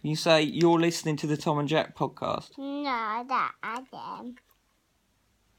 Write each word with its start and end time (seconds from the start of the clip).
Can 0.00 0.10
you 0.10 0.16
say 0.16 0.42
you're 0.42 0.78
listening 0.80 1.16
to 1.16 1.26
the 1.26 1.36
Tom 1.36 1.58
and 1.58 1.68
Jack 1.68 1.94
podcast? 1.94 2.56
No, 2.56 3.24
that 3.28 3.52
I 3.62 3.82
am. 3.92 4.36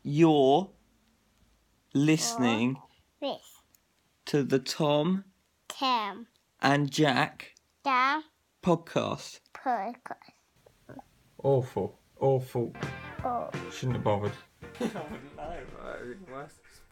You're 0.04 0.70
listening 1.94 2.78
This 3.22 3.62
to 4.26 4.42
the 4.44 4.58
Tom 4.58 5.26
Tim 5.68 6.26
and 6.60 6.90
Jack 6.90 7.54
down 7.84 8.24
podcast. 8.64 9.42
podcast. 9.54 10.34
Awful. 11.44 12.00
Awful. 12.20 12.74
Oh, 13.24 13.50
Shouldn't 13.72 13.98
have 13.98 14.04
bothered. 14.04 14.32
I 15.40 15.60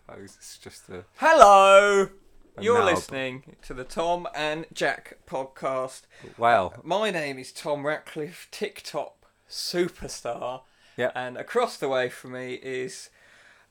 suppose 0.05 0.36
it's 0.38 0.57
just 0.59 0.89
a. 0.89 1.04
Hello! 1.16 2.09
You're 2.57 2.84
listening 2.84 3.55
to 3.63 3.73
the 3.73 3.84
Tom 3.84 4.27
and 4.36 4.65
Jack 4.73 5.18
podcast. 5.27 6.02
Well, 6.38 6.73
My 6.83 7.09
name 7.11 7.39
is 7.39 7.52
Tom 7.52 7.86
Ratcliffe, 7.86 8.47
TikTok 8.52 9.14
superstar, 9.50 10.61
yeah. 10.97 11.11
and 11.15 11.38
across 11.38 11.77
the 11.77 11.88
way 11.89 12.10
from 12.10 12.33
me 12.33 12.55
is 12.55 13.10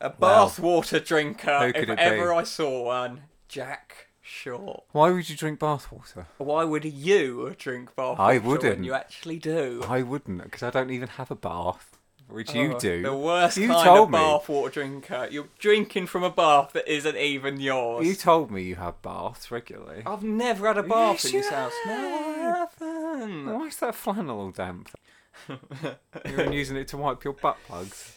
a 0.00 0.08
Wow. 0.18 0.46
bathwater 0.46 1.04
drinker, 1.04 1.58
Who 1.60 1.66
if 1.66 1.74
could 1.74 1.90
it 1.90 1.98
ever 1.98 2.30
be? 2.30 2.36
I 2.36 2.42
saw 2.44 2.84
one, 2.84 3.24
Jack 3.48 4.08
Short. 4.22 4.84
Why 4.92 5.10
would 5.10 5.28
you 5.28 5.36
drink 5.36 5.60
bathwater? 5.60 6.26
Why 6.38 6.64
would 6.64 6.84
you 6.84 7.54
drink 7.58 7.94
bathwater 7.94 8.18
I 8.20 8.38
wouldn't. 8.38 8.84
you 8.84 8.94
actually 8.94 9.38
do? 9.38 9.82
I 9.86 10.02
wouldn't, 10.02 10.42
because 10.44 10.62
I 10.62 10.70
don't 10.70 10.90
even 10.90 11.08
have 11.10 11.30
a 11.30 11.36
bath, 11.36 11.97
which 12.28 12.54
you 12.54 12.74
Oh, 12.74 12.78
do. 12.78 13.02
The 13.02 13.16
worst 13.16 13.56
You 13.56 13.68
kind 13.68 13.84
told 13.86 14.08
of 14.08 14.10
me. 14.12 14.18
bathwater 14.18 14.72
drinker. 14.72 15.28
You're 15.30 15.48
drinking 15.58 16.06
from 16.06 16.22
a 16.22 16.30
bath 16.30 16.72
that 16.74 16.86
isn't 16.92 17.16
even 17.16 17.60
yours. 17.60 18.06
You 18.06 18.14
told 18.14 18.50
me 18.50 18.62
you 18.62 18.76
have 18.76 19.00
baths 19.02 19.50
regularly. 19.50 20.02
I've 20.06 20.22
never 20.22 20.66
had 20.66 20.78
a 20.78 20.82
bath 20.82 21.24
in 21.24 21.32
this 21.32 21.48
house. 21.48 21.72
No, 21.86 21.92
I 21.94 22.66
haven't. 22.80 23.46
Why 23.52 23.66
is 23.66 23.76
that 23.78 23.94
flannel 23.94 24.40
all 24.40 24.50
damp? 24.50 24.90
You've 25.48 26.36
been 26.36 26.52
using 26.52 26.76
it 26.76 26.88
to 26.88 26.96
wipe 26.96 27.24
your 27.24 27.32
butt 27.34 27.56
plugs. 27.66 28.14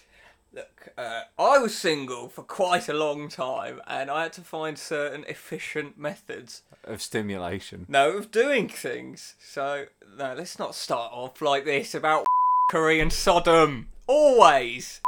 Look, 0.54 0.90
uh, 0.98 1.22
I 1.40 1.60
was 1.60 1.78
single 1.78 2.28
for 2.28 2.42
quite 2.44 2.90
a 2.90 2.94
long 2.94 3.30
time, 3.30 3.80
and 3.88 4.12
I 4.12 4.24
had 4.24 4.34
to 4.34 4.42
find 4.42 4.78
certain 4.78 5.24
efficient 5.30 5.98
methods. 5.98 6.64
Of 6.84 7.02
stimulation. 7.02 7.86
No, 7.88 8.18
of 8.18 8.32
doing 8.32 8.68
things. 8.68 9.36
So, 9.40 9.86
no, 10.18 10.34
let's 10.34 10.60
not 10.60 10.76
start 10.76 11.14
off 11.14 11.42
like 11.42 11.64
this 11.64 11.96
about 11.96 12.26
Korean 12.72 13.10
Sodom. 13.12 13.88
Always. 14.12 15.00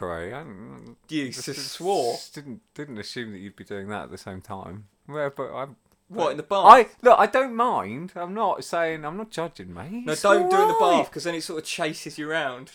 I 0.00 0.28
didn't- 0.28 0.96
You 1.08 1.30
just- 1.30 1.72
swore. 1.72 2.18
Didn't 2.32 2.60
didn't 2.74 2.98
assume 2.98 3.32
that 3.32 3.38
you'd 3.38 3.56
be 3.56 3.64
doing 3.64 3.88
that 3.88 4.04
at 4.04 4.10
the 4.10 4.18
same 4.18 4.40
time. 4.40 4.86
Well, 5.08 5.30
but 5.36 5.52
I'm. 5.54 5.76
What 6.08 6.30
in 6.32 6.36
the 6.36 6.42
bath? 6.44 6.64
I 6.66 6.86
look. 7.02 7.18
I 7.18 7.26
don't 7.26 7.54
mind. 7.56 8.12
I'm 8.14 8.34
not 8.34 8.62
saying. 8.62 9.04
I'm 9.04 9.16
not 9.16 9.30
judging, 9.30 9.72
mate. 9.74 10.04
no, 10.06 10.14
don't 10.14 10.50
do 10.50 10.56
it 10.56 10.62
in 10.62 10.68
the 10.68 10.76
bath 10.80 11.08
because 11.10 11.24
then 11.24 11.34
it 11.34 11.42
sort 11.42 11.60
of 11.62 11.64
chases 11.66 12.16
you 12.18 12.30
around. 12.30 12.72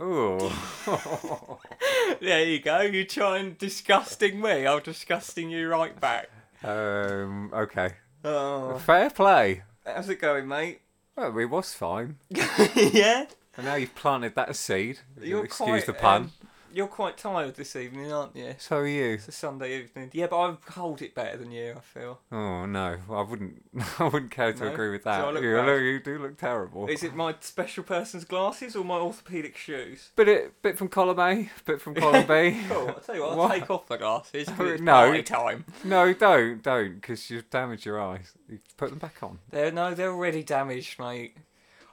Ooh. 0.00 0.38
There 2.22 2.44
you 2.44 2.60
go. 2.60 2.80
You're 2.80 3.04
trying 3.04 3.54
disgusting 3.58 4.40
me. 4.40 4.66
I'll 4.66 4.80
disgusting 4.80 5.50
you 5.50 5.68
right 5.68 5.98
back. 6.00 6.30
um. 6.64 7.50
Okay. 7.52 7.90
Oh, 8.24 8.78
Fair 8.78 9.10
play. 9.10 9.62
how's 9.84 10.08
it 10.08 10.20
going, 10.20 10.48
mate? 10.48 10.80
Well, 11.16 11.36
it 11.38 11.46
was 11.46 11.74
fine. 11.74 12.16
yeah. 12.30 13.26
And 13.58 13.66
now 13.66 13.74
you've 13.74 13.94
planted 13.94 14.34
that 14.36 14.54
seed. 14.56 15.00
You're 15.20 15.44
excuse 15.44 15.68
quite, 15.68 15.86
the 15.86 15.92
pun. 15.94 16.22
um, 16.22 16.32
you're 16.72 16.86
quite 16.86 17.16
tired 17.16 17.56
this 17.56 17.74
evening, 17.74 18.12
aren't 18.12 18.36
you? 18.36 18.54
so 18.58 18.76
are 18.76 18.86
you. 18.86 19.14
It's 19.14 19.26
a 19.26 19.32
Sunday 19.32 19.80
evening. 19.82 20.10
Yeah, 20.12 20.28
but 20.28 20.38
I 20.38 20.56
hold 20.72 21.02
it 21.02 21.12
better 21.14 21.36
than 21.38 21.50
you. 21.50 21.74
I 21.76 21.80
feel. 21.80 22.20
Oh 22.30 22.66
no, 22.66 22.98
I 23.10 23.22
wouldn't. 23.22 23.64
I 23.98 24.04
wouldn't 24.04 24.30
care 24.30 24.52
to 24.52 24.64
No? 24.66 24.72
agree 24.72 24.90
with 24.90 25.02
Do 25.02 25.10
I 25.10 25.18
that. 25.22 25.34
look 25.34 25.42
you, 25.42 25.56
bad? 25.56 25.66
you 25.82 25.98
do 25.98 26.18
look 26.20 26.36
terrible. 26.38 26.86
Is 26.86 27.02
it 27.02 27.14
my 27.16 27.34
special 27.40 27.82
person's 27.82 28.24
glasses 28.24 28.76
or 28.76 28.84
my 28.84 28.96
orthopedic 28.98 29.56
shoes? 29.56 30.12
Bit 30.14 30.28
it, 30.28 30.62
bit 30.62 30.78
from 30.78 30.86
column 30.88 31.18
A, 31.18 31.50
bit 31.64 31.80
from 31.80 31.94
column 31.96 32.26
B. 32.28 32.60
Cool. 32.68 32.88
I'll 32.88 33.00
tell 33.00 33.14
you 33.16 33.22
what. 33.22 33.30
I'll 33.32 33.38
What? 33.38 33.52
take 33.58 33.70
off 33.70 33.88
the 33.88 33.96
glasses. 33.96 34.46
'cause 34.48 34.70
it's 34.72 34.82
No. 34.82 34.92
party 34.92 35.22
time. 35.24 35.64
No, 35.82 36.12
don't, 36.12 36.62
don't, 36.62 36.94
because 37.00 37.28
you've 37.30 37.50
damaged 37.50 37.86
your 37.86 38.00
eyes. 38.00 38.32
You 38.48 38.60
put 38.76 38.90
them 38.90 38.98
back 39.00 39.20
on. 39.22 39.40
They're 39.50 39.72
no, 39.72 39.94
they're 39.94 40.12
already 40.12 40.42
damaged, 40.44 41.00
mate. 41.00 41.36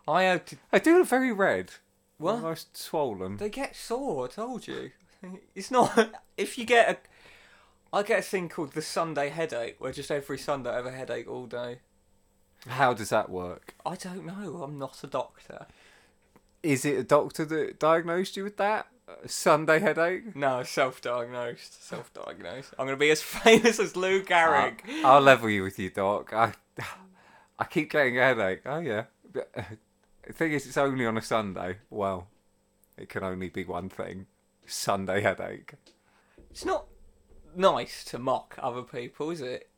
I 0.07 0.23
had. 0.23 0.43
They 0.71 0.79
do 0.79 0.99
look 0.99 1.07
very 1.07 1.31
red. 1.31 1.71
What? 2.17 2.35
Almost 2.35 2.77
swollen. 2.77 3.37
They 3.37 3.49
get 3.49 3.75
sore. 3.75 4.25
I 4.25 4.27
told 4.27 4.67
you. 4.67 4.91
It's 5.55 5.71
not. 5.71 5.97
If 6.37 6.57
you 6.57 6.65
get 6.65 6.89
a, 6.89 6.97
I 7.97 8.03
get 8.03 8.19
a 8.19 8.21
thing 8.21 8.49
called 8.49 8.73
the 8.73 8.81
Sunday 8.81 9.29
headache, 9.29 9.77
where 9.79 9.91
just 9.93 10.11
every 10.11 10.37
Sunday 10.37 10.69
I 10.69 10.75
have 10.75 10.85
a 10.85 10.91
headache 10.91 11.29
all 11.29 11.45
day. 11.47 11.79
How 12.67 12.93
does 12.93 13.09
that 13.09 13.29
work? 13.29 13.73
I 13.85 13.95
don't 13.95 14.25
know. 14.25 14.61
I'm 14.63 14.77
not 14.77 15.03
a 15.03 15.07
doctor. 15.07 15.65
Is 16.61 16.83
it 16.83 16.97
a 16.97 17.03
doctor 17.03 17.45
that 17.45 17.79
diagnosed 17.79 18.35
you 18.37 18.43
with 18.43 18.57
that? 18.57 18.87
A 19.23 19.29
Sunday 19.29 19.79
headache? 19.79 20.35
No, 20.35 20.63
self-diagnosed. 20.63 21.87
Self-diagnosed. 21.87 22.73
I'm 22.77 22.85
gonna 22.85 22.97
be 22.97 23.11
as 23.11 23.21
famous 23.43 23.79
as 23.79 23.95
Lou 23.95 24.23
Gehrig. 24.23 24.81
I'll, 25.03 25.13
I'll 25.15 25.21
level 25.21 25.49
you 25.49 25.63
with 25.63 25.79
you, 25.79 25.89
doc. 25.89 26.33
I, 26.33 26.53
I 27.59 27.63
keep 27.65 27.91
getting 27.91 28.17
a 28.17 28.21
headache. 28.21 28.61
Oh 28.65 28.79
yeah. 28.79 29.05
The 30.27 30.33
thing 30.33 30.53
is, 30.53 30.65
it's 30.65 30.77
only 30.77 31.05
on 31.05 31.17
a 31.17 31.21
Sunday. 31.21 31.77
Well, 31.89 32.27
it 32.97 33.09
can 33.09 33.23
only 33.23 33.49
be 33.49 33.63
one 33.63 33.89
thing: 33.89 34.25
Sunday 34.65 35.21
headache. 35.21 35.73
It's 36.49 36.65
not 36.65 36.85
nice 37.55 38.03
to 38.05 38.17
mock 38.19 38.55
other 38.61 38.81
people, 38.81 39.29
is 39.31 39.41
it? 39.41 39.69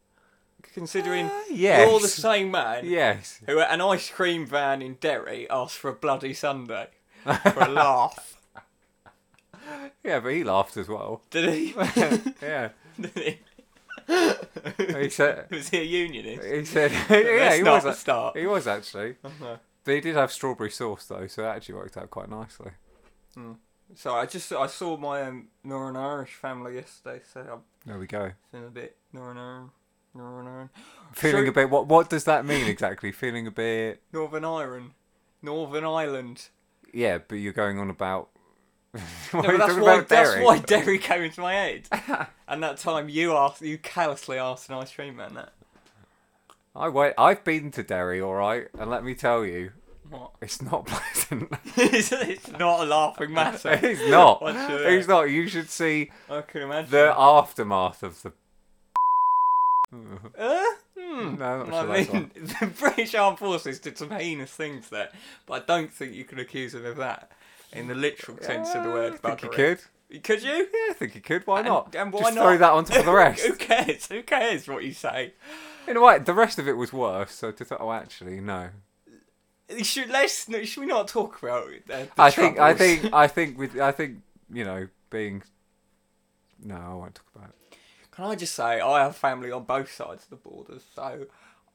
Considering 0.73 1.27
Uh, 1.27 1.41
yes. 1.51 1.87
you're 1.89 1.99
the 1.99 2.07
same 2.07 2.49
man 2.51 2.83
Yes. 2.85 3.39
who 3.45 3.59
at 3.59 3.71
an 3.71 3.79
ice 3.81 4.09
cream 4.09 4.45
van 4.45 4.81
in 4.81 4.95
Derry 4.95 5.47
asked 5.49 5.77
for 5.77 5.89
a 5.89 5.93
bloody 5.93 6.33
Sunday 6.33 6.87
for 7.23 7.59
a 7.61 7.67
laugh. 7.69 8.33
Yeah, 10.03 10.21
but 10.21 10.29
he 10.29 10.43
laughed 10.45 10.77
as 10.77 10.87
well. 10.87 11.21
Did 11.29 11.49
he? 11.53 11.73
yeah. 12.41 12.69
Did 12.99 13.11
he? 13.15 13.39
He 15.01 15.09
said. 15.09 15.47
Was 15.51 15.67
he 15.69 15.79
a 15.79 15.83
unionist? 15.83 16.47
He 16.47 16.63
said. 16.63 16.91
yeah, 17.09 17.53
he 17.55 17.63
was. 17.63 17.99
start. 17.99 18.37
He 18.37 18.47
was 18.47 18.65
actually. 18.65 19.15
Uh-huh. 19.25 19.57
He 19.95 20.01
did 20.01 20.15
have 20.15 20.31
strawberry 20.31 20.71
sauce 20.71 21.05
though, 21.05 21.27
so 21.27 21.43
it 21.43 21.47
actually 21.47 21.75
worked 21.75 21.97
out 21.97 22.09
quite 22.09 22.29
nicely. 22.29 22.71
So 23.95 24.13
I 24.15 24.25
just 24.25 24.51
I 24.51 24.67
saw 24.67 24.97
my 24.97 25.21
um, 25.23 25.47
Northern 25.63 25.95
Irish 25.95 26.33
family 26.33 26.75
yesterday, 26.75 27.21
so 27.31 27.39
I'm 27.39 27.59
There 27.85 27.97
we 27.99 28.07
go. 28.07 28.31
feeling 28.51 28.67
a 28.67 28.71
bit 28.71 28.97
Northern 29.13 29.37
Ireland. 29.37 29.69
Northern 30.13 30.47
Ireland. 30.47 30.69
Feeling 31.13 31.45
So- 31.45 31.49
a 31.49 31.53
bit. 31.53 31.69
What? 31.69 31.87
What 31.87 32.09
does 32.09 32.23
that 32.25 32.45
mean 32.45 32.67
exactly? 32.67 33.11
Feeling 33.11 33.47
a 33.47 33.51
bit. 33.51 34.01
Northern 34.13 34.43
Ireland. 34.45 34.91
Northern 35.41 35.85
Ireland. 35.85 36.49
Yeah, 36.93 37.19
but 37.19 37.35
you're 37.35 37.53
going 37.53 37.79
on 37.79 37.89
about. 37.89 38.29
No, 39.33 39.57
that's 39.57 39.75
why 39.75 39.99
that's 40.01 40.39
why 40.39 40.57
Derry 40.59 40.97
came 40.97 41.21
into 41.21 41.41
my 41.41 41.53
head. 41.53 41.87
and 42.47 42.63
that 42.63 42.77
time 42.77 43.09
you 43.09 43.33
asked 43.33 43.61
you 43.61 43.77
callously 43.77 44.37
asked 44.39 44.69
an 44.69 44.75
ice 44.75 44.91
cream 44.91 45.17
man 45.17 45.33
that. 45.35 45.53
I 46.77 46.89
wait. 46.89 47.13
I've 47.17 47.43
been 47.43 47.71
to 47.71 47.83
Derry, 47.83 48.21
all 48.21 48.35
right, 48.35 48.67
and 48.77 48.89
let 48.91 49.03
me 49.03 49.15
tell 49.15 49.43
you, 49.43 49.71
What? 50.09 50.31
it's 50.41 50.61
not 50.61 50.85
pleasant. 50.87 51.51
it's, 51.75 52.47
not 52.51 52.81
a 52.81 52.85
laughing 52.85 53.33
matter. 53.33 53.71
it's 53.81 54.07
not. 54.09 54.41
Your- 54.41 54.87
It's 54.89 55.07
not. 55.07 55.23
You 55.23 55.47
should 55.47 55.69
see 55.69 56.11
I 56.29 56.41
can 56.41 56.61
imagine. 56.61 56.91
the 56.91 57.13
aftermath 57.17 58.03
of 58.03 58.21
the. 58.21 58.31
Uh, 60.37 60.63
hmm. 60.99 61.35
No, 61.37 61.65
I 61.73 62.03
mean, 62.03 62.31
the 62.35 62.67
British 62.77 63.15
Armed 63.15 63.39
Forces 63.39 63.79
did 63.79 63.97
some 63.97 64.09
heinous 64.11 64.51
things 64.51 64.89
there, 64.89 65.09
but 65.45 65.63
I 65.63 65.65
don't 65.65 65.91
think 65.91 66.13
you 66.13 66.25
can 66.25 66.39
accuse 66.39 66.73
them 66.73 66.85
of 66.85 66.97
that 66.97 67.31
in 67.71 67.87
the 67.87 67.95
literal 67.95 68.37
sense 68.41 68.75
of 68.75 68.83
the 68.83 68.89
word. 68.89 69.13
I 69.13 69.17
think 69.17 69.43
you 69.43 69.49
could. 69.49 69.79
Could 70.23 70.43
you? 70.43 70.51
Yeah, 70.51 70.91
I 70.91 70.93
think 70.93 71.15
you 71.15 71.21
could. 71.21 71.47
Why 71.47 71.59
And- 71.59 71.67
not? 71.69 71.95
and 71.95 72.11
why 72.13 72.19
Just 72.21 72.35
not? 72.35 72.41
throw 72.43 72.57
that 72.57 72.71
on 72.71 72.85
top 72.85 72.99
of 72.99 73.05
the 73.05 73.13
rest. 73.13 73.45
Who 73.45 73.53
cares? 73.55 74.07
Who 74.07 74.23
cares 74.23 74.67
what 74.67 74.83
you 74.83 74.93
say? 74.93 75.33
In 75.87 75.97
a 75.97 76.01
way, 76.01 76.19
the 76.19 76.33
rest 76.33 76.59
of 76.59 76.67
it 76.67 76.73
was 76.73 76.91
worse. 76.91 77.31
So 77.31 77.51
to 77.51 77.63
th- 77.65 77.79
oh, 77.81 77.91
actually, 77.91 78.39
no. 78.41 78.69
Should 79.83 80.09
let's 80.09 80.45
should 80.67 80.81
we 80.81 80.85
not 80.87 81.07
talk 81.07 81.41
about 81.41 81.69
it? 81.69 81.83
Uh, 81.89 82.03
the 82.03 82.09
I 82.17 82.29
think. 82.31 82.59
I 82.59 82.73
think. 82.73 83.13
I 83.13 83.27
think. 83.27 83.57
With. 83.59 83.79
I 83.79 83.91
think. 83.91 84.19
You 84.51 84.63
know, 84.63 84.87
being. 85.09 85.43
No, 86.63 86.75
I 86.75 86.93
won't 86.95 87.15
talk 87.15 87.25
about 87.35 87.49
it. 87.49 87.77
Can 88.11 88.25
I 88.25 88.35
just 88.35 88.55
say 88.55 88.79
I 88.81 89.03
have 89.03 89.15
family 89.15 89.51
on 89.51 89.63
both 89.63 89.91
sides 89.91 90.23
of 90.23 90.29
the 90.31 90.35
borders, 90.37 90.83
so 90.95 91.27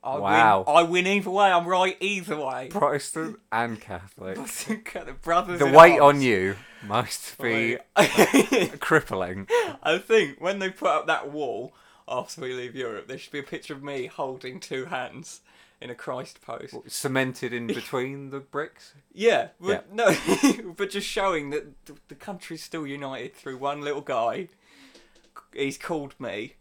I 0.02 0.18
Wow. 0.18 0.64
win. 0.66 0.76
I 0.76 0.82
win 0.82 1.06
either 1.06 1.30
way. 1.30 1.52
I'm 1.52 1.66
right 1.66 1.96
either 2.00 2.36
way. 2.36 2.68
Protestant 2.68 3.38
and 3.52 3.80
Catholic. 3.80 4.34
the 4.46 5.14
brothers. 5.22 5.58
The 5.60 5.66
weight 5.66 6.00
arms. 6.00 6.16
on 6.16 6.22
you 6.22 6.56
must 6.84 7.38
be 7.40 7.78
crippling. 8.80 9.46
I 9.82 9.98
think 9.98 10.40
when 10.40 10.58
they 10.58 10.70
put 10.70 10.88
up 10.88 11.06
that 11.06 11.30
wall 11.30 11.72
after 12.08 12.40
we 12.40 12.54
leave 12.54 12.74
Europe, 12.74 13.08
there 13.08 13.18
should 13.18 13.32
be 13.32 13.38
a 13.38 13.44
picture 13.44 13.74
of 13.74 13.82
me 13.82 14.06
holding 14.06 14.60
two 14.60 14.86
hands 14.86 15.40
in 15.82 15.90
a 15.90 15.94
Christ 15.94 16.40
pose. 16.40 16.74
Cemented 16.86 17.52
in 17.52 17.66
between 17.66 18.30
the 18.30 18.40
bricks. 18.40 18.94
Yeah, 19.12 19.48
but 19.60 19.92
no, 19.92 20.14
but 20.76 20.90
just 20.90 21.06
showing 21.06 21.50
that 21.50 21.86
the, 22.08 22.14
country's 22.14 22.62
still 22.62 22.86
united 22.86 23.34
through 23.34 23.58
one 23.58 23.80
little 23.80 24.00
guy. 24.00 24.48
He's 25.52 25.76
called 25.76 26.14
me. 26.18 26.54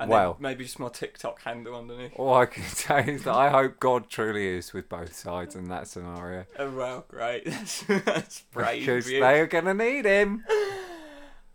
And 0.00 0.10
well, 0.10 0.34
then 0.34 0.42
maybe 0.42 0.64
just 0.64 0.78
my 0.78 0.88
TikTok 0.88 1.42
handle 1.42 1.76
underneath. 1.76 2.12
all 2.16 2.34
I 2.34 2.46
can 2.46 2.62
say 2.64 3.04
is 3.06 3.24
that 3.24 3.34
I 3.34 3.48
hope 3.48 3.78
God 3.78 4.08
truly 4.08 4.46
is 4.46 4.72
with 4.72 4.88
both 4.88 5.14
sides 5.14 5.54
in 5.54 5.68
that 5.68 5.86
scenario. 5.88 6.46
Oh 6.58 6.70
well, 6.70 7.04
great. 7.08 7.44
That's, 7.46 7.82
that's 7.82 8.40
brave 8.52 8.80
Because 8.80 9.06
they 9.06 9.40
are 9.40 9.46
going 9.46 9.66
to 9.66 9.74
need 9.74 10.04
him. 10.04 10.44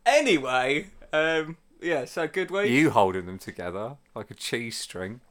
Anyway, 0.05 0.87
um, 1.11 1.57
yeah. 1.83 2.05
So 2.05 2.27
good 2.27 2.49
week. 2.51 2.69
You 2.71 2.89
holding 2.91 3.25
them 3.25 3.37
together 3.39 3.97
like 4.15 4.31
a 4.31 4.33
cheese 4.35 4.77
string, 4.77 5.21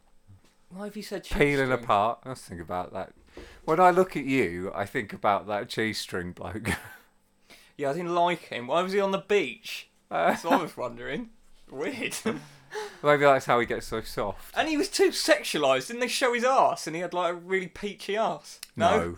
Why 0.68 0.84
have 0.84 0.96
you 0.96 1.02
said 1.02 1.24
cheese 1.24 1.38
peeling 1.38 1.66
string? 1.70 1.84
apart. 1.84 2.20
Let's 2.24 2.42
think 2.42 2.60
about 2.60 2.92
that. 2.92 3.12
When 3.64 3.80
I 3.80 3.90
look 3.90 4.16
at 4.16 4.24
you, 4.24 4.70
I 4.74 4.84
think 4.84 5.12
about 5.12 5.46
that 5.46 5.68
cheese 5.68 5.98
string 5.98 6.32
bloke. 6.32 6.70
Yeah, 7.78 7.88
I 7.88 7.94
didn't 7.94 8.14
like 8.14 8.40
him. 8.48 8.66
Why 8.66 8.82
was 8.82 8.92
he 8.92 9.00
on 9.00 9.12
the 9.12 9.18
beach? 9.18 9.88
That's 10.10 10.44
what 10.44 10.52
I 10.52 10.62
was 10.62 10.76
wondering. 10.76 11.30
Weird. 11.70 12.14
Maybe 13.02 13.22
that's 13.22 13.46
how 13.46 13.58
he 13.60 13.66
gets 13.66 13.86
so 13.86 14.02
soft. 14.02 14.54
and 14.56 14.68
he 14.68 14.76
was 14.76 14.90
too 14.90 15.08
sexualised. 15.08 15.86
Didn't 15.86 16.00
they 16.00 16.06
show 16.08 16.34
his 16.34 16.44
ass? 16.44 16.86
And 16.86 16.94
he 16.94 17.00
had 17.00 17.14
like 17.14 17.32
a 17.32 17.34
really 17.34 17.68
peachy 17.68 18.14
ass. 18.16 18.60
No. 18.76 19.16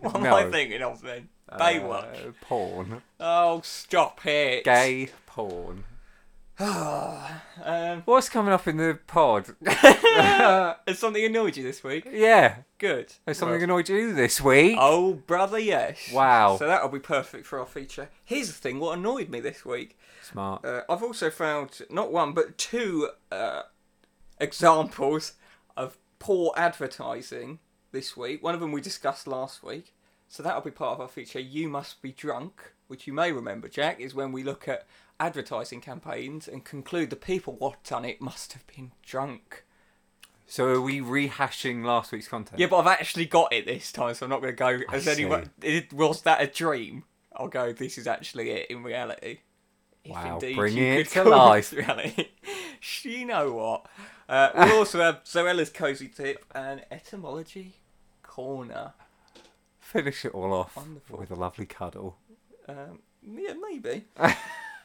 what 0.00 0.16
am 0.16 0.26
I 0.34 0.50
thinking 0.50 0.82
of 0.82 1.00
then? 1.02 1.28
Baywatch. 1.52 2.28
Uh, 2.28 2.32
porn. 2.40 3.02
Oh, 3.20 3.60
stop 3.64 4.26
it. 4.26 4.64
Gay 4.64 5.08
porn. 5.24 5.84
Um, 6.58 8.02
What's 8.04 8.28
coming 8.28 8.52
up 8.52 8.66
in 8.68 8.76
the 8.76 8.98
pod? 9.06 9.54
has 9.64 10.98
something 10.98 11.24
annoyed 11.24 11.56
you 11.56 11.62
this 11.62 11.82
week? 11.82 12.06
yeah. 12.10 12.56
Good. 12.78 13.14
Has 13.26 13.38
something 13.38 13.62
annoyed 13.62 13.88
you 13.88 14.12
this 14.12 14.40
week? 14.40 14.76
Oh, 14.78 15.14
brother, 15.14 15.58
yes. 15.58 16.10
Wow. 16.12 16.56
So 16.56 16.66
that'll 16.66 16.88
be 16.88 16.98
perfect 16.98 17.46
for 17.46 17.60
our 17.60 17.66
feature. 17.66 18.08
Here's 18.24 18.48
the 18.48 18.54
thing 18.54 18.80
what 18.80 18.98
annoyed 18.98 19.28
me 19.28 19.40
this 19.40 19.64
week. 19.64 19.96
Smart. 20.22 20.64
Uh, 20.64 20.82
I've 20.88 21.02
also 21.02 21.30
found 21.30 21.82
not 21.90 22.12
one, 22.12 22.32
but 22.32 22.58
two 22.58 23.10
uh, 23.30 23.62
examples 24.40 25.34
of 25.76 25.96
poor 26.18 26.52
advertising 26.56 27.60
this 27.92 28.16
week. 28.16 28.42
One 28.42 28.54
of 28.54 28.60
them 28.60 28.72
we 28.72 28.80
discussed 28.80 29.26
last 29.26 29.62
week. 29.62 29.94
So 30.28 30.42
that'll 30.42 30.62
be 30.62 30.70
part 30.70 30.94
of 30.94 31.00
our 31.00 31.08
feature. 31.08 31.40
You 31.40 31.68
Must 31.68 32.00
Be 32.00 32.10
Drunk, 32.10 32.72
which 32.88 33.06
you 33.06 33.12
may 33.12 33.32
remember, 33.32 33.68
Jack, 33.68 34.00
is 34.00 34.14
when 34.14 34.32
we 34.32 34.42
look 34.42 34.66
at 34.66 34.86
advertising 35.22 35.80
campaigns 35.80 36.48
and 36.48 36.64
conclude 36.64 37.08
the 37.10 37.16
people 37.16 37.54
what 37.54 37.82
done 37.84 38.04
it 38.04 38.20
must 38.20 38.52
have 38.54 38.66
been 38.66 38.90
drunk. 39.02 39.64
So 40.46 40.66
are 40.66 40.80
we 40.80 41.00
rehashing 41.00 41.84
last 41.84 42.10
week's 42.12 42.28
content? 42.28 42.58
Yeah, 42.60 42.66
but 42.66 42.78
I've 42.78 42.86
actually 42.88 43.26
got 43.26 43.52
it 43.52 43.64
this 43.64 43.92
time, 43.92 44.14
so 44.14 44.26
I'm 44.26 44.30
not 44.30 44.42
going 44.42 44.52
to 44.52 44.56
go 44.56 44.80
I 44.90 44.96
as 44.96 45.06
anyone. 45.08 45.50
It, 45.62 45.92
was 45.92 46.22
that 46.22 46.42
a 46.42 46.46
dream? 46.46 47.04
I'll 47.34 47.48
go. 47.48 47.72
This 47.72 47.96
is 47.96 48.06
actually 48.06 48.50
it 48.50 48.66
in 48.70 48.82
reality. 48.82 49.38
If 50.04 50.10
Wow, 50.10 50.34
indeed 50.34 50.56
you 50.56 50.84
it 50.84 51.10
could 51.10 51.22
to 51.24 51.30
life. 51.30 51.70
this 51.70 51.78
Reality. 51.86 52.26
you 53.04 53.24
know 53.24 53.52
what? 53.52 53.86
Uh, 54.28 54.50
we'll 54.56 54.78
also 54.78 55.00
have 55.00 55.22
Zoella's 55.24 55.70
cozy 55.70 56.08
tip 56.08 56.44
and 56.54 56.82
etymology 56.90 57.74
corner. 58.24 58.92
Finish 59.78 60.24
it 60.24 60.34
all 60.34 60.52
off 60.52 60.76
Wonderful. 60.76 61.18
with 61.18 61.30
a 61.30 61.34
lovely 61.36 61.66
cuddle. 61.66 62.18
Um, 62.68 62.98
yeah, 63.22 63.54
maybe. 63.70 64.06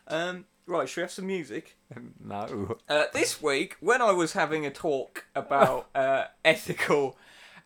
Um, 0.07 0.45
right, 0.65 0.87
should 0.87 0.97
we 0.97 1.01
have 1.03 1.11
some 1.11 1.27
music? 1.27 1.77
no. 2.23 2.77
Uh, 2.89 3.05
this 3.13 3.41
week, 3.41 3.77
when 3.79 4.01
I 4.01 4.11
was 4.11 4.33
having 4.33 4.65
a 4.65 4.71
talk 4.71 5.25
about 5.35 5.87
uh, 5.95 6.25
ethical 6.45 7.17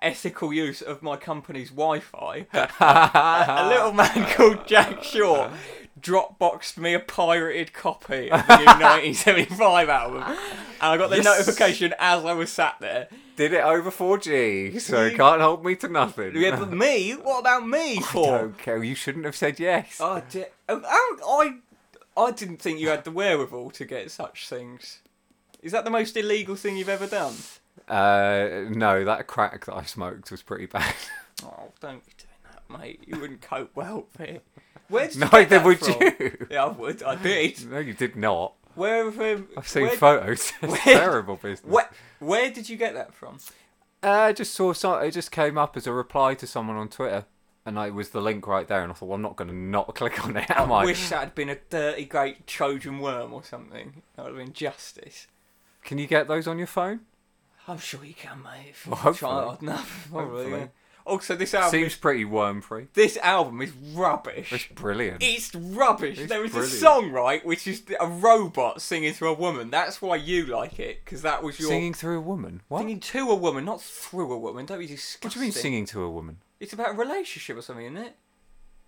ethical 0.02 0.52
use 0.52 0.82
of 0.82 1.04
my 1.04 1.16
company's 1.16 1.70
Wi-Fi, 1.70 2.48
a 2.54 3.68
little 3.68 3.94
man 3.94 4.26
called 4.34 4.66
Jack 4.68 5.04
Shaw 5.04 5.52
Dropboxed 6.00 6.80
me 6.80 6.96
a 6.96 7.00
pirated 7.00 7.74
copy 7.74 8.32
of 8.32 8.48
the 8.48 8.58
new 8.58 8.66
1975 8.66 9.90
album, 9.90 10.24
and 10.24 10.38
I 10.82 10.98
got 10.98 11.12
the 11.12 11.18
Yes. 11.18 11.26
notification 11.26 11.94
as 12.00 12.26
I 12.26 12.34
was 12.34 12.52
sat 12.52 12.78
there. 12.80 13.10
Did 13.36 13.54
it 13.54 13.64
over 13.64 13.92
4G, 13.92 14.80
so 14.82 15.02
You- 15.02 15.08
it 15.14 15.18
can't 15.18 15.40
hold 15.42 15.64
me 15.64 15.76
to 15.76 15.88
nothing. 15.88 16.32
Yeah, 16.36 16.56
but 16.56 16.72
me? 16.72 17.12
What 17.12 17.42
about 17.42 17.68
me? 17.68 18.00
For 18.00 18.40
Don't 18.40 18.58
care. 18.58 18.84
You 18.84 18.96
shouldn't 18.96 19.26
have 19.26 19.36
said 19.36 19.60
yes. 19.60 20.02
I, 20.02 20.22
di- 20.22 20.46
oh, 20.68 20.82
I, 20.84 21.58
I 22.18 22.32
didn't 22.32 22.58
think 22.58 22.80
you 22.80 22.90
had 22.90 23.04
the 23.04 23.12
wherewithal 23.12 23.72
to 23.72 23.86
get 23.86 24.12
such 24.12 24.48
things. 24.48 25.00
Is 25.62 25.72
that 25.72 25.84
the 25.86 25.90
most 25.92 26.18
illegal 26.18 26.56
thing 26.56 26.76
you've 26.78 26.90
ever 26.90 27.08
done? 27.08 27.34
Uh, 27.88 28.66
no, 28.70 29.06
that 29.06 29.28
crack 29.28 29.66
that 29.66 29.76
I 29.76 29.84
smoked 29.84 30.32
was 30.32 30.42
pretty 30.42 30.66
bad. 30.66 30.94
Oh, 31.44 31.72
don't 31.80 32.06
be 32.06 32.12
doing 32.20 32.38
that, 32.44 32.80
mate. 32.80 33.00
You 33.08 33.20
wouldn't 33.20 33.42
cope 33.42 33.72
well 33.76 34.06
with 34.16 34.30
it. 34.30 34.46
Where 34.90 35.08
did 35.08 35.16
you 35.16 35.22
get 35.22 35.32
Neither 35.34 35.58
that 35.58 35.66
would 35.66 35.80
from? 35.80 35.96
you. 36.02 36.48
Yeah, 36.52 36.66
I 36.66 36.68
would. 36.68 37.02
I 37.02 37.16
did. 37.16 37.72
No, 37.72 37.80
you 37.80 37.94
did 37.94 38.16
not. 38.16 38.54
Where 38.76 39.06
have 39.06 39.20
um, 39.20 39.48
I've 39.58 39.68
seen 39.68 39.84
where, 39.88 39.98
photos. 39.98 40.52
Where- 40.60 40.78
terrible 40.78 41.38
business. 41.38 41.72
Where, 41.72 41.90
where 42.20 42.52
did 42.52 42.70
you 42.70 42.78
get 42.78 42.94
that 42.94 43.16
from? 43.16 43.40
Uh, 44.04 44.10
I 44.12 44.34
just 44.34 44.54
saw 44.54 44.74
some. 44.74 45.02
It 45.04 45.12
just 45.12 45.32
came 45.32 45.58
up 45.58 45.76
as 45.76 45.88
a 45.88 45.94
reply 45.94 46.36
to 46.36 46.46
someone 46.46 46.78
on 46.78 46.90
Twitter, 46.90 47.26
and 47.66 47.78
I, 47.80 47.88
it 47.88 47.94
was 47.94 48.10
the 48.10 48.22
link 48.22 48.48
right 48.48 48.68
there. 48.68 48.82
And 48.84 48.92
I 48.92 48.96
thought, 48.96 49.08
well, 49.08 49.16
I'm 49.16 49.22
not 49.22 49.36
going 49.36 49.50
to 49.50 49.56
not 49.56 49.94
click 49.96 50.24
on 50.26 50.38
it, 50.38 50.50
am 50.52 50.72
I 50.72 50.82
I? 50.82 50.86
wish 50.86 51.10
that 51.10 51.20
had 51.20 51.36
been 51.36 51.50
a 51.50 51.58
dirty, 51.70 52.06
great 52.06 52.48
Trojan 52.48 53.00
worm 53.00 53.34
or 53.34 53.44
something. 53.44 54.02
That 54.16 54.24
would 54.26 54.36
have 54.36 54.46
been 54.46 54.54
justice. 54.54 55.28
Can 55.84 55.98
you 55.98 56.08
get 56.08 56.28
those 56.28 56.48
on 56.48 56.58
your 56.58 56.68
phone? 56.68 57.02
I'm 57.68 57.78
sure 57.80 58.04
you 58.04 58.14
can, 58.14 58.42
mate. 58.44 58.70
If 58.72 58.86
you 58.86 58.92
Well, 59.04 59.14
try 59.14 59.30
hard 59.30 59.62
enough. 59.62 60.08
Probably, 60.12 60.38
Hopefully. 60.44 60.60
yeah. 60.62 60.68
Also, 61.04 61.36
this 61.36 61.56
album, 61.56 61.72
Seems 61.72 61.94
is, 61.94 61.98
pretty 61.98 62.26
worm 62.26 62.62
free. 62.62 62.86
this 62.94 63.18
album 63.18 63.60
is 63.62 63.72
rubbish. 63.72 64.54
It's 64.54 64.68
brilliant. 64.68 65.24
It's 65.24 65.54
rubbish. 65.56 66.20
It's 66.20 66.30
there 66.30 66.46
is 66.46 66.52
brilliant. 66.52 66.76
a 66.76 66.78
song, 66.78 67.12
right, 67.12 67.44
which 67.44 67.66
is 67.66 67.82
a 68.00 68.08
robot 68.08 68.84
singing 68.84 69.14
to 69.16 69.26
a 69.28 69.34
woman. 69.34 69.72
That's 69.72 70.00
why 70.00 70.18
you 70.18 70.46
like 70.46 70.80
it, 70.80 71.04
because 71.04 71.24
that 71.24 71.42
was 71.42 71.60
your 71.60 71.70
Singing 71.70 71.96
through 71.96 72.20
a 72.20 72.22
woman. 72.22 72.62
What? 72.68 72.82
singing 72.82 73.00
to 73.00 73.32
a 73.32 73.36
woman, 73.36 73.66
not 73.66 73.82
through 73.82 74.32
a 74.32 74.38
woman. 74.38 74.68
Don't 74.68 74.78
be 74.78 74.86
disgusting. 74.86 75.28
What 75.28 75.34
do 75.34 75.40
you 75.40 75.46
mean 75.46 75.52
singing 75.52 75.86
to 75.88 76.02
a 76.04 76.10
woman? 76.12 76.38
It's 76.62 76.74
about 76.74 76.92
a 76.92 76.98
relationship 76.98 77.58
or 77.58 77.62
something, 77.62 77.86
isn't 77.86 77.98
it? 77.98 78.16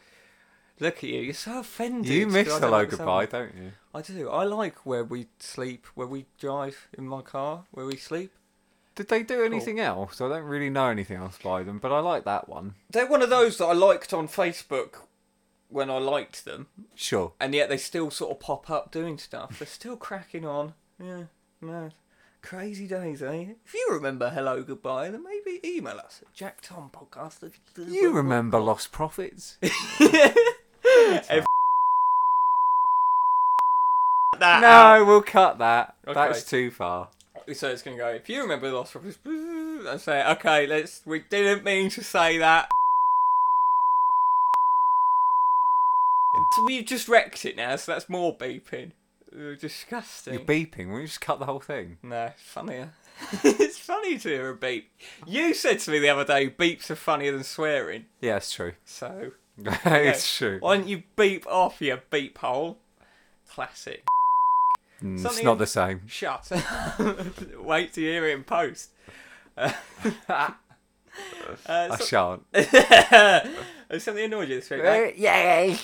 Look 0.80 0.96
at 0.98 1.02
you, 1.04 1.20
you're 1.20 1.34
so 1.34 1.60
offended. 1.60 2.10
You 2.10 2.26
miss 2.26 2.48
hello 2.48 2.70
like 2.70 2.90
goodbye, 2.90 3.26
don't 3.26 3.54
you? 3.54 3.72
I 3.94 4.00
do. 4.02 4.28
I 4.30 4.44
like 4.44 4.84
where 4.86 5.04
we 5.04 5.26
sleep, 5.38 5.86
where 5.94 6.06
we 6.06 6.24
drive 6.38 6.88
in 6.96 7.06
my 7.06 7.22
car, 7.22 7.64
where 7.70 7.86
we 7.86 7.96
sleep. 7.96 8.32
Did 8.94 9.08
they 9.08 9.22
do 9.22 9.42
anything 9.42 9.80
else? 9.80 10.20
I 10.20 10.28
don't 10.28 10.44
really 10.44 10.68
know 10.70 10.88
anything 10.88 11.16
else 11.16 11.38
by 11.42 11.62
them, 11.62 11.78
but 11.78 11.92
I 11.92 12.00
like 12.00 12.24
that 12.24 12.48
one. 12.48 12.74
They're 12.90 13.06
one 13.06 13.22
of 13.22 13.30
those 13.30 13.56
that 13.58 13.64
I 13.66 13.72
liked 13.72 14.12
on 14.12 14.28
Facebook 14.28 14.96
when 15.70 15.88
I 15.90 15.96
liked 15.96 16.44
them, 16.44 16.66
Sure. 16.94 17.32
and 17.40 17.54
yet 17.54 17.70
they 17.70 17.78
still 17.78 18.10
sort 18.10 18.30
of 18.32 18.40
pop 18.40 18.68
up 18.68 18.92
doing 18.92 19.16
stuff. 19.16 19.58
They're 19.58 19.66
still 19.66 19.96
cracking 19.96 20.44
on. 20.44 20.74
Yeah, 21.02 21.24
mad. 21.62 21.94
Crazy 22.42 22.86
days, 22.86 23.22
eh? 23.22 23.54
If 23.64 23.72
you 23.72 23.88
remember 23.92 24.30
Hellogoodbye, 24.30 25.12
then 25.12 25.22
maybe 25.24 25.60
email 25.64 25.96
us 25.98 26.20
at 26.22 26.34
jacktompodcast. 26.36 27.50
You 27.78 28.12
remember 28.12 28.58
Lostprophets? 28.58 29.56
No, 34.40 35.04
we'll 35.06 35.22
cut 35.22 35.58
that. 35.58 35.94
Okay. 36.06 36.14
That's 36.14 36.42
too 36.44 36.70
far. 36.70 37.08
So 37.54 37.68
it's 37.70 37.82
going 37.82 37.96
to 37.96 38.02
go, 38.02 38.08
if 38.08 38.28
you 38.28 38.42
remember 38.42 38.70
the 38.70 38.76
Lostprophets, 38.76 39.18
and 39.24 40.00
say, 40.00 40.24
okay, 40.32 40.66
let's, 40.66 41.02
we 41.04 41.20
didn't 41.20 41.64
mean 41.64 41.90
to 41.90 42.02
say 42.02 42.38
that. 42.38 42.70
We've 46.66 46.84
just 46.84 47.08
wrecked 47.08 47.44
it 47.44 47.56
now, 47.56 47.76
so 47.76 47.92
that's 47.92 48.08
more 48.08 48.36
beeping. 48.36 48.92
Uh, 49.34 49.54
disgusting. 49.58 50.34
You're 50.34 50.42
beeping. 50.42 50.92
You 50.94 51.06
just 51.06 51.20
cut 51.20 51.38
the 51.38 51.46
whole 51.46 51.60
thing? 51.60 51.98
no, 52.02 52.24
it's 52.26 52.42
funnier. 52.42 52.92
it's 53.44 53.78
funny 53.78 54.18
to 54.18 54.28
hear 54.28 54.50
a 54.50 54.54
beep. 54.54 54.88
You 55.26 55.54
said 55.54 55.78
to 55.80 55.90
me 55.90 55.98
the 55.98 56.10
other 56.10 56.24
day, 56.24 56.50
beeps 56.50 56.90
are 56.90 56.96
funnier 56.96 57.32
than 57.32 57.44
swearing. 57.44 58.06
Yeah, 58.20 58.36
it's 58.36 58.52
true. 58.52 58.72
So, 58.84 59.32
it's 59.58 60.38
true. 60.38 60.58
why 60.60 60.76
don't 60.78 60.88
you 60.88 61.02
beep 61.14 61.46
off, 61.46 61.80
you 61.80 61.98
beep 62.10 62.38
hole? 62.38 62.78
Classic. 63.48 64.02
Mm, 65.02 65.24
it's 65.24 65.42
not 65.42 65.58
the 65.58 65.66
same. 65.66 66.02
Shut. 66.06 66.50
Wait 67.58 67.92
to 67.94 68.00
hear 68.00 68.26
it 68.28 68.34
in 68.34 68.44
post. 68.44 68.90
Uh, 71.66 71.88
I 71.90 71.96
so- 71.98 72.04
shan't. 72.06 72.42
Has 73.90 74.02
something 74.02 74.24
annoyed 74.24 74.48
you 74.48 74.54
this 74.56 74.70
week? 74.70 74.82
mate? 74.82 75.16
Yay! 75.18 75.76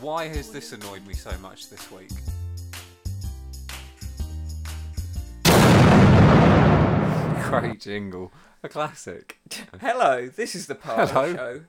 Why 0.00 0.28
has 0.28 0.48
this 0.50 0.72
annoyed 0.72 1.06
me 1.06 1.12
so 1.12 1.36
much 1.42 1.68
this 1.68 1.90
week? 1.92 2.08
Great 7.48 7.80
jingle. 7.80 8.32
A 8.62 8.68
classic. 8.68 9.38
Hello, 9.80 10.28
this 10.28 10.54
is 10.54 10.66
the 10.66 10.74
part 10.74 11.10
Hello. 11.10 11.24
of 11.24 11.30
the 11.32 11.36
show 11.36 11.60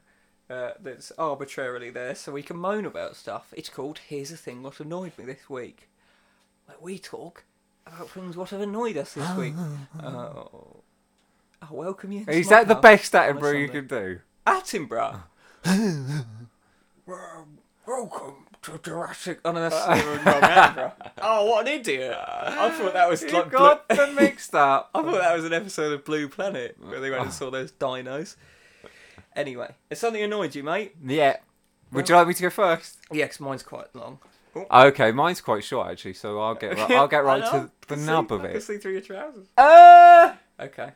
uh, 0.49 0.71
that's 0.81 1.11
arbitrarily 1.17 1.89
there 1.89 2.15
so 2.15 2.31
we 2.31 2.41
can 2.43 2.57
moan 2.57 2.85
about 2.85 3.15
stuff. 3.15 3.53
It's 3.55 3.69
called 3.69 3.99
Here's 4.07 4.31
a 4.31 4.37
Thing 4.37 4.63
What 4.63 4.79
Annoyed 4.79 5.13
Me 5.17 5.25
This 5.25 5.49
Week, 5.49 5.89
where 6.65 6.77
we 6.81 6.97
talk 6.99 7.43
about 7.85 8.09
things 8.09 8.35
what 8.37 8.49
have 8.51 8.61
annoyed 8.61 8.97
us 8.97 9.13
this 9.13 9.35
week. 9.35 9.53
Oh. 10.03 10.77
I 11.61 11.67
welcome 11.71 12.11
you. 12.13 12.23
Is 12.27 12.47
that 12.49 12.67
the 12.69 12.75
best 12.75 13.13
on 13.15 13.29
a 13.29 13.33
Attenborough 13.33 13.59
you 13.59 13.67
Sunday. 13.67 13.87
can 13.87 13.87
do? 13.87 14.19
Attenborough. 14.47 15.23
Well, 17.05 17.47
Welcome 17.87 18.45
to 18.61 18.77
Jurassic. 18.83 19.39
Oh 19.43 19.51
no, 19.51 19.67
that's 19.67 19.75
the 19.85 20.07
wrong 20.07 20.19
Attenborough. 20.41 20.93
Oh, 21.21 21.45
what 21.45 21.67
an 21.67 21.73
idiot! 21.79 22.15
I 22.15 22.69
thought 22.69 22.93
that 22.93 23.09
was 23.09 23.23
You 23.23 23.31
like. 23.31 23.49
got 23.51 23.87
Blue- 23.87 23.97
them 23.97 24.15
mixed 24.15 24.53
up. 24.53 24.91
I 24.93 25.01
thought 25.01 25.19
that 25.19 25.35
was 25.35 25.45
an 25.45 25.53
episode 25.53 25.91
of 25.93 26.05
Blue 26.05 26.29
Planet 26.29 26.77
where 26.79 26.99
they 26.99 27.09
went 27.09 27.23
and 27.23 27.33
saw 27.33 27.49
those 27.49 27.71
dinos. 27.71 28.35
Anyway, 29.35 29.73
has 29.89 29.99
something 29.99 30.21
annoyed 30.21 30.55
you, 30.55 30.63
mate? 30.63 30.95
Yeah. 31.05 31.37
Would 31.91 32.07
you 32.09 32.15
like 32.15 32.27
me 32.27 32.33
to 32.33 32.41
go 32.43 32.49
first? 32.49 32.97
Yeah, 33.11 33.27
'cause 33.27 33.39
mine's 33.39 33.63
quite 33.63 33.93
long. 33.95 34.19
Okay, 34.71 35.11
mine's 35.11 35.41
quite 35.41 35.63
short 35.63 35.89
actually, 35.91 36.13
so 36.13 36.39
I'll 36.39 36.55
get 36.55 36.75
right, 36.77 36.91
I'll 36.91 37.07
get 37.07 37.23
right 37.23 37.41
I 37.43 37.45
know, 37.45 37.63
to 37.65 37.71
the 37.87 37.95
can 37.95 38.05
nub 38.05 38.31
of 38.31 38.41
I 38.43 38.47
can 38.47 38.55
it. 38.57 38.61
see 38.61 38.77
through 38.77 38.93
your 38.93 39.01
trousers. 39.01 39.47
Uh, 39.57 40.33
Okay. 40.59 40.91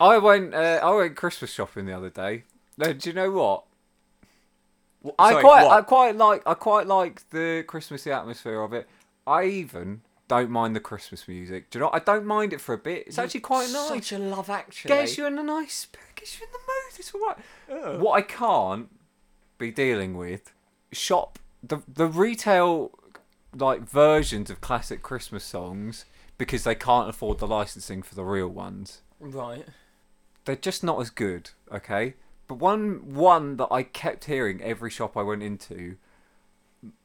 I 0.00 0.18
went 0.18 0.54
uh, 0.54 0.80
I 0.82 0.90
went 0.94 1.16
Christmas 1.16 1.52
shopping 1.52 1.86
the 1.86 1.92
other 1.96 2.10
day. 2.10 2.44
No, 2.78 2.92
do 2.92 3.08
you 3.10 3.14
know 3.14 3.30
what? 3.30 3.64
Wh- 5.04 5.08
I 5.18 5.30
sorry, 5.32 5.42
quite 5.42 5.64
what? 5.64 5.72
I 5.72 5.82
quite 5.82 6.16
like 6.16 6.42
I 6.46 6.54
quite 6.54 6.86
like 6.86 7.28
the 7.30 7.64
Christmassy 7.66 8.10
atmosphere 8.12 8.60
of 8.62 8.72
it. 8.72 8.88
I 9.26 9.44
even 9.44 10.02
don't 10.32 10.50
mind 10.50 10.74
the 10.74 10.80
Christmas 10.80 11.28
music. 11.28 11.68
Do 11.68 11.78
you 11.78 11.84
know? 11.84 11.90
I 11.92 11.98
don't 11.98 12.24
mind 12.24 12.54
it 12.54 12.60
for 12.60 12.72
a 12.72 12.78
bit. 12.78 13.06
It's 13.06 13.18
actually 13.18 13.40
quite 13.40 13.70
nice. 13.70 13.88
Such 13.88 14.12
a 14.12 14.18
love, 14.18 14.48
actually. 14.48 14.88
Gets 14.88 15.18
you 15.18 15.26
in 15.26 15.38
a 15.38 15.42
nice. 15.42 15.86
Gets 16.14 16.40
you 16.40 16.46
in 16.46 16.52
the 16.52 16.58
mood. 16.58 16.98
It's 16.98 17.14
alright. 17.14 17.36
Oh. 17.70 17.98
What 18.02 18.12
I 18.12 18.22
can't 18.22 18.88
be 19.58 19.70
dealing 19.70 20.16
with 20.16 20.54
shop 20.90 21.38
the 21.62 21.82
the 21.86 22.06
retail 22.06 22.90
like 23.54 23.82
versions 23.82 24.48
of 24.48 24.60
classic 24.60 25.02
Christmas 25.02 25.44
songs 25.44 26.06
because 26.38 26.64
they 26.64 26.74
can't 26.74 27.10
afford 27.10 27.38
the 27.38 27.46
licensing 27.46 28.02
for 28.02 28.14
the 28.14 28.24
real 28.24 28.48
ones. 28.48 29.02
Right. 29.20 29.66
They're 30.46 30.56
just 30.56 30.82
not 30.82 30.98
as 31.00 31.10
good. 31.10 31.50
Okay. 31.70 32.14
But 32.48 32.54
one 32.54 33.14
one 33.14 33.58
that 33.58 33.68
I 33.70 33.82
kept 33.82 34.24
hearing 34.24 34.62
every 34.62 34.90
shop 34.90 35.14
I 35.14 35.22
went 35.22 35.42
into, 35.42 35.96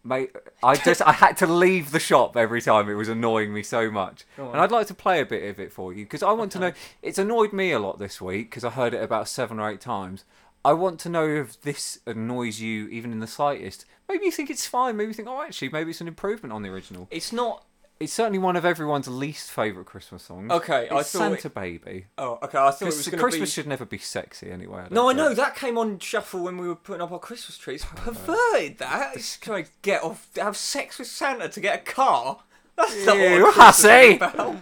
mate, 0.03 0.31
I 0.63 0.75
just 0.75 1.01
I 1.01 1.11
had 1.13 1.37
to 1.37 1.47
leave 1.47 1.91
the 1.91 1.99
shop 1.99 2.35
every 2.35 2.61
time. 2.61 2.89
It 2.89 2.95
was 2.95 3.09
annoying 3.09 3.53
me 3.53 3.63
so 3.63 3.91
much, 3.91 4.25
and 4.37 4.57
I'd 4.57 4.71
like 4.71 4.87
to 4.87 4.93
play 4.93 5.21
a 5.21 5.25
bit 5.25 5.49
of 5.49 5.59
it 5.59 5.71
for 5.71 5.93
you 5.93 6.05
because 6.05 6.23
I 6.23 6.31
want 6.31 6.51
to 6.53 6.59
know. 6.59 6.71
It's 7.01 7.17
annoyed 7.17 7.53
me 7.53 7.71
a 7.71 7.79
lot 7.79 7.99
this 7.99 8.21
week 8.21 8.49
because 8.49 8.63
I 8.63 8.69
heard 8.71 8.93
it 8.93 9.03
about 9.03 9.27
seven 9.27 9.59
or 9.59 9.69
eight 9.69 9.81
times. 9.81 10.25
I 10.65 10.73
want 10.73 10.99
to 11.01 11.09
know 11.09 11.25
if 11.27 11.61
this 11.61 11.99
annoys 12.05 12.59
you 12.59 12.87
even 12.89 13.11
in 13.11 13.19
the 13.19 13.27
slightest. 13.27 13.85
Maybe 14.09 14.25
you 14.25 14.31
think 14.31 14.49
it's 14.49 14.65
fine. 14.65 14.97
Maybe 14.97 15.09
you 15.09 15.13
think, 15.13 15.27
oh, 15.27 15.41
actually, 15.41 15.69
maybe 15.69 15.91
it's 15.91 16.01
an 16.01 16.07
improvement 16.07 16.53
on 16.53 16.61
the 16.61 16.69
original. 16.69 17.07
It's 17.11 17.31
not. 17.31 17.63
It's 17.99 18.13
certainly 18.13 18.37
one 18.37 18.55
of 18.55 18.63
everyone's 18.63 19.07
least 19.07 19.49
favourite 19.49 19.87
Christmas 19.87 20.21
songs. 20.23 20.51
Okay, 20.51 20.87
I 20.89 20.99
it's 20.99 21.11
thought 21.11 21.31
it- 21.31 21.41
Santa 21.41 21.49
Baby. 21.49 22.05
Oh, 22.17 22.37
okay. 22.43 22.57
I 22.59 22.69
thought 22.69 22.81
it 22.83 22.85
was 22.85 22.97
Because 23.05 23.05
to 23.11 23.17
Christmas 23.17 23.49
be. 23.49 23.53
should 23.53 23.67
never 23.67 23.85
be 23.85 23.97
sexy 23.97 24.51
anyway. 24.51 24.81
don't 24.81 24.91
No, 24.91 25.07
I 25.09 25.13
think. 25.15 25.17
know 25.17 25.33
that 25.33 25.55
came 25.55 25.77
on 25.79 25.97
shuffle 25.99 26.41
when 26.43 26.57
we 26.57 26.67
were 26.67 26.75
putting 26.75 27.01
up 27.01 27.11
our 27.11 27.17
Christmas 27.19 27.57
trees. 27.57 27.83
Perverted 27.95 28.77
that. 28.77 29.15
It's 29.15 29.37
trying 29.37 29.65
to 29.65 29.71
get 29.81 30.03
off, 30.03 30.27
have 30.35 30.55
sex 30.57 30.99
with 30.99 31.07
Santa 31.07 31.49
to 31.49 31.59
get 31.59 31.79
a 31.79 31.91
car. 31.91 32.39
That's 32.77 33.05
not 33.07 33.17
Ew, 33.17 33.41
what 33.43 33.53
Christmas 33.55 33.79
is 33.79 33.85
hussy. 33.89 34.15
about. 34.17 34.55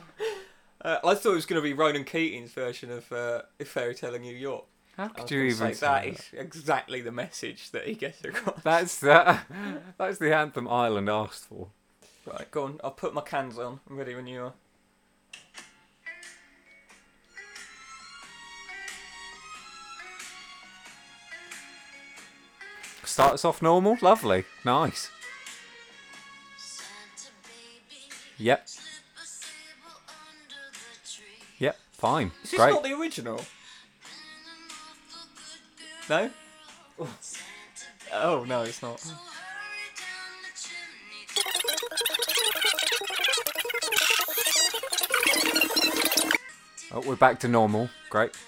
Uh, 0.82 1.00
I 1.04 1.15
thought 1.15 1.32
it 1.32 1.36
was 1.36 1.46
going 1.46 1.62
to 1.62 1.63
be 1.63 1.74
Ronan 1.74 2.04
Keating's 2.06 2.51
version 2.51 2.92
of 2.92 3.12
uh, 3.12 3.42
"A 3.60 3.65
Fairy 3.65 3.96
Tale 3.96 4.13
in 4.15 4.22
New 4.22 4.36
York." 4.36 4.65
How 4.96 5.04
I 5.04 5.08
was 5.08 5.15
could 5.18 5.32
you 5.32 5.39
gonna 5.39 5.50
even 5.50 5.74
say 5.74 5.80
that? 5.86 6.06
is 6.08 6.22
exactly 6.32 7.01
the 7.01 7.12
message 7.12 7.72
that 7.72 7.86
he 7.86 7.96
gets 7.96 8.24
across. 8.24 8.62
That's 8.63 9.00
the 9.00 9.39
that's 9.98 10.20
the 10.20 10.34
anthem 10.34 10.68
Ireland 10.70 11.10
asked 11.10 11.46
for. 11.50 11.68
Right, 12.25 12.50
go 12.51 12.63
on. 12.63 12.79
I'll 12.84 12.91
put 12.91 13.13
my 13.13 13.22
cans 13.22 13.58
on. 13.60 13.79
I'm 13.89 13.98
ready 13.98 14.15
when 14.15 14.27
you 14.27 14.41
are. 14.46 14.53
Start 23.03 23.34
us 23.34 23.46
off 23.46 23.62
normal, 23.62 23.98
lovely, 24.01 24.44
nice. 24.65 25.10
Yep, 28.38 28.67
yep, 31.60 31.77
fine, 31.94 32.32
Is 32.44 32.51
this 32.51 32.60
great. 32.60 32.74
not 32.74 32.84
the 32.84 32.91
original? 32.94 33.41
No. 36.10 36.29
Oh. 37.00 37.10
oh 38.13 38.44
no, 38.46 38.63
it's 38.63 38.82
not. 38.82 39.01
Oh, 46.96 47.02
we're 47.06 47.16
back 47.18 47.40
to 47.42 47.48
normal, 47.48 47.90
great. 48.10 48.32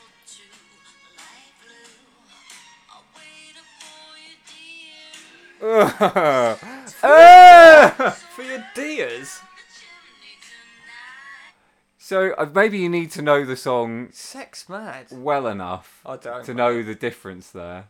For 5.60 6.58
your 8.44 8.64
dears. 8.76 9.40
so 11.98 12.34
uh, 12.38 12.50
maybe 12.54 12.80
you 12.80 12.90
need 12.90 13.12
to 13.12 13.22
know 13.22 13.44
the 13.44 13.58
song 13.58 14.10
Sex 14.12 14.70
mad. 14.70 15.08
well 15.12 15.48
enough 15.48 16.02
I 16.06 16.18
don't. 16.18 16.46
to 16.46 16.54
know 16.54 16.84
the 16.84 16.96
difference 16.96 17.50
there. 17.50 17.88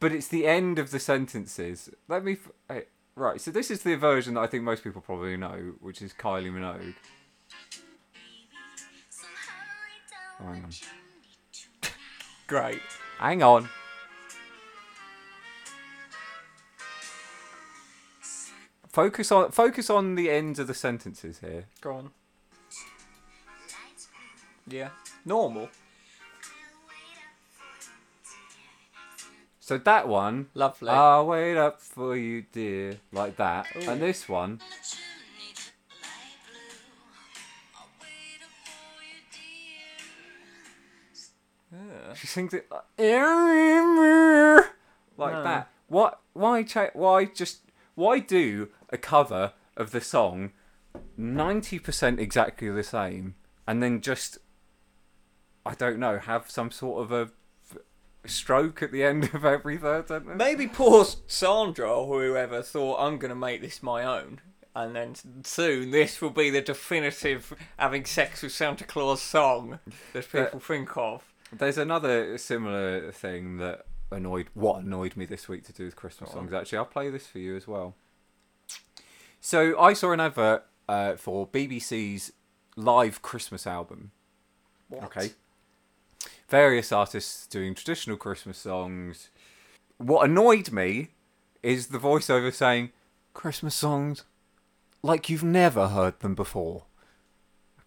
But 0.00 0.12
it's 0.12 0.28
the 0.28 0.46
end 0.46 0.78
of 0.78 0.92
the 0.92 1.00
sentences. 1.00 1.90
Let 2.06 2.24
me. 2.24 2.34
F- 2.34 2.52
hey, 2.68 2.84
right, 3.16 3.40
so 3.40 3.50
this 3.50 3.68
is 3.70 3.82
the 3.82 3.96
version 3.96 4.34
that 4.34 4.42
I 4.42 4.46
think 4.46 4.62
most 4.62 4.84
people 4.84 5.00
probably 5.00 5.36
know, 5.36 5.72
which 5.80 6.00
is 6.02 6.12
Kylie 6.12 6.52
Minogue. 6.52 6.94
Oh, 10.40 10.46
hang 10.46 10.64
on. 10.64 10.70
Great. 12.46 12.80
Hang 13.18 13.42
on. 13.42 13.68
Focus 18.88 19.30
on 19.30 19.50
focus 19.52 19.90
on 19.90 20.14
the 20.14 20.30
ends 20.30 20.58
of 20.58 20.66
the 20.66 20.74
sentences 20.74 21.40
here. 21.40 21.66
Go 21.80 21.92
on. 21.94 22.10
Yeah. 24.66 24.90
Normal. 25.24 25.68
So 29.60 29.76
that 29.76 30.08
one, 30.08 30.46
Lovely. 30.54 30.88
I'll 30.88 31.26
wait 31.26 31.58
up 31.58 31.82
for 31.82 32.16
you, 32.16 32.46
dear, 32.52 32.96
like 33.12 33.36
that. 33.36 33.66
Ooh. 33.76 33.90
And 33.90 34.00
this 34.00 34.26
one, 34.26 34.60
Yeah. 41.72 42.14
she 42.14 42.26
sings 42.26 42.54
it 42.54 42.66
like, 42.70 42.82
like 45.16 45.32
No. 45.32 45.42
that. 45.44 45.68
What? 45.88 46.20
Why? 46.32 46.62
Cha- 46.62 46.90
why 46.94 47.24
just? 47.26 47.60
Why 47.94 48.18
do 48.20 48.68
a 48.90 48.98
cover 48.98 49.52
of 49.76 49.90
the 49.90 50.00
song 50.00 50.52
ninety 51.16 51.78
percent 51.78 52.20
exactly 52.20 52.68
the 52.70 52.82
same, 52.82 53.34
and 53.66 53.82
then 53.82 54.00
just 54.00 54.38
I 55.66 55.74
don't 55.74 55.98
know, 55.98 56.18
have 56.18 56.50
some 56.50 56.70
sort 56.70 57.02
of 57.02 57.12
a 57.12 57.30
stroke 58.28 58.82
at 58.82 58.92
the 58.92 59.02
end 59.04 59.30
of 59.34 59.44
every 59.44 59.76
third 59.78 60.08
sentence? 60.08 60.38
Maybe 60.38 60.66
poor 60.66 61.04
Sandra 61.26 61.92
or 61.92 62.20
whoever 62.20 62.62
thought 62.62 62.98
I'm 63.00 63.18
gonna 63.18 63.34
make 63.34 63.60
this 63.60 63.82
my 63.82 64.04
own, 64.04 64.40
and 64.76 64.94
then 64.94 65.14
soon 65.44 65.90
this 65.90 66.20
will 66.20 66.30
be 66.30 66.50
the 66.50 66.60
definitive 66.62 67.52
having 67.78 68.04
sex 68.04 68.42
with 68.42 68.52
Santa 68.52 68.84
Claus 68.84 69.20
song 69.22 69.80
that 70.12 70.30
people 70.30 70.60
think 70.60 70.96
of. 70.96 71.27
There's 71.52 71.78
another 71.78 72.36
similar 72.38 73.10
thing 73.12 73.56
that 73.58 73.86
annoyed 74.10 74.48
what 74.54 74.82
annoyed 74.82 75.16
me 75.16 75.24
this 75.24 75.48
week 75.48 75.64
to 75.64 75.72
do 75.72 75.84
with 75.84 75.96
Christmas 75.96 76.30
songs. 76.30 76.52
Actually, 76.52 76.78
I'll 76.78 76.84
play 76.84 77.10
this 77.10 77.26
for 77.26 77.38
you 77.38 77.56
as 77.56 77.66
well. 77.66 77.94
So 79.40 79.78
I 79.78 79.92
saw 79.92 80.12
an 80.12 80.20
advert 80.20 80.64
uh, 80.88 81.16
for 81.16 81.46
BBC's 81.46 82.32
live 82.76 83.22
Christmas 83.22 83.66
album. 83.66 84.10
What? 84.88 85.04
Okay. 85.04 85.30
Various 86.48 86.92
artists 86.92 87.46
doing 87.46 87.74
traditional 87.74 88.16
Christmas 88.16 88.58
songs. 88.58 89.30
What 89.98 90.28
annoyed 90.28 90.70
me 90.70 91.08
is 91.62 91.88
the 91.88 91.98
voiceover 91.98 92.52
saying 92.52 92.90
Christmas 93.34 93.74
songs 93.74 94.24
like 95.02 95.28
you've 95.28 95.44
never 95.44 95.88
heard 95.88 96.20
them 96.20 96.34
before. 96.34 96.84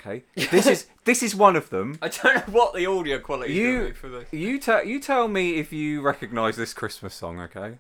Okay, 0.04 0.24
this 0.36 0.66
is 0.66 0.88
this 1.06 1.22
is 1.22 1.36
one 1.36 1.56
of 1.56 1.70
them. 1.70 1.98
I 2.02 2.08
don't 2.08 2.36
know 2.36 2.54
what 2.54 2.74
the 2.74 2.88
audio 2.88 3.20
quality 3.20 3.52
is 3.54 3.58
You- 3.60 3.88
be 3.90 3.94
for 3.94 4.10
this. 4.10 4.28
You 4.32 4.60
tell 4.60 4.84
you 4.84 5.00
tell 5.00 5.28
me 5.28 5.56
if 5.56 5.72
you 5.72 6.02
recognise 6.02 6.56
this 6.56 6.74
Christmas 6.74 7.14
song. 7.14 7.40
Okay. 7.40 7.78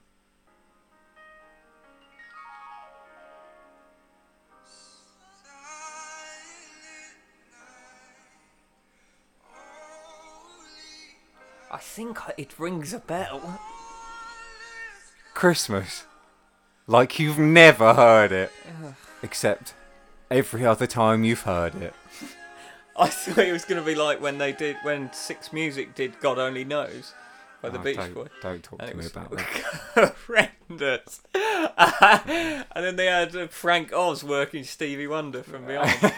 I 11.72 11.78
think 11.78 12.20
it 12.38 12.60
rings 12.60 12.94
a 12.94 13.00
bell. 13.00 13.60
Christmas, 15.34 16.06
like 16.86 17.18
you've 17.18 17.40
never 17.40 17.94
heard 17.94 18.32
it, 18.32 18.52
except 19.24 19.74
every 20.32 20.66
other 20.66 20.88
time 20.88 21.24
you've 21.24 21.42
heard 21.44 21.76
it. 21.76 21.94
I 22.98 23.08
thought 23.08 23.38
it 23.46 23.52
was 23.52 23.66
gonna 23.66 23.82
be 23.84 23.96
like 23.96 24.20
when 24.22 24.38
they 24.38 24.52
did 24.52 24.78
when 24.84 25.12
Six 25.14 25.54
Music 25.54 25.94
did 25.96 26.20
"God 26.20 26.38
Only 26.40 26.64
Knows" 26.64 27.14
by 27.62 27.70
the 27.70 27.80
Oh, 27.80 27.84
Beach 27.84 27.98
don't, 27.98 28.14
Boys. 28.14 28.30
don't 28.42 28.64
talk 28.64 28.82
And 28.82 28.92
to 28.92 28.98
me 28.98 29.06
about 29.06 29.32
that. 29.96 30.16
horrendous. 30.28 31.22
and 32.76 32.86
then 32.86 32.96
they 32.96 33.06
had 33.06 33.36
uh, 33.36 33.48
Frank 33.48 33.94
Oz 33.94 34.24
working 34.24 34.64
Stevie 34.64 35.08
Wonder 35.08 35.44
from 35.44 35.66
behind. 35.66 36.14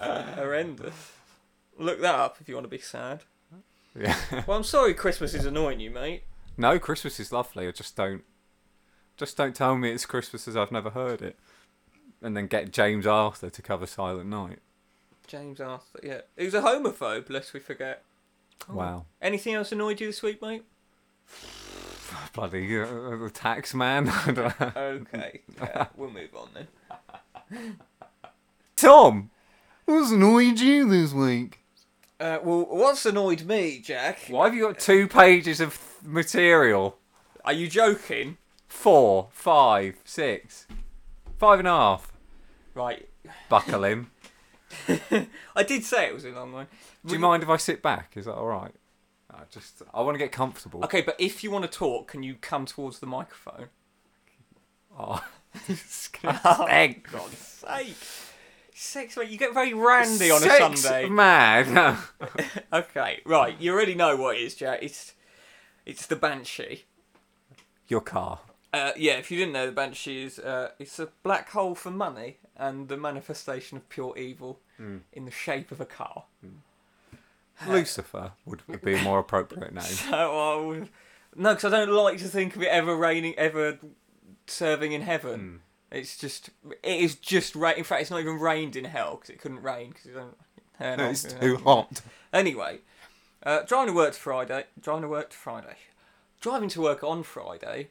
Uh, 0.00 0.22
horrendous. 0.34 1.12
Look 1.78 2.00
that 2.00 2.14
up 2.14 2.36
if 2.40 2.48
you 2.48 2.54
want 2.54 2.64
to 2.64 2.68
be 2.70 2.78
sad. 2.78 3.24
Yeah. 3.98 4.16
Well, 4.46 4.56
I'm 4.56 4.64
sorry 4.64 4.92
Christmas 4.94 5.34
is 5.34 5.46
annoying 5.46 5.80
you, 5.80 5.90
mate. 5.90 6.24
no, 6.56 6.78
Christmas 6.78 7.18
is 7.20 7.32
lovely. 7.32 7.66
I 7.68 7.70
just 7.70 7.96
don't, 7.96 8.22
just 9.16 9.36
don't 9.36 9.54
tell 9.54 9.76
me 9.76 9.90
it's 9.92 10.04
Christmas 10.06 10.48
as 10.48 10.56
I've 10.56 10.72
never 10.72 10.90
heard 10.90 11.22
it, 11.22 11.38
and 12.24 12.34
then 12.34 12.46
get 12.46 12.72
James 12.72 13.06
Arthur 13.06 13.50
to 13.50 13.62
cover 13.62 13.86
Silent 13.86 14.30
Night. 14.30 14.58
James 15.26 15.60
Arthur, 15.60 16.00
yeah. 16.02 16.20
Was 16.42 16.54
a 16.54 16.62
homophobe, 16.62 17.28
lest 17.28 17.52
we 17.52 17.60
forget. 17.60 18.02
Wow. 18.68 19.04
Anything 19.20 19.54
else 19.54 19.72
annoyed 19.72 20.00
you 20.00 20.06
this 20.06 20.22
week, 20.22 20.40
mate? 20.40 20.64
Bloody 22.32 22.80
uh, 22.80 23.28
tax 23.32 23.74
man. 23.74 24.08
I 24.26 24.30
don't 24.30 24.60
know. 24.60 24.72
Okay, 24.76 25.40
yeah, 25.58 25.86
we'll 25.96 26.10
move 26.10 26.30
on 26.34 26.48
then. 26.54 27.78
Tom, 28.76 29.30
what's 29.84 30.10
annoyed 30.10 30.60
you 30.60 30.88
this 30.88 31.12
week? 31.12 31.60
Uh, 32.18 32.38
well, 32.42 32.66
what's 32.70 33.04
annoyed 33.04 33.42
me, 33.42 33.80
Jack? 33.80 34.20
Why 34.28 34.46
have 34.46 34.54
you 34.54 34.62
got 34.62 34.78
two 34.78 35.08
pages 35.08 35.60
of 35.60 35.78
material? 36.02 36.96
Are 37.44 37.52
you 37.52 37.68
joking? 37.68 38.38
Four, 38.66 39.28
five, 39.30 39.96
six, 40.04 40.66
five 41.38 41.58
and 41.58 41.68
a 41.68 41.72
half. 41.72 42.13
Right. 42.74 43.08
Buckle 43.48 43.84
in. 43.84 44.06
I 45.56 45.62
did 45.62 45.84
say 45.84 46.06
it 46.08 46.14
was 46.14 46.24
a 46.24 46.30
long 46.30 46.52
one. 46.52 46.66
Do 47.06 47.12
you 47.14 47.20
mind 47.20 47.42
if 47.42 47.48
I 47.48 47.56
sit 47.56 47.82
back? 47.82 48.12
Is 48.16 48.24
that 48.24 48.34
all 48.34 48.46
right? 48.46 48.74
I 49.30 49.42
just 49.50 49.82
I 49.92 50.00
want 50.02 50.14
to 50.14 50.18
get 50.18 50.32
comfortable. 50.32 50.82
Okay, 50.84 51.00
but 51.00 51.16
if 51.18 51.42
you 51.44 51.50
want 51.50 51.64
to 51.64 51.70
talk, 51.70 52.08
can 52.08 52.22
you 52.22 52.34
come 52.40 52.66
towards 52.66 52.98
the 52.98 53.06
microphone? 53.06 53.68
Oh, 54.96 55.24
Oh, 56.24 56.64
thank 56.68 57.10
God's 57.10 57.36
sake. 57.36 57.96
Sex, 58.72 59.16
mate, 59.16 59.28
you 59.28 59.36
get 59.36 59.52
very 59.52 59.74
randy 59.74 60.30
on 60.30 60.40
a 60.40 60.48
Sunday. 60.76 61.08
mad. 61.08 61.98
Okay, 62.72 63.20
right, 63.26 63.60
you 63.60 63.72
already 63.72 63.96
know 63.96 64.14
what 64.14 64.36
it 64.36 64.42
is, 64.42 64.54
Jack. 64.54 64.80
It's, 64.82 65.14
it's 65.84 66.06
the 66.06 66.14
Banshee. 66.14 66.84
Your 67.88 68.02
car. 68.02 68.38
Uh, 68.74 68.92
yeah, 68.96 69.12
if 69.14 69.30
you 69.30 69.38
didn't 69.38 69.52
know, 69.52 69.66
the 69.66 69.72
Banshee 69.72 70.24
is 70.24 70.38
uh, 70.38 70.70
it's 70.78 70.98
a 70.98 71.08
black 71.22 71.50
hole 71.50 71.74
for 71.74 71.90
money 71.90 72.38
and 72.56 72.88
the 72.88 72.96
manifestation 72.96 73.76
of 73.78 73.88
pure 73.88 74.16
evil 74.18 74.60
in 75.12 75.24
the 75.24 75.30
shape 75.30 75.70
of 75.72 75.80
a 75.80 75.86
car. 75.86 76.24
Lucifer 77.66 78.32
would 78.44 78.62
be 78.82 78.94
a 78.94 79.02
more 79.02 79.18
appropriate 79.20 79.72
name. 79.80 79.82
So 79.84 80.38
I 80.38 80.66
would, 80.66 80.88
no, 81.36 81.54
because 81.54 81.72
I 81.72 81.84
don't 81.84 81.90
like 81.94 82.18
to 82.18 82.24
think 82.28 82.56
of 82.56 82.62
it 82.62 82.68
ever 82.68 82.94
raining, 82.96 83.34
ever 83.36 83.78
serving 84.46 84.92
in 84.92 85.02
heaven. 85.02 85.60
It's 85.90 86.16
just, 86.18 86.50
it 86.82 87.00
is 87.00 87.14
just 87.14 87.54
rain. 87.54 87.76
In 87.78 87.84
fact, 87.84 88.02
it's 88.02 88.10
not 88.10 88.20
even 88.20 88.40
rained 88.40 88.74
in 88.74 88.84
hell 88.84 89.16
because 89.16 89.30
it 89.30 89.40
couldn't 89.40 89.62
rain 89.62 89.90
because 89.90 90.06
it 90.06 90.14
don't. 90.14 90.36
turn 90.78 91.00
on, 91.00 91.10
It's 91.12 91.32
know. 91.32 91.40
too 91.40 91.56
hot. 91.58 92.00
Anyway, 92.32 92.80
uh, 93.44 93.62
driving 93.62 93.94
to 93.94 93.96
work 93.96 94.14
to 94.14 94.18
Friday. 94.18 94.64
Driving 94.80 95.02
to 95.02 95.08
work 95.08 95.30
to 95.30 95.36
Friday. 95.36 95.76
Driving 96.40 96.68
to 96.70 96.80
work 96.82 97.04
on 97.04 97.22
Friday, 97.22 97.88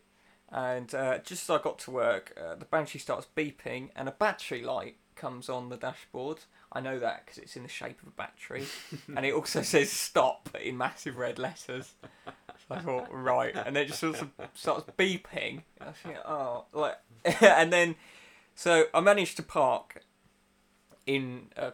and 0.53 0.93
uh, 0.93 1.17
just 1.17 1.49
as 1.49 1.49
I 1.49 1.61
got 1.61 1.79
to 1.79 1.91
work, 1.91 2.37
uh, 2.39 2.53
the 2.55 2.65
Banshee 2.65 2.99
starts 2.99 3.27
beeping, 3.35 3.89
and 3.95 4.07
a 4.07 4.11
battery 4.11 4.61
light 4.61 4.97
comes 5.15 5.49
on 5.49 5.69
the 5.69 5.77
dashboard. 5.77 6.39
I 6.71 6.79
know 6.79 6.99
that 6.99 7.25
because 7.25 7.39
it's 7.39 7.55
in 7.55 7.63
the 7.63 7.69
shape 7.69 8.01
of 8.03 8.09
a 8.09 8.11
battery, 8.11 8.65
and 9.15 9.25
it 9.25 9.33
also 9.33 9.63
says 9.63 9.89
"stop" 9.89 10.49
in 10.61 10.77
massive 10.77 11.17
red 11.17 11.39
letters. 11.39 11.93
So 12.25 12.75
I 12.75 12.79
thought, 12.79 13.07
right, 13.11 13.55
and 13.55 13.75
then 13.75 13.83
it 13.83 13.87
just 13.87 13.99
sort 13.99 14.21
of 14.21 14.29
starts 14.53 14.89
beeping. 14.97 15.63
I 15.81 15.91
think, 15.91 16.17
oh, 16.23 16.65
like, 16.71 16.97
and 17.41 17.73
then, 17.73 17.95
so 18.53 18.85
I 18.93 19.01
managed 19.01 19.37
to 19.37 19.43
park 19.43 20.03
in 21.07 21.47
a 21.57 21.73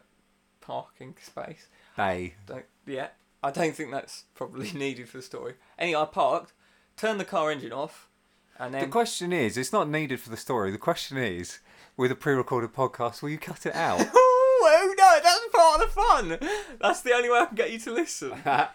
parking 0.62 1.16
space. 1.22 1.68
Bay. 1.98 2.36
Don't, 2.48 2.66
yeah, 2.86 3.10
I 3.44 3.52
don't 3.52 3.76
think 3.76 3.92
that's 3.92 4.24
probably 4.36 4.72
needed 4.74 5.10
for 5.10 5.18
the 5.18 5.24
story. 5.24 5.56
Anyway, 5.78 6.02
I 6.02 6.06
parked, 6.06 6.54
turned 6.96 7.20
the 7.20 7.26
car 7.26 7.52
engine 7.52 7.74
off, 7.74 8.09
and 8.60 8.74
The 8.74 8.88
question 8.88 9.32
is, 9.32 9.58
it's 9.58 9.74
not 9.74 9.90
needed 9.90 10.20
for 10.20 10.30
the 10.30 10.38
story. 10.38 10.72
The 10.72 10.78
question 10.78 11.18
is, 11.18 11.60
with 11.96 12.12
a 12.12 12.16
pre-recorded 12.16 12.74
podcast, 12.74 13.22
will 13.22 13.30
you 13.30 13.38
cut 13.38 13.66
it 13.66 13.76
out? 13.76 14.02
oh, 14.14 14.96
no, 14.98 15.20
that's 15.24 15.48
part 15.54 15.82
of 15.82 15.88
the 15.88 16.02
fun. 16.42 16.52
That's 16.80 17.02
the 17.02 17.14
only 17.14 17.30
way 17.30 17.40
I 17.40 17.46
can 17.46 17.56
get 17.56 17.72
you 17.72 17.80
to 17.80 17.92
listen. 17.92 18.34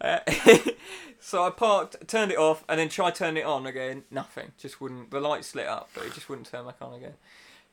Uh, 0.00 0.18
so 1.20 1.44
I 1.44 1.50
parked, 1.50 2.06
turned 2.06 2.30
it 2.30 2.36
off, 2.36 2.62
and 2.68 2.78
then 2.78 2.90
tried 2.90 3.14
turning 3.14 3.42
it 3.42 3.46
on 3.46 3.64
again. 3.64 4.04
Nothing. 4.10 4.52
Just 4.58 4.78
wouldn't. 4.78 5.10
The 5.10 5.20
lights 5.20 5.54
lit 5.54 5.66
up, 5.66 5.88
but 5.94 6.04
it 6.04 6.12
just 6.12 6.28
wouldn't 6.28 6.50
turn 6.50 6.66
back 6.66 6.76
on 6.82 6.92
again. 6.92 7.14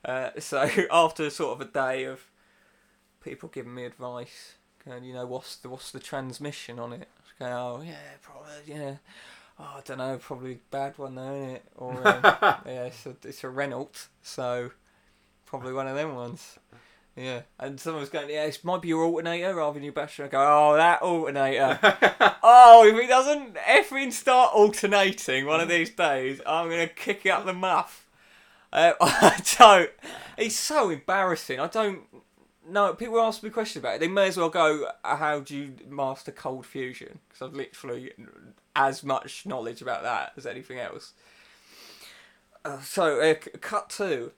Uh, 0.02 0.30
so 0.38 0.66
after 0.90 1.28
sort 1.28 1.60
of 1.60 1.68
a 1.68 1.70
day 1.70 2.04
of 2.04 2.30
people 3.22 3.50
giving 3.50 3.74
me 3.74 3.84
advice, 3.84 4.54
going, 4.84 5.04
you 5.04 5.12
know, 5.12 5.26
what's 5.26 5.56
the 5.56 5.68
what's 5.68 5.90
the 5.90 6.00
transmission 6.00 6.78
on 6.78 6.94
it? 6.94 7.08
Oh 7.40 7.82
yeah, 7.82 8.16
probably 8.22 8.52
yeah. 8.66 8.94
Oh, 9.58 9.74
I 9.76 9.80
don't 9.84 9.98
know, 9.98 10.18
probably 10.18 10.60
bad 10.70 10.98
one 10.98 11.14
though, 11.14 11.34
isn't 11.34 11.50
it? 11.50 11.64
Or 11.76 11.92
um, 11.92 12.20
yeah, 12.66 12.84
it's 12.84 13.06
a, 13.06 13.16
it's 13.24 13.44
a 13.44 13.48
Renault, 13.48 14.08
so 14.22 14.70
probably 15.46 15.72
one 15.72 15.86
of 15.86 15.94
them 15.94 16.14
ones. 16.14 16.58
Yeah, 17.14 17.42
and 17.58 17.78
someone 17.78 18.00
was 18.00 18.08
going, 18.08 18.30
yeah, 18.30 18.44
it 18.44 18.58
might 18.64 18.80
be 18.80 18.88
your 18.88 19.04
alternator 19.04 19.54
rather 19.54 19.74
than 19.74 19.82
your 19.82 19.92
battery. 19.92 20.24
I 20.24 20.28
go, 20.28 20.38
oh, 20.40 20.76
that 20.76 21.02
alternator. 21.02 21.78
oh, 22.42 22.86
if 22.86 22.94
it 22.96 23.08
doesn't 23.08 23.56
effing 23.56 24.12
start 24.12 24.54
alternating 24.54 25.44
one 25.44 25.60
of 25.60 25.68
these 25.68 25.90
days, 25.90 26.40
I'm 26.46 26.70
going 26.70 26.88
to 26.88 26.94
kick 26.94 27.26
it 27.26 27.30
up 27.30 27.44
the 27.44 27.52
muff. 27.52 28.06
Uh, 28.72 28.92
I 29.00 29.42
don't. 29.58 29.90
It's 30.38 30.56
so 30.56 30.88
embarrassing. 30.88 31.60
I 31.60 31.66
don't 31.66 32.00
know. 32.68 32.94
People 32.94 33.20
ask 33.20 33.42
me 33.42 33.50
questions 33.50 33.82
about 33.82 33.96
it. 33.96 34.00
They 34.00 34.08
may 34.08 34.28
as 34.28 34.36
well 34.36 34.50
go, 34.50 34.90
"Uh, 35.04 35.16
how 35.16 35.40
do 35.40 35.56
you 35.56 35.74
master 35.88 36.32
cold 36.32 36.66
fusion? 36.66 37.20
Because 37.28 37.48
I've 37.48 37.54
literally 37.54 38.12
as 38.74 39.04
much 39.04 39.46
knowledge 39.46 39.82
about 39.82 40.02
that 40.02 40.32
as 40.36 40.46
anything 40.46 40.78
else. 40.78 41.12
Uh, 42.64 42.80
so, 42.80 43.20
uh, 43.20 43.34
cut 43.60 43.90
two. 43.90 44.32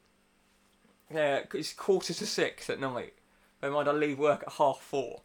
Yeah, 1.13 1.43
it's 1.53 1.73
quarter 1.73 2.15
to 2.15 2.27
six 2.27 2.71
at 2.71 2.81
night. 2.81 3.15
Bear 3.61 3.69
in 3.69 3.75
mind, 3.75 3.89
I 3.89 3.93
leave 3.93 4.19
work 4.19 4.43
at 4.47 4.55
half 4.55 4.81
four. 4.81 5.23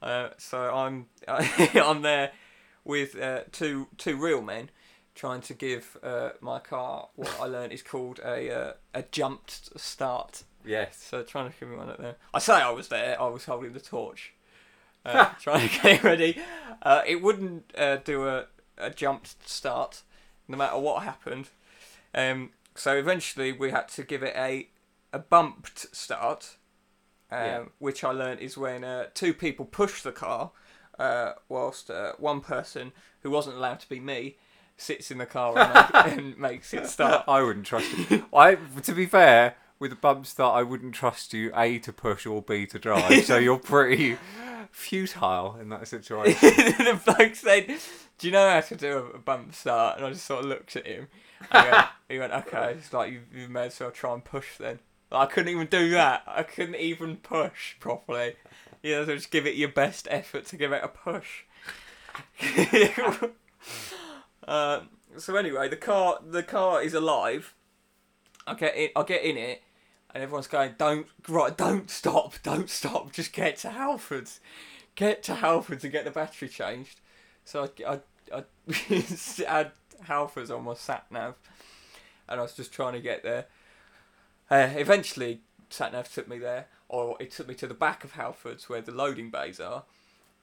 Uh, 0.00 0.30
so 0.38 0.74
I'm 0.74 1.06
I'm 1.28 2.02
there 2.02 2.32
with 2.84 3.16
uh, 3.16 3.42
two 3.52 3.88
two 3.98 4.16
real 4.16 4.42
men 4.42 4.70
trying 5.14 5.42
to 5.42 5.54
give 5.54 5.96
uh, 6.02 6.30
my 6.40 6.58
car 6.58 7.08
what 7.14 7.38
I 7.40 7.44
learned 7.44 7.72
is 7.72 7.82
called 7.82 8.18
a 8.24 8.74
a 8.94 9.02
jumped 9.02 9.78
start. 9.78 10.44
Yes. 10.64 10.96
So 11.02 11.22
trying 11.22 11.50
to 11.52 11.58
give 11.58 11.68
me 11.68 11.76
one 11.76 11.90
at 11.90 11.98
there. 11.98 12.16
I 12.34 12.38
say 12.38 12.54
I 12.54 12.70
was 12.70 12.88
there. 12.88 13.20
I 13.20 13.26
was 13.28 13.44
holding 13.44 13.72
the 13.72 13.80
torch, 13.80 14.32
uh, 15.04 15.30
trying 15.40 15.68
to 15.68 15.74
get 15.80 15.92
it 15.96 16.02
ready. 16.04 16.38
Uh, 16.82 17.02
it 17.06 17.22
wouldn't 17.22 17.72
uh, 17.76 17.96
do 17.96 18.26
a 18.28 18.46
a 18.78 18.90
jumped 18.90 19.48
start, 19.48 20.02
no 20.48 20.56
matter 20.56 20.78
what 20.78 21.02
happened. 21.02 21.48
Um, 22.14 22.50
so 22.74 22.96
eventually 22.96 23.52
we 23.52 23.70
had 23.70 23.88
to 23.90 24.02
give 24.02 24.22
it 24.22 24.34
a 24.36 24.68
a 25.12 25.18
bumped 25.18 25.94
start, 25.94 26.56
um, 27.30 27.38
Yeah. 27.38 27.62
which 27.78 28.02
I 28.02 28.10
learned 28.12 28.40
is 28.40 28.56
when 28.56 28.82
uh, 28.82 29.06
two 29.14 29.34
people 29.34 29.64
push 29.66 30.02
the 30.02 30.12
car, 30.12 30.52
uh, 30.98 31.32
whilst 31.48 31.90
uh, 31.90 32.12
one 32.18 32.40
person 32.40 32.92
who 33.20 33.30
wasn't 33.30 33.56
allowed 33.56 33.80
to 33.80 33.88
be 33.88 34.00
me 34.00 34.36
sits 34.78 35.10
in 35.10 35.18
the 35.18 35.26
car 35.26 35.56
and, 35.58 35.94
and 36.20 36.38
makes 36.38 36.72
it 36.72 36.86
start. 36.86 37.24
I 37.28 37.42
wouldn't 37.42 37.66
trust 37.66 37.90
you. 38.10 38.24
I, 38.32 38.54
to 38.54 38.92
be 38.94 39.04
fair, 39.06 39.54
with 39.82 39.92
a 39.92 39.96
bump 39.96 40.24
start, 40.26 40.56
I 40.56 40.62
wouldn't 40.62 40.94
trust 40.94 41.34
you 41.34 41.50
A 41.56 41.80
to 41.80 41.92
push 41.92 42.24
or 42.24 42.40
B 42.40 42.66
to 42.66 42.78
drive. 42.78 43.24
so 43.24 43.36
you're 43.36 43.58
pretty 43.58 44.16
futile 44.70 45.56
in 45.60 45.70
that 45.70 45.88
situation. 45.88 46.38
the 46.40 47.00
bloke 47.04 47.34
said, 47.34 47.66
"Do 48.16 48.28
you 48.28 48.32
know 48.32 48.48
how 48.48 48.60
to 48.60 48.76
do 48.76 49.10
a, 49.12 49.18
bump 49.18 49.52
start?" 49.54 49.98
And 49.98 50.06
I 50.06 50.10
just 50.10 50.24
sort 50.24 50.44
of 50.44 50.46
looked 50.46 50.76
at 50.76 50.86
him. 50.86 51.08
He, 52.08 52.18
went, 52.18 52.32
"Okay." 52.32 52.76
It's 52.78 52.92
like 52.92 53.10
you, 53.10 53.22
you 53.34 53.48
may 53.48 53.66
as 53.66 53.80
well 53.80 53.90
try 53.90 54.14
and 54.14 54.24
push 54.24 54.56
then. 54.56 54.78
I 55.10 55.26
couldn't 55.26 55.48
even 55.48 55.66
do 55.66 55.90
that. 55.90 56.22
I 56.26 56.44
couldn't 56.44 56.76
even 56.76 57.16
push 57.16 57.80
properly. 57.80 58.36
You 58.82 58.96
know, 58.96 59.06
so 59.06 59.16
just 59.16 59.30
give 59.30 59.46
it 59.46 59.56
your 59.56 59.70
best 59.70 60.06
effort 60.10 60.46
to 60.46 60.56
give 60.56 60.72
it 60.72 60.84
a 60.84 60.88
push. 60.88 61.44
uh, 64.46 64.80
so 65.16 65.36
anyway, 65.36 65.68
the 65.68 65.76
car 65.76 66.20
the 66.24 66.42
car 66.44 66.82
is 66.82 66.94
alive. 66.94 67.54
I 68.46 68.54
get 68.54 68.76
in, 68.76 68.90
I 68.94 69.02
get 69.04 69.22
in 69.22 69.36
it, 69.36 69.62
and 70.14 70.22
everyone's 70.22 70.46
going, 70.46 70.74
"Don't 70.78 71.06
right, 71.28 71.56
don't 71.56 71.90
stop, 71.90 72.34
don't 72.42 72.70
stop, 72.70 73.12
just 73.12 73.32
get 73.32 73.56
to 73.58 73.68
Halfords, 73.68 74.40
get 74.94 75.22
to 75.24 75.34
Halfords 75.34 75.82
and 75.82 75.92
get 75.92 76.04
the 76.04 76.10
battery 76.10 76.48
changed." 76.48 77.00
So 77.44 77.68
I 77.86 78.00
I, 78.32 78.38
I 78.38 78.44
had 79.46 79.72
Halfords 80.06 80.56
on 80.56 80.64
my 80.64 80.74
sat 80.74 81.06
nav, 81.10 81.36
and 82.28 82.40
I 82.40 82.42
was 82.42 82.54
just 82.54 82.72
trying 82.72 82.94
to 82.94 83.00
get 83.00 83.22
there. 83.22 83.46
Uh, 84.50 84.68
eventually, 84.76 85.40
sat 85.70 85.92
nav 85.92 86.12
took 86.12 86.28
me 86.28 86.38
there, 86.38 86.66
or 86.88 87.16
it 87.20 87.30
took 87.30 87.48
me 87.48 87.54
to 87.54 87.66
the 87.66 87.74
back 87.74 88.04
of 88.04 88.12
Halfords 88.12 88.68
where 88.68 88.80
the 88.80 88.92
loading 88.92 89.30
bays 89.30 89.58
are. 89.58 89.84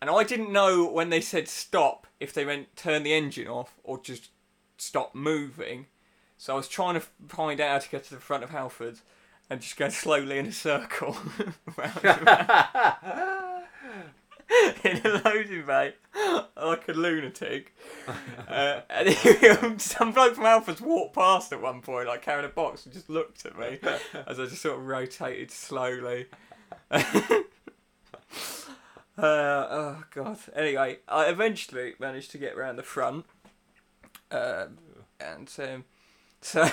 And 0.02 0.10
I 0.10 0.24
didn't 0.24 0.52
know 0.52 0.90
when 0.90 1.10
they 1.10 1.22
said 1.22 1.48
stop 1.48 2.08
if 2.20 2.34
they 2.34 2.46
meant 2.46 2.76
turn 2.76 3.04
the 3.04 3.14
engine 3.14 3.48
off 3.48 3.76
or 3.84 4.00
just 4.00 4.30
stop 4.78 5.14
moving. 5.14 5.88
So 6.38 6.54
I 6.54 6.56
was 6.56 6.70
trying 6.70 6.94
to 6.96 7.06
find 7.28 7.60
out 7.60 7.70
how 7.70 7.80
to 7.80 7.90
get 7.90 8.06
to 8.06 8.16
the 8.16 8.22
front 8.22 8.44
of 8.44 8.52
Halfords 8.52 9.02
and 9.50 9.62
just 9.62 9.78
go 9.78 9.90
slowly 9.90 10.38
in 10.38 10.46
a 10.48 10.52
circle 10.52 11.18
round 11.78 12.04
round. 12.04 12.28
in 14.84 14.98
a 15.06 15.22
loading 15.24 15.66
bay 15.66 15.94
like 16.62 16.88
a 16.88 16.94
lunatic. 16.94 17.76
Uh, 18.48 18.82
and 18.90 19.82
some 19.82 20.12
bloke 20.12 20.36
from 20.36 20.44
Halfords 20.46 20.82
walked 20.82 21.16
past 21.16 21.52
at 21.54 21.62
one 21.62 21.82
point, 21.82 22.08
like 22.08 22.22
carrying 22.22 22.46
a 22.46 22.50
box, 22.50 22.86
and 22.86 22.94
just 22.94 23.10
looked 23.10 23.46
at 23.46 23.58
me 23.58 23.80
as 24.28 24.40
I 24.40 24.46
just 24.46 24.62
sort 24.62 24.78
of 24.78 24.86
rotated 24.86 25.52
slowly. 25.52 26.28
Uh, 29.18 29.68
oh 29.70 30.04
god. 30.16 30.38
Anyway, 30.56 31.00
I 31.10 31.26
eventually 31.26 31.94
managed 32.00 32.32
to 32.32 32.38
get 32.38 32.56
around 32.56 32.78
the 32.78 32.84
front, 32.84 33.26
um, 34.32 34.78
and 35.20 35.52
um, 35.60 35.84
so 36.42 36.64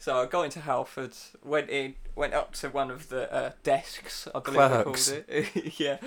so 0.00 0.20
I 0.20 0.26
got 0.26 0.42
into 0.42 0.58
Halfords, 0.58 1.36
went 1.44 1.70
in, 1.70 1.94
went 2.16 2.34
up 2.34 2.54
to 2.54 2.68
one 2.70 2.90
of 2.90 3.08
the 3.10 3.32
uh, 3.32 3.52
desks. 3.62 4.26
I 4.34 4.40
believe 4.40 4.58
they 4.70 4.82
Clerks. 4.82 5.10
called 5.10 5.24
it. 5.28 5.78
yeah. 5.80 5.98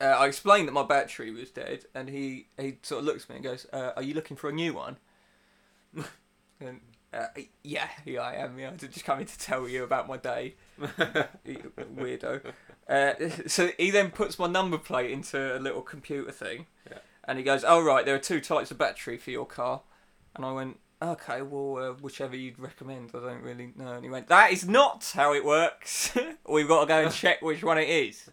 Uh, 0.00 0.04
I 0.04 0.26
explained 0.26 0.68
that 0.68 0.72
my 0.72 0.84
battery 0.84 1.30
was 1.32 1.50
dead, 1.50 1.86
and 1.94 2.08
he 2.08 2.46
he 2.58 2.76
sort 2.82 3.00
of 3.00 3.04
looks 3.06 3.24
at 3.24 3.30
me 3.30 3.36
and 3.36 3.44
goes, 3.44 3.66
uh, 3.72 3.92
"Are 3.96 4.02
you 4.02 4.14
looking 4.14 4.36
for 4.36 4.48
a 4.48 4.52
new 4.52 4.72
one?" 4.74 4.98
and 6.60 6.80
uh, 7.12 7.26
yeah, 7.62 7.88
yeah, 8.04 8.20
I 8.20 8.34
am. 8.34 8.58
Yeah, 8.58 8.70
I 8.70 8.76
did 8.76 8.92
just 8.92 9.04
coming 9.04 9.24
to 9.26 9.38
tell 9.38 9.68
you 9.68 9.84
about 9.84 10.06
my 10.08 10.16
day. 10.16 10.54
Weirdo. 11.46 12.52
Uh, 12.88 13.14
so 13.46 13.70
he 13.78 13.90
then 13.90 14.10
puts 14.10 14.38
my 14.38 14.46
number 14.46 14.78
plate 14.78 15.10
into 15.10 15.56
a 15.56 15.60
little 15.60 15.80
computer 15.82 16.30
thing, 16.32 16.66
Yeah. 16.90 16.98
and 17.24 17.38
he 17.38 17.44
goes, 17.44 17.64
"Oh 17.66 17.82
right, 17.82 18.04
there 18.04 18.14
are 18.14 18.18
two 18.20 18.40
types 18.40 18.70
of 18.70 18.78
battery 18.78 19.16
for 19.16 19.30
your 19.30 19.46
car," 19.46 19.82
and 20.34 20.44
I 20.44 20.52
went. 20.52 20.78
Okay, 21.02 21.42
well, 21.42 21.76
uh, 21.90 21.92
whichever 21.94 22.36
you'd 22.36 22.58
recommend. 22.58 23.10
I 23.14 23.18
don't 23.20 23.42
really 23.42 23.72
know. 23.76 23.92
And 23.94 24.04
he 24.04 24.10
went, 24.10 24.28
"That 24.28 24.52
is 24.52 24.66
not 24.66 25.10
how 25.14 25.34
it 25.34 25.44
works. 25.44 26.16
We've 26.48 26.68
got 26.68 26.82
to 26.82 26.86
go 26.86 27.02
and 27.02 27.12
check 27.22 27.42
which 27.42 27.62
one 27.62 27.78
it 27.78 27.88
is." 27.88 28.30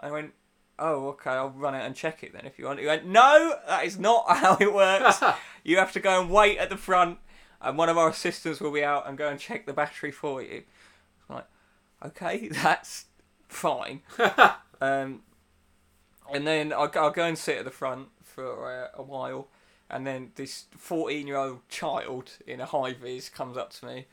I 0.00 0.10
went, 0.10 0.32
"Oh, 0.78 1.08
okay. 1.08 1.30
I'll 1.30 1.50
run 1.50 1.74
out 1.74 1.84
and 1.84 1.94
check 1.94 2.22
it 2.22 2.32
then 2.32 2.46
if 2.46 2.58
you 2.58 2.64
want." 2.66 2.78
He 2.80 2.86
went, 2.86 3.06
"No, 3.06 3.56
that 3.66 3.84
is 3.84 3.98
not 3.98 4.24
how 4.28 4.56
it 4.60 4.72
works. 4.72 5.22
you 5.64 5.76
have 5.78 5.92
to 5.92 6.00
go 6.00 6.20
and 6.20 6.30
wait 6.30 6.58
at 6.58 6.70
the 6.70 6.76
front, 6.76 7.18
and 7.60 7.76
one 7.76 7.88
of 7.88 7.98
our 7.98 8.08
assistants 8.08 8.60
will 8.60 8.72
be 8.72 8.84
out 8.84 9.06
and 9.08 9.18
go 9.18 9.28
and 9.28 9.38
check 9.38 9.66
the 9.66 9.72
battery 9.74 10.10
for 10.12 10.40
you." 10.42 10.62
I'm 11.28 11.36
like, 11.36 11.46
okay, 12.06 12.48
that's 12.48 13.06
fine. 13.48 14.02
um, 14.80 15.22
and 16.32 16.46
then 16.46 16.72
I'll, 16.72 16.88
go- 16.88 17.02
I'll 17.04 17.10
go 17.10 17.24
and 17.24 17.36
sit 17.36 17.58
at 17.58 17.64
the 17.64 17.70
front 17.70 18.08
for 18.22 18.72
uh, 18.94 18.98
a 18.98 19.02
while, 19.02 19.48
and 19.90 20.06
then 20.06 20.32
this 20.34 20.64
14 20.76 21.26
year 21.26 21.36
old 21.36 21.68
child 21.68 22.32
in 22.46 22.60
a 22.60 22.66
high 22.66 22.92
vis 22.92 23.28
comes 23.28 23.56
up 23.56 23.72
to 23.74 23.86
me 23.86 24.06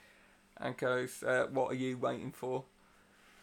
and 0.57 0.77
goes, 0.77 1.23
uh, 1.23 1.47
What 1.51 1.71
are 1.71 1.75
you 1.75 1.97
waiting 1.97 2.31
for? 2.31 2.63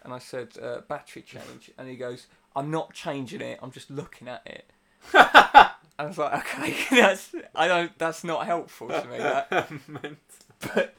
And 0.02 0.12
I 0.12 0.18
said, 0.18 0.56
uh, 0.60 0.80
Battery 0.88 1.22
change. 1.22 1.70
And 1.76 1.88
he 1.88 1.96
goes, 1.96 2.26
I'm 2.56 2.70
not 2.70 2.94
changing 2.94 3.40
it, 3.42 3.58
I'm 3.62 3.70
just 3.70 3.90
looking 3.90 4.28
at 4.28 4.42
it. 4.46 4.70
I 5.14 6.06
was 6.06 6.16
like, 6.16 6.32
okay, 6.56 6.74
that's 7.00 7.34
I 7.54 7.68
don't. 7.68 7.96
That's 7.98 8.24
not 8.24 8.46
helpful 8.46 8.88
to 8.88 9.04
me. 9.06 9.18
That, 9.18 9.50
but 10.74 10.94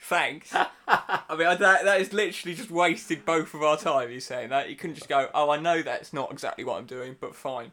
thanks. 0.00 0.54
I 0.54 1.36
mean, 1.36 1.46
I- 1.46 1.54
that 1.56 1.84
that 1.84 2.00
is 2.00 2.12
literally 2.14 2.54
just 2.54 2.70
wasted 2.70 3.26
both 3.26 3.52
of 3.52 3.62
our 3.62 3.76
time. 3.76 4.10
You 4.10 4.20
saying 4.20 4.48
that 4.48 4.70
you 4.70 4.76
couldn't 4.76 4.96
just 4.96 5.08
go, 5.10 5.28
oh, 5.34 5.50
I 5.50 5.58
know 5.58 5.82
that's 5.82 6.12
not 6.14 6.32
exactly 6.32 6.64
what 6.64 6.78
I'm 6.78 6.86
doing, 6.86 7.16
but 7.20 7.34
fine. 7.34 7.72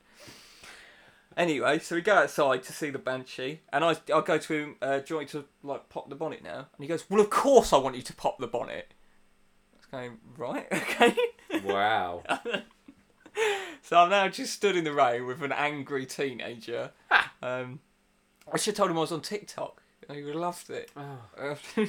Anyway, 1.38 1.80
so 1.80 1.95
we 1.95 2.02
go 2.02 2.15
outside 2.15 2.63
to 2.63 2.71
see 2.71 2.89
the 2.89 3.00
banshee, 3.00 3.60
and 3.74 3.84
I 3.84 3.98
I 4.13 4.21
go 4.21 4.38
to 4.38 4.54
him. 4.54 4.76
Uh, 4.82 5.00
do 5.00 5.06
you 5.10 5.15
want 5.17 5.34
me 5.34 5.41
to 5.41 5.45
like 5.63 5.89
pop 5.89 6.10
the 6.10 6.15
bonnet 6.15 6.43
now? 6.43 6.67
And 6.78 6.80
he 6.80 6.88
goes, 6.88 7.10
well, 7.10 7.19
of 7.19 7.30
course 7.30 7.74
I 7.74 7.78
want 7.78 7.95
you 7.95 8.02
to 8.04 8.13
pop 8.13 8.39
the 8.39 8.48
bonnet. 8.48 8.93
I 9.74 9.78
was 9.78 9.86
going 9.88 10.17
right, 10.38 10.67
okay. 10.74 11.15
Wow. 11.63 12.24
So 13.82 13.98
I'm 13.98 14.10
now 14.10 14.28
just 14.30 14.54
stood 14.54 14.76
in 14.76 14.84
the 14.84 14.93
rain 14.93 15.28
with 15.28 15.43
an 15.43 15.52
angry 15.52 16.08
teenager. 16.08 16.89
Um, 17.43 17.82
I 18.52 18.58
should 18.58 18.71
have 18.71 18.78
told 18.78 18.89
him 18.89 18.98
I 18.98 19.02
was 19.02 19.12
on 19.12 19.21
TikTok. 19.21 19.80
He 20.12 20.24
would 20.24 20.34
have 20.34 20.41
loved 20.41 20.69
it. 20.71 20.89
Oh. 20.98 21.56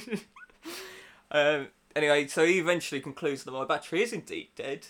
um, 1.31 1.69
anyway, 1.95 2.27
so 2.27 2.45
he 2.45 2.59
eventually 2.59 3.01
concludes 3.01 3.45
that 3.45 3.51
my 3.51 3.65
battery 3.65 4.03
is 4.03 4.13
indeed 4.13 4.49
dead. 4.55 4.85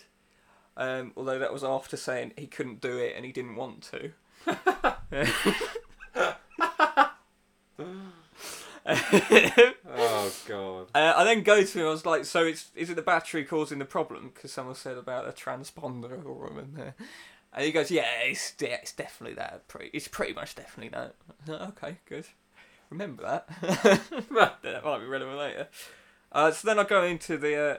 Um, 0.75 1.13
although 1.15 1.39
that 1.39 1.53
was 1.53 1.63
after 1.63 1.95
saying 1.95 2.33
he 2.37 2.45
couldn't 2.45 2.81
do 2.81 2.97
it 2.97 3.13
and 3.15 3.23
he 3.23 3.31
didn't 3.31 3.55
want 3.55 3.83
to. 3.91 4.11
Oh 9.99 10.31
god. 10.47 10.87
Uh, 10.95 11.13
I 11.17 11.23
then 11.23 11.43
go 11.43 11.63
to 11.63 11.79
him. 11.79 11.87
I 11.87 11.89
was 11.89 12.05
like, 12.05 12.25
"So 12.25 12.45
it's 12.45 12.69
is 12.75 12.89
it 12.89 12.95
the 12.95 13.01
battery 13.01 13.43
causing 13.43 13.79
the 13.79 13.85
problem?" 13.85 14.31
Because 14.33 14.51
someone 14.51 14.75
said 14.75 14.97
about 14.97 15.27
a 15.27 15.31
transponder 15.31 16.23
or 16.25 16.47
woman 16.49 16.73
there, 16.75 16.95
and 17.53 17.65
he 17.65 17.71
goes, 17.71 17.91
"Yeah, 17.91 18.07
it's 18.23 18.53
it's 18.59 18.93
definitely 18.93 19.35
that. 19.35 19.67
Pretty, 19.67 19.89
it's 19.93 20.07
pretty 20.07 20.33
much 20.33 20.55
definitely 20.55 20.89
that." 20.97 21.15
Like, 21.47 21.61
okay, 21.69 21.97
good. 22.05 22.27
Remember 22.89 23.23
that. 23.23 23.49
that 24.61 24.83
might 24.83 24.99
be 24.99 25.05
relevant 25.05 25.37
later. 25.37 25.67
Uh, 26.31 26.51
so 26.51 26.67
then 26.67 26.79
I 26.79 26.83
go 26.83 27.03
into 27.03 27.37
the 27.37 27.55
uh, 27.55 27.77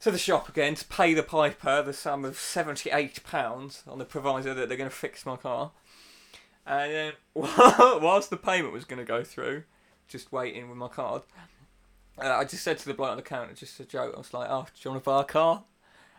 to 0.00 0.10
the 0.10 0.18
shop 0.18 0.48
again 0.48 0.74
to 0.74 0.84
pay 0.86 1.14
the 1.14 1.22
piper 1.22 1.82
the 1.82 1.92
sum 1.92 2.24
of 2.24 2.38
seventy 2.38 2.90
eight 2.90 3.22
pounds 3.22 3.82
on 3.86 3.98
the 3.98 4.04
proviso 4.04 4.54
that 4.54 4.68
they're 4.68 4.78
going 4.78 4.90
to 4.90 4.96
fix 4.96 5.24
my 5.26 5.36
car. 5.36 5.72
And 6.66 6.92
then 6.92 7.12
whilst 7.34 8.30
the 8.30 8.36
payment 8.36 8.72
was 8.72 8.84
going 8.84 8.98
to 8.98 9.04
go 9.04 9.24
through, 9.24 9.64
just 10.08 10.32
waiting 10.32 10.68
with 10.68 10.78
my 10.78 10.88
card. 10.88 11.22
Uh, 12.18 12.28
I 12.28 12.44
just 12.44 12.62
said 12.62 12.78
to 12.78 12.86
the 12.86 12.94
bloke 12.94 13.10
on 13.10 13.16
the 13.16 13.22
counter, 13.22 13.54
just 13.54 13.80
a 13.80 13.84
joke. 13.84 14.12
I 14.14 14.18
was 14.18 14.34
like, 14.34 14.48
"Oh, 14.50 14.66
do 14.66 14.80
you 14.82 14.90
want 14.90 15.02
to 15.02 15.10
buy 15.10 15.20
a 15.22 15.24
car?" 15.24 15.64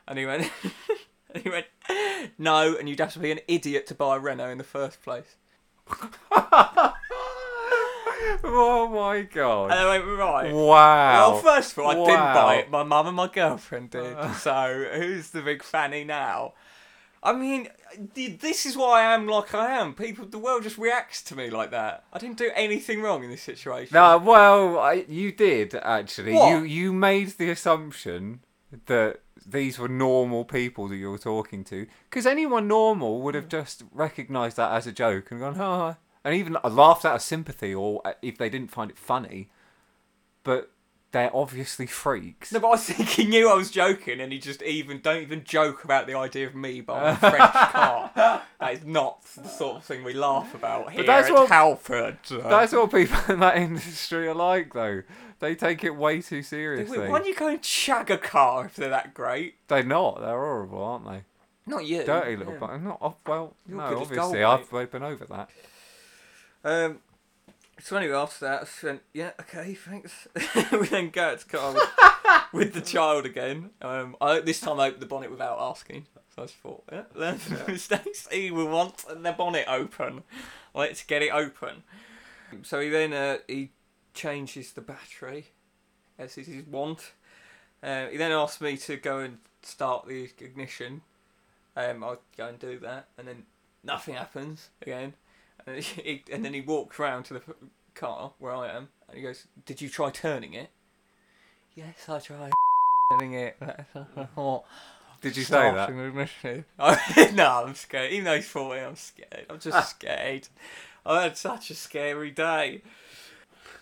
And 0.07 0.17
he 0.17 0.25
went, 0.25 0.49
and 1.33 1.43
he 1.43 1.49
went, 1.49 1.67
"No." 2.37 2.75
And 2.75 2.89
you'd 2.89 2.99
have 2.99 3.13
to 3.13 3.19
be 3.19 3.31
an 3.31 3.39
idiot 3.47 3.87
to 3.87 3.95
buy 3.95 4.15
a 4.15 4.19
Renault 4.19 4.49
in 4.49 4.57
the 4.57 4.63
first 4.63 5.01
place. 5.03 5.35
Oh 8.43 8.87
my 8.87 9.21
god. 9.21 9.71
And 9.71 9.79
I 9.79 9.99
went, 9.99 10.19
"Right." 10.19 10.53
Wow. 10.53 11.31
Well, 11.31 11.37
first 11.39 11.73
of 11.73 11.79
all, 11.79 11.91
I 11.91 11.95
didn't 11.95 12.33
buy 12.33 12.55
it. 12.55 12.71
My 12.71 12.83
mum 12.83 13.07
and 13.07 13.15
my 13.15 13.27
girlfriend 13.27 13.91
did. 13.91 14.15
Uh. 14.15 14.33
so 14.33 14.87
who's 14.93 15.29
the 15.29 15.41
big 15.41 15.63
fanny 15.63 16.03
now? 16.03 16.53
I 17.23 17.33
mean, 17.33 17.67
this 18.15 18.65
is 18.65 18.75
why 18.75 19.01
I 19.01 19.13
am 19.13 19.27
like 19.27 19.53
I 19.53 19.79
am. 19.79 19.93
People, 19.93 20.25
the 20.25 20.39
world 20.39 20.63
just 20.63 20.79
reacts 20.79 21.21
to 21.23 21.35
me 21.35 21.51
like 21.51 21.69
that. 21.69 22.03
I 22.11 22.17
didn't 22.17 22.37
do 22.37 22.51
anything 22.55 23.01
wrong 23.01 23.23
in 23.23 23.29
this 23.29 23.43
situation. 23.43 23.93
No, 23.93 24.17
well, 24.17 24.79
I, 24.79 25.05
you 25.07 25.31
did 25.31 25.75
actually. 25.75 26.33
What? 26.33 26.49
You 26.49 26.63
you 26.63 26.93
made 26.93 27.29
the 27.37 27.51
assumption 27.51 28.41
that 28.87 29.19
these 29.45 29.77
were 29.77 29.87
normal 29.87 30.45
people 30.45 30.87
that 30.87 30.95
you 30.95 31.11
were 31.11 31.17
talking 31.17 31.63
to, 31.65 31.85
because 32.09 32.25
anyone 32.25 32.67
normal 32.67 33.21
would 33.21 33.35
have 33.35 33.45
hmm. 33.45 33.49
just 33.49 33.83
recognised 33.91 34.57
that 34.57 34.71
as 34.71 34.87
a 34.87 34.91
joke 34.91 35.29
and 35.29 35.39
gone, 35.39 35.61
"Oh," 35.61 35.95
and 36.23 36.35
even 36.35 36.57
laughed 36.63 37.05
out 37.05 37.15
of 37.15 37.21
sympathy, 37.21 37.73
or 37.73 38.01
uh, 38.05 38.13
if 38.21 38.37
they 38.37 38.49
didn't 38.49 38.71
find 38.71 38.91
it 38.91 38.97
funny. 38.97 39.49
But 40.43 40.71
they're 41.11 41.35
obviously 41.35 41.87
freaks. 41.87 42.51
No, 42.51 42.59
but 42.59 42.69
I 42.69 42.77
think 42.77 43.09
he 43.09 43.25
knew 43.25 43.49
I 43.49 43.53
was 43.53 43.69
joking, 43.69 44.19
and 44.21 44.31
he 44.31 44.39
just 44.39 44.61
even 44.61 45.01
don't 45.01 45.21
even 45.21 45.43
joke 45.43 45.83
about 45.83 46.07
the 46.07 46.15
idea 46.17 46.47
of 46.47 46.55
me 46.55 46.81
buying 46.81 47.15
a 47.15 47.17
French 47.17 47.37
car. 47.53 48.11
That 48.15 48.73
is 48.73 48.85
not 48.85 49.23
the 49.35 49.47
sort 49.47 49.77
of 49.77 49.83
thing 49.83 50.03
we 50.03 50.13
laugh 50.13 50.53
about 50.55 50.91
here 50.91 51.03
that's 51.03 51.27
at 51.27 51.33
what- 51.33 51.49
Halford. 51.49 52.17
That's 52.29 52.73
what 52.73 52.91
people 52.91 53.17
in 53.33 53.39
that 53.41 53.57
industry 53.57 54.27
are 54.27 54.35
like, 54.35 54.73
though. 54.73 55.03
They 55.39 55.55
take 55.55 55.83
it 55.83 55.95
way 55.95 56.21
too 56.21 56.37
Wait, 56.37 56.45
seriously. 56.45 56.99
why 56.99 57.17
don't 57.17 57.25
you 57.27 57.33
go 57.33 57.47
and 57.47 57.65
shag 57.65 58.11
a 58.11 58.17
car 58.17 58.65
if 58.65 58.75
they're 58.75 58.89
that 58.89 59.15
great? 59.15 59.55
They're 59.67 59.81
not. 59.83 60.19
They're 60.21 60.29
horrible, 60.29 60.83
aren't 60.83 61.05
they? 61.05 61.23
Not 61.65 61.85
you. 61.85 62.03
Dirty 62.03 62.35
little. 62.35 62.53
Yeah. 62.53 62.59
but 62.59 62.77
Not 62.77 62.99
oh, 63.01 63.15
well. 63.25 63.55
You're 63.67 63.77
no, 63.79 63.83
obviously 63.85 64.39
gold, 64.39 64.69
I've 64.71 64.91
been 64.91 65.03
over 65.03 65.25
that. 65.25 65.49
Um, 66.63 66.99
So 67.79 67.97
anyway, 67.97 68.15
after 68.15 68.45
that, 68.45 68.61
I 68.61 68.63
just 68.65 68.83
went, 68.83 69.01
yeah, 69.11 69.31
okay, 69.39 69.73
thanks. 69.73 70.27
we 70.71 70.87
then 70.87 71.09
go 71.09 71.29
out 71.29 71.39
to 71.39 71.45
car 71.47 71.73
with, 71.73 71.89
with 72.53 72.73
the 72.73 72.81
child 72.81 73.25
again. 73.25 73.71
Um, 73.81 74.15
I 74.21 74.39
this 74.39 74.59
time 74.59 74.79
I 74.79 74.87
opened 74.87 75.01
the 75.01 75.07
bonnet 75.07 75.31
without 75.31 75.57
asking. 75.59 76.05
So 76.35 76.43
I 76.43 76.45
just 76.45 76.57
thought, 76.57 76.83
yeah, 76.91 77.03
learn 77.15 77.39
the 77.49 77.71
mistakes. 77.71 78.27
He 78.31 78.51
will 78.51 78.67
want 78.67 78.97
the 79.07 79.31
bonnet 79.31 79.65
open. 79.67 80.23
Let's 80.75 81.03
get 81.03 81.23
it 81.23 81.31
open. 81.33 81.83
So 82.61 82.79
he 82.79 82.89
then 82.89 83.13
uh, 83.13 83.37
he 83.47 83.71
changes 84.13 84.73
the 84.73 84.81
battery, 84.81 85.47
as 86.19 86.37
is 86.37 86.47
his 86.47 86.65
wont. 86.65 87.13
Uh, 87.81 88.07
he 88.07 88.17
then 88.17 88.31
asked 88.31 88.61
me 88.61 88.77
to 88.77 88.97
go 88.97 89.19
and 89.19 89.39
start 89.63 90.07
the 90.07 90.29
ignition. 90.39 91.01
Um, 91.75 92.03
I'll 92.03 92.21
go 92.37 92.47
and 92.47 92.59
do 92.59 92.77
that, 92.79 93.07
and 93.17 93.27
then 93.27 93.43
nothing 93.83 94.13
happens 94.15 94.69
again. 94.81 95.13
And, 95.67 95.77
he, 95.83 96.23
and 96.31 96.43
then 96.43 96.53
he 96.53 96.61
walks 96.61 96.99
round 96.99 97.25
to 97.25 97.33
the 97.35 97.41
car 97.95 98.33
where 98.39 98.53
I 98.53 98.69
am, 98.69 98.89
and 99.07 99.17
he 99.17 99.23
goes, 99.23 99.47
"Did 99.65 99.81
you 99.81 99.89
try 99.89 100.09
turning 100.09 100.53
it?" 100.53 100.69
Yes, 101.75 102.09
I 102.09 102.19
tried 102.19 102.51
turning 103.11 103.33
it. 103.33 103.57
Did 105.21 105.37
you 105.37 105.43
say 105.43 105.55
that? 105.71 105.73
Starting 105.73 105.97
the 105.97 106.05
ignition. 106.05 106.65
I- 106.79 107.31
no, 107.33 107.63
I'm 107.65 107.75
scared. 107.75 108.11
Even 108.11 108.25
though 108.25 108.35
he's 108.35 108.47
40, 108.47 108.81
I'm 108.81 108.95
scared. 108.95 109.45
I'm 109.49 109.59
just 109.59 109.89
scared. 109.91 110.47
I 111.05 111.23
had 111.23 111.37
such 111.37 111.69
a 111.69 111.75
scary 111.75 112.31
day. 112.31 112.81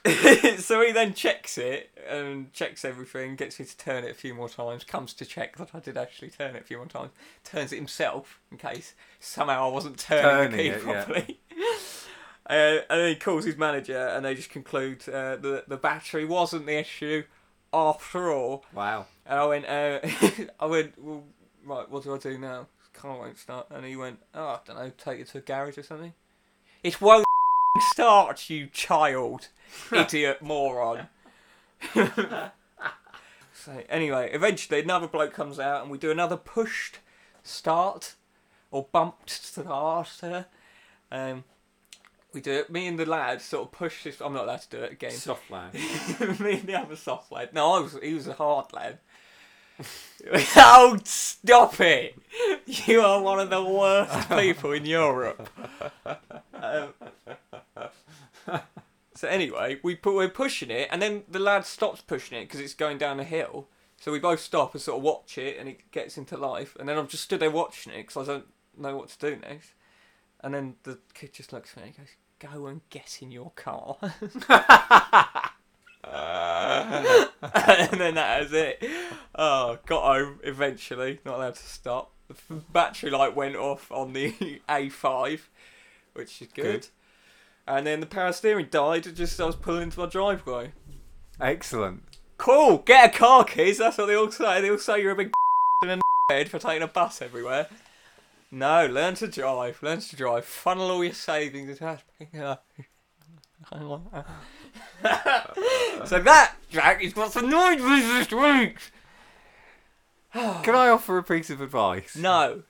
so 0.57 0.81
he 0.81 0.91
then 0.91 1.13
checks 1.13 1.57
it 1.57 1.91
and 2.09 2.51
checks 2.53 2.85
everything, 2.85 3.35
gets 3.35 3.59
me 3.59 3.65
to 3.65 3.77
turn 3.77 4.03
it 4.03 4.11
a 4.11 4.13
few 4.13 4.33
more 4.33 4.49
times, 4.49 4.83
comes 4.83 5.13
to 5.15 5.25
check 5.25 5.57
that 5.57 5.69
I 5.73 5.79
did 5.79 5.97
actually 5.97 6.29
turn 6.29 6.55
it 6.55 6.61
a 6.61 6.65
few 6.65 6.77
more 6.77 6.85
times, 6.85 7.11
turns 7.43 7.73
it 7.73 7.77
himself 7.77 8.39
in 8.51 8.57
case 8.57 8.93
somehow 9.19 9.69
I 9.69 9.73
wasn't 9.73 9.97
turning, 9.97 10.51
the 10.51 10.57
key 10.57 10.69
it, 10.69 10.83
yeah. 10.85 11.03
properly. 11.03 11.39
Uh, 12.49 12.81
and 12.89 13.01
then 13.01 13.09
he 13.09 13.15
calls 13.15 13.45
his 13.45 13.57
manager 13.57 14.07
and 14.07 14.25
they 14.25 14.33
just 14.33 14.49
conclude 14.49 15.07
uh, 15.07 15.35
that 15.35 15.65
the 15.67 15.77
battery 15.77 16.25
wasn't 16.25 16.65
the 16.65 16.79
issue 16.79 17.23
after 17.71 18.31
all. 18.31 18.65
Wow. 18.73 19.05
And 19.23 19.39
I 19.39 19.45
went, 19.45 19.65
uh, 19.65 19.99
I 20.59 20.65
went, 20.65 20.93
well, 20.97 21.25
right, 21.63 21.87
what 21.87 22.03
do 22.03 22.15
I 22.15 22.17
do 22.17 22.39
now? 22.39 22.65
Car 22.91 23.19
won't 23.19 23.37
start. 23.37 23.67
And 23.69 23.85
he 23.85 23.95
went, 23.95 24.17
oh, 24.33 24.47
I 24.47 24.59
don't 24.65 24.77
know, 24.77 24.91
take 24.97 25.19
it 25.19 25.27
to 25.27 25.37
a 25.37 25.41
garage 25.41 25.77
or 25.77 25.83
something. 25.83 26.13
It 26.81 26.99
won't 26.99 27.23
start, 27.79 28.49
you 28.49 28.67
child, 28.67 29.49
idiot 29.91 30.41
moron. 30.41 31.07
so 31.93 32.51
anyway, 33.89 34.29
eventually 34.33 34.81
another 34.81 35.07
bloke 35.07 35.33
comes 35.33 35.59
out 35.59 35.81
and 35.81 35.91
we 35.91 35.97
do 35.97 36.11
another 36.11 36.37
pushed 36.37 36.99
start 37.43 38.15
or 38.71 38.87
bumped 38.91 39.29
starter. 39.29 40.45
Um, 41.11 41.43
we 42.33 42.41
do 42.41 42.51
it. 42.51 42.69
Me 42.69 42.87
and 42.87 42.99
the 42.99 43.05
lad 43.05 43.41
sort 43.41 43.67
of 43.67 43.71
push 43.71 44.03
this. 44.03 44.21
I'm 44.21 44.33
not 44.33 44.43
allowed 44.43 44.61
to 44.61 44.77
do 44.77 44.83
it 44.83 44.91
again. 44.91 45.11
Soft 45.11 45.49
land. 45.49 45.73
Me 46.39 46.53
and 46.59 46.67
the 46.67 46.79
other 46.79 46.95
soft 46.95 47.31
lad. 47.31 47.53
No, 47.53 47.73
I 47.73 47.79
was. 47.79 47.97
He 48.01 48.13
was 48.13 48.27
a 48.27 48.33
hard 48.33 48.71
lad. 48.73 48.99
oh, 50.57 50.99
stop 51.05 51.79
it! 51.79 52.13
You 52.65 52.99
are 52.99 53.21
one 53.21 53.39
of 53.39 53.49
the 53.49 53.63
worst 53.63 54.29
people 54.29 54.73
in 54.73 54.85
Europe. 54.85 55.49
Um, 56.53 56.93
so 59.15 59.27
anyway, 59.27 59.79
we 59.83 59.97
we're 60.03 60.29
pushing 60.29 60.71
it, 60.71 60.87
and 60.91 61.01
then 61.01 61.23
the 61.27 61.39
lad 61.39 61.65
stops 61.65 62.01
pushing 62.01 62.37
it 62.37 62.45
because 62.45 62.59
it's 62.59 62.73
going 62.73 62.97
down 62.97 63.19
a 63.19 63.23
hill. 63.23 63.67
So 63.97 64.11
we 64.11 64.19
both 64.19 64.39
stop 64.39 64.73
and 64.73 64.81
sort 64.81 64.97
of 64.97 65.03
watch 65.03 65.37
it, 65.37 65.57
and 65.59 65.67
it 65.67 65.91
gets 65.91 66.17
into 66.17 66.37
life. 66.37 66.75
And 66.79 66.87
then 66.87 66.97
I'm 66.97 67.07
just 67.07 67.23
stood 67.23 67.41
there 67.41 67.51
watching 67.51 67.93
it 67.93 68.07
because 68.07 68.29
I 68.29 68.33
don't 68.33 68.47
know 68.77 68.95
what 68.95 69.09
to 69.09 69.17
do 69.17 69.41
next. 69.41 69.73
And 70.41 70.53
then 70.53 70.75
the 70.83 70.99
kid 71.13 71.33
just 71.33 71.51
looks 71.51 71.71
at 71.75 71.83
me 71.83 71.89
and 71.89 71.97
goes, 71.97 72.15
"Go 72.39 72.67
and 72.67 72.81
get 72.89 73.19
in 73.21 73.31
your 73.31 73.51
car." 73.55 73.97
and 74.01 74.11
then 77.99 78.15
that 78.15 78.41
was 78.41 78.53
it. 78.53 78.83
Oh, 79.35 79.79
got 79.85 80.03
home 80.03 80.39
eventually. 80.43 81.19
Not 81.25 81.35
allowed 81.35 81.55
to 81.55 81.63
stop. 81.63 82.13
The 82.27 82.55
battery 82.71 83.11
light 83.11 83.35
went 83.35 83.55
off 83.55 83.91
on 83.91 84.13
the 84.13 84.61
A5, 84.69 85.41
which 86.13 86.41
is 86.41 86.47
good. 86.53 86.63
Good. 86.63 86.87
And 87.69 87.85
then 87.85 87.99
the 87.99 88.07
power 88.07 88.33
steering 88.33 88.65
died 88.71 89.03
just 89.03 89.33
as 89.33 89.39
I 89.39 89.45
was 89.45 89.55
pulling 89.55 89.83
into 89.83 89.99
my 89.99 90.07
driveway. 90.07 90.73
Excellent. 91.39 92.01
Cool, 92.39 92.79
get 92.79 93.13
a 93.13 93.17
car, 93.17 93.43
kids. 93.43 93.77
That's 93.77 93.99
what 93.99 94.07
they 94.07 94.15
all 94.15 94.31
say. 94.31 94.59
They 94.59 94.71
all 94.71 94.79
say 94.79 95.03
you're 95.03 95.11
a 95.11 95.15
big 95.15 95.31
and 95.83 96.01
a 96.01 96.33
head 96.33 96.49
for 96.49 96.57
taking 96.57 96.81
a 96.81 96.87
bus 96.87 97.21
everywhere. 97.21 97.67
No, 98.49 98.87
learn 98.87 99.13
to 99.15 99.27
drive. 99.27 99.83
Learn 99.83 99.99
to 99.99 100.15
drive. 100.15 100.45
Funnel 100.45 100.89
all 100.89 101.03
your 101.03 101.13
savings 101.13 101.69
into 101.69 101.99
that. 102.31 102.63
So 106.07 106.19
that, 106.19 106.55
Jack, 106.71 107.03
is 107.03 107.15
what's 107.15 107.35
annoyed 107.35 107.81
me 107.81 108.01
this 108.01 108.31
week. 108.31 108.77
Can 110.63 110.73
I 110.73 110.89
offer 110.89 111.19
a 111.19 111.23
piece 111.23 111.51
of 111.51 111.61
advice? 111.61 112.15
No, 112.15 112.63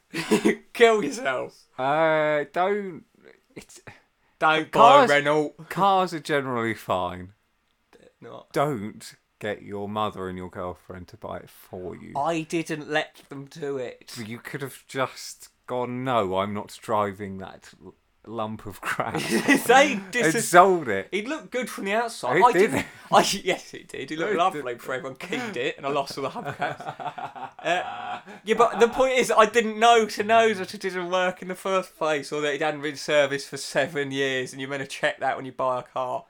kill 0.74 1.04
yourself. 1.04 1.68
Uh, 1.78 2.44
don't. 2.52 3.04
It's 3.56 3.82
Don't 4.39 4.71
buy 4.71 4.80
Cars- 4.80 5.10
a 5.10 5.13
Renault. 5.13 5.56
cars 5.69 6.13
are 6.13 6.19
generally 6.19 6.73
fine. 6.73 7.34
Not. 8.21 8.52
Don't 8.52 9.15
get 9.39 9.62
your 9.62 9.88
mother 9.88 10.28
and 10.28 10.38
your 10.38 10.49
girlfriend 10.49 11.08
to 11.10 11.17
buy 11.17 11.38
it 11.38 11.49
for 11.49 11.95
you. 11.95 12.13
I 12.17 12.41
didn't 12.41 12.89
let 12.89 13.21
them 13.30 13.45
do 13.45 13.78
it. 13.78 14.17
You 14.17 14.39
could 14.39 14.62
have 14.62 14.84
just 14.88 15.49
gone. 15.67 16.04
No, 16.04 16.38
I'm 16.38 16.54
not 16.54 16.78
driving 16.82 17.38
that 17.38 17.73
lump 18.30 18.65
of 18.65 18.80
crap. 18.82 19.20
they 19.65 19.94
and 19.94 20.12
dis- 20.12 20.48
sold 20.48 20.88
it. 20.88 21.08
He 21.12 21.24
looked 21.24 21.52
good 21.52 21.70
from 21.70 21.86
the 21.86 21.94
outside. 21.94 22.38
It 22.38 22.44
I 22.44 22.52
did. 22.52 22.60
didn't. 22.72 22.86
I, 23.12 23.20
yes, 23.44 23.74
it 23.74 23.88
did. 23.88 24.10
He 24.10 24.15
looked 24.15 24.34
It 24.34 24.38
lovely 24.38 24.74
before 24.74 24.96
everyone 24.96 25.18
keyed 25.18 25.58
it, 25.58 25.78
and 25.78 25.86
I 25.86 25.89
lost 25.89 26.18
all 26.18 26.24
the 26.24 26.30
hubcaps. 26.30 27.52
Uh, 27.60 28.20
yeah, 28.44 28.56
but 28.56 28.80
the 28.80 28.88
point 28.88 29.13
is, 29.18 29.32
I 29.36 29.46
didn't 29.46 29.80
know 29.80 30.06
to 30.06 30.24
know 30.24 30.54
that 30.54 30.74
it 30.74 30.82
didn't 30.82 31.10
work 31.10 31.42
in 31.42 31.48
the 31.48 31.56
first 31.56 31.98
place, 31.98 32.32
or 32.32 32.42
that 32.42 32.54
it 32.54 32.62
hadn't 32.62 32.82
been 32.82 32.96
serviced 32.96 33.50
for 33.50 33.58
seven 33.58 34.12
years, 34.12 34.52
and 34.54 34.62
you're 34.62 34.70
meant 34.70 34.84
to 34.84 34.88
check 34.88 35.20
that 35.20 35.36
when 35.36 35.46
you 35.46 35.52
buy 35.52 35.80
a 35.80 35.84
car. 35.84 36.26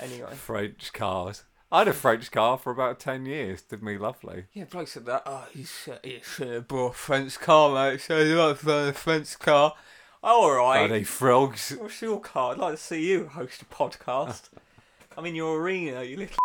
Anyway. 0.00 0.32
French 0.34 0.92
cars. 0.92 1.44
I 1.70 1.80
had 1.80 1.88
a 1.88 1.92
French 1.92 2.30
car 2.30 2.56
for 2.56 2.70
about 2.70 2.98
ten 2.98 3.26
years. 3.26 3.60
Did 3.60 3.82
me 3.82 3.98
lovely. 3.98 4.44
Yeah, 4.54 4.64
Blake 4.64 4.88
said 4.88 5.04
that. 5.06 5.22
Oh, 5.26 5.46
you 5.52 5.64
should, 5.64 5.98
you 6.02 6.20
should 6.22 6.48
have 6.48 6.68
bought 6.68 6.92
a 6.92 6.96
French 6.96 7.38
car, 7.38 7.74
mate. 7.74 8.00
So 8.00 8.20
you 8.20 8.36
like 8.36 8.62
a 8.62 8.92
French 8.94 9.38
car? 9.38 9.74
Oh, 10.22 10.42
all 10.42 10.56
right. 10.56 10.88
Bloody 10.88 11.04
frogs. 11.04 11.76
What's 11.78 12.02
your 12.02 12.20
car? 12.20 12.52
I'd 12.52 12.58
like 12.58 12.74
to 12.74 12.80
see 12.82 13.08
you 13.08 13.28
host 13.28 13.62
a 13.62 13.64
podcast. 13.66 14.48
I'm 15.16 15.24
in 15.26 15.34
your 15.34 15.60
arena, 15.60 16.02
you 16.02 16.16
little. 16.16 16.36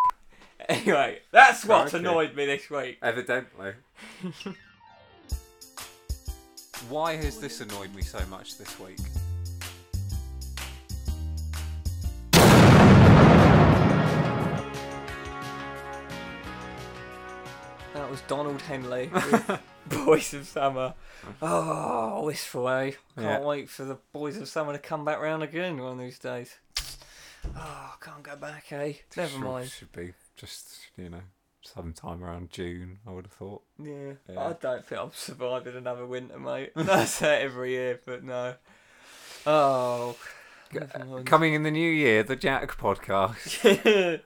anyway, 0.68 1.20
that's 1.30 1.64
what 1.64 1.90
Crikey. 1.90 1.98
annoyed 1.98 2.34
me 2.34 2.46
this 2.46 2.68
week. 2.70 2.98
Evidently. 3.02 3.72
Why 6.88 7.14
has 7.14 7.38
this 7.38 7.60
annoyed 7.60 7.94
me 7.94 8.02
so 8.02 8.18
much 8.28 8.58
this 8.58 8.78
week? 8.80 8.98
Was 18.12 18.20
Donald 18.28 18.60
Henley 18.62 19.10
Boys 19.88 20.34
of 20.34 20.46
Summer. 20.46 20.92
Oh, 21.40 22.24
wistful, 22.26 22.68
eh? 22.68 22.90
Can't 22.90 23.00
Yeah. 23.16 23.40
wait 23.40 23.70
for 23.70 23.84
the 23.84 23.96
Boys 24.12 24.36
of 24.36 24.48
Summer 24.48 24.72
to 24.74 24.78
come 24.78 25.04
back 25.04 25.18
round 25.20 25.42
again 25.42 25.78
one 25.82 25.92
of 25.92 25.98
these 25.98 26.18
days. 26.18 26.56
Oh, 27.56 27.94
can't 28.02 28.22
go 28.22 28.36
back, 28.36 28.70
eh? 28.72 28.92
Never 29.16 29.30
Should- 29.30 29.40
mind. 29.40 29.70
Should 29.70 29.92
be 29.92 30.12
just 30.36 30.76
you 30.96 31.08
know 31.08 31.22
sometime 31.62 32.22
around 32.22 32.50
June. 32.50 32.98
I 33.06 33.12
would 33.12 33.24
have 33.26 33.32
thought. 33.32 33.62
Yeah, 33.82 34.12
Yeah. 34.28 34.46
I 34.48 34.52
don't 34.52 34.84
think 34.86 35.00
I'm 35.00 35.10
surviving 35.14 35.74
another 35.76 36.04
winter, 36.06 36.38
mate. 36.38 36.72
That's 36.76 37.18
that 37.20 37.40
every 37.42 37.70
year, 37.70 37.98
but 38.04 38.22
no. 38.22 38.56
Oh, 39.46 40.16
never. 40.72 41.22
Coming 41.22 41.54
in 41.54 41.62
the 41.62 41.70
new 41.70 41.90
year, 41.90 42.22
the 42.22 42.36
Jack 42.36 42.76
podcast. 42.76 44.20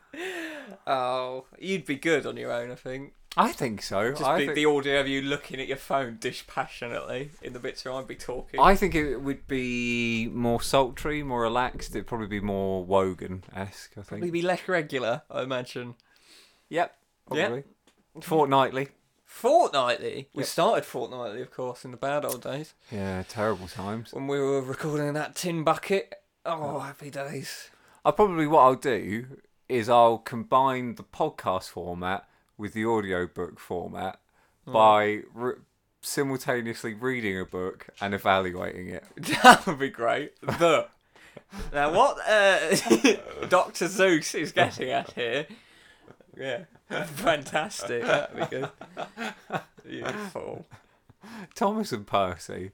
oh, 0.87 1.45
you'd 1.59 1.87
be 1.87 1.97
good 1.97 2.27
on 2.27 2.37
your 2.37 2.53
own, 2.53 2.71
I 2.71 2.75
think. 2.75 3.13
I 3.37 3.53
think 3.53 3.83
so. 3.83 4.11
Just 4.13 4.23
I 4.25 4.39
be 4.39 4.45
think, 4.47 4.55
the 4.57 4.65
audio 4.67 5.01
of 5.01 5.09
you 5.09 5.21
looking 5.23 5.61
at 5.61 5.67
your 5.69 5.77
phone 5.77 6.17
dispassionately 6.21 7.31
in 7.43 7.53
the 7.53 7.59
bits 7.59 7.85
where 7.85 7.93
I'd 7.95 8.07
be 8.09 8.15
talking. 8.17 8.59
I 8.61 8.75
think 8.77 8.95
it 8.95 9.19
would 9.19 9.47
be 9.47 10.29
more 10.33 10.63
sultry, 10.63 11.23
more 11.23 11.43
relaxed. 11.43 11.91
It'd 11.95 12.07
probably 12.07 12.29
be 12.29 12.41
more 12.41 12.83
Wogan 12.85 13.45
esque. 13.55 13.93
I 13.93 13.95
think. 13.97 14.09
Probably 14.09 14.31
be 14.31 14.43
less 14.43 14.67
regular, 14.69 15.23
I 15.31 15.43
imagine. 15.43 15.95
Yep. 16.71 16.97
Yeah. 17.33 17.47
Probably. 17.47 17.65
Fortnightly. 18.23 18.89
Fortnightly. 19.27 20.31
We 20.33 20.41
Yep. 20.43 20.49
started 20.49 20.85
fortnightly, 20.87 21.43
of 21.43 21.51
course, 21.51 21.85
in 21.85 21.91
the 21.91 21.97
bad 21.99 22.25
old 22.25 22.43
days 22.43 22.73
Yeah, 22.91 23.23
terrible 23.29 23.69
times. 23.69 24.13
when 24.15 24.29
we 24.29 24.39
were 24.41 24.63
recording 24.63 25.13
that 25.13 25.35
tin 25.37 25.63
bucket. 25.63 26.15
Oh, 26.47 26.79
happy 26.79 27.11
days. 27.11 27.69
I'll 28.05 28.13
probably 28.13 28.47
what 28.47 28.63
I'll 28.63 28.75
do 28.77 29.27
is 29.69 29.89
I'll 29.91 30.19
combine 30.19 30.95
the 30.95 31.03
podcast 31.05 31.69
format 31.71 32.27
with 32.59 32.73
the 32.73 32.85
audiobook 32.87 33.59
format 33.59 34.21
by 34.67 35.21
re- 35.35 35.55
simultaneously 36.01 36.95
reading 36.95 37.39
a 37.39 37.45
book 37.45 37.89
and 38.01 38.15
evaluating 38.15 38.89
it. 38.89 39.05
That 39.43 39.67
would 39.67 39.79
be 39.79 39.91
great. 39.91 40.41
The 40.41 40.87
Now, 41.73 41.93
what 41.93 42.19
uh, 42.29 42.71
Dr. 43.49 43.87
Seuss 43.87 44.35
is 44.35 44.53
getting 44.53 44.91
at 44.91 45.13
here. 45.13 45.47
Yeah. 46.37 46.65
Fantastic. 47.07 48.03
That'd 48.03 48.51
be 48.51 48.57
good. 48.57 48.71
Beautiful. 49.87 50.67
Thomas 51.55 51.93
and 51.93 52.07
Percy 52.07 52.73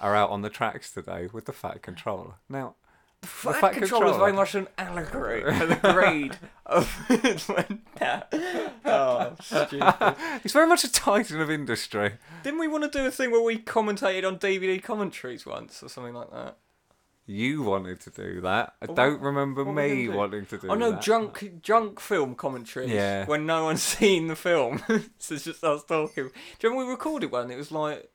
are 0.00 0.14
out 0.16 0.30
on 0.30 0.42
the 0.42 0.48
tracks 0.48 0.90
today 0.92 1.28
with 1.32 1.44
the 1.44 1.52
Fat 1.52 1.82
Controller. 1.82 2.34
Now, 2.48 2.74
Fat, 3.22 3.56
Fat 3.60 3.72
Control 3.74 4.10
is 4.10 4.16
very 4.16 4.32
much 4.32 4.54
an 4.54 4.66
allegory 4.78 5.42
for 5.42 5.66
the 5.66 5.76
greed 5.76 6.38
of. 6.66 6.88
oh, 8.84 9.36
stupid. 9.40 10.14
he's 10.42 10.52
very 10.52 10.66
much 10.66 10.84
a 10.84 10.92
titan 10.92 11.40
of 11.40 11.50
industry. 11.50 12.12
Didn't 12.42 12.60
we 12.60 12.68
want 12.68 12.90
to 12.90 12.98
do 12.98 13.06
a 13.06 13.10
thing 13.10 13.30
where 13.30 13.42
we 13.42 13.58
commentated 13.58 14.26
on 14.26 14.38
DVD 14.38 14.82
commentaries 14.82 15.44
once 15.44 15.82
or 15.82 15.88
something 15.88 16.14
like 16.14 16.30
that? 16.30 16.56
You 17.26 17.62
wanted 17.62 18.00
to 18.00 18.10
do 18.10 18.40
that. 18.40 18.74
I 18.82 18.86
don't 18.86 19.20
remember 19.20 19.64
what 19.64 19.74
were 19.74 19.82
we 19.82 19.88
me 19.88 20.06
gonna 20.06 20.12
do? 20.12 20.18
wanting 20.18 20.46
to 20.46 20.58
do 20.58 20.68
Oh 20.68 20.74
no, 20.74 20.90
that. 20.92 21.02
junk 21.02 21.60
junk 21.62 22.00
film 22.00 22.34
commentaries. 22.34 22.90
Yeah. 22.90 23.26
When 23.26 23.46
no 23.46 23.64
one's 23.64 23.82
seen 23.98 24.26
the 24.28 24.34
film, 24.36 24.82
so 25.18 25.34
it's 25.34 25.44
just 25.44 25.62
us 25.62 25.84
talking. 25.84 26.24
Do 26.24 26.30
you 26.62 26.70
remember 26.70 26.86
we 26.86 26.90
recorded 26.90 27.30
one? 27.30 27.50
It 27.50 27.56
was 27.56 27.70
like, 27.70 28.10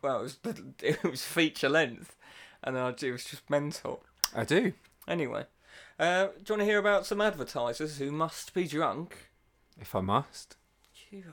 well, 0.00 0.20
it 0.20 0.22
was 0.22 0.38
it 0.82 1.02
was 1.02 1.24
feature 1.24 1.68
length, 1.68 2.16
and 2.62 2.78
I, 2.78 2.88
it 3.02 3.10
was 3.12 3.24
just 3.24 3.50
mental. 3.50 4.02
I 4.34 4.44
do. 4.44 4.72
Anyway, 5.06 5.44
uh, 5.98 6.26
do 6.26 6.30
you 6.48 6.52
want 6.54 6.60
to 6.60 6.64
hear 6.64 6.78
about 6.78 7.06
some 7.06 7.20
advertisers 7.20 7.98
who 7.98 8.10
must 8.10 8.52
be 8.52 8.66
drunk? 8.66 9.30
If 9.80 9.94
I 9.94 10.00
must. 10.00 10.56
You, 11.10 11.24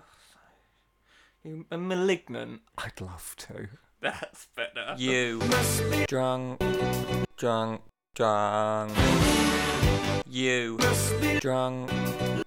you 1.43 1.65
are 1.71 1.77
malignant. 1.77 2.61
I'd 2.77 3.01
love 3.01 3.35
to. 3.39 3.69
That's 4.01 4.47
better. 4.55 4.95
You 4.97 5.39
must 5.49 5.89
be 5.89 6.05
drunk, 6.07 6.61
drunk, 7.37 7.81
drunk. 8.15 8.91
You 10.27 10.77
must 10.79 11.21
be 11.21 11.39
drunk, 11.39 11.91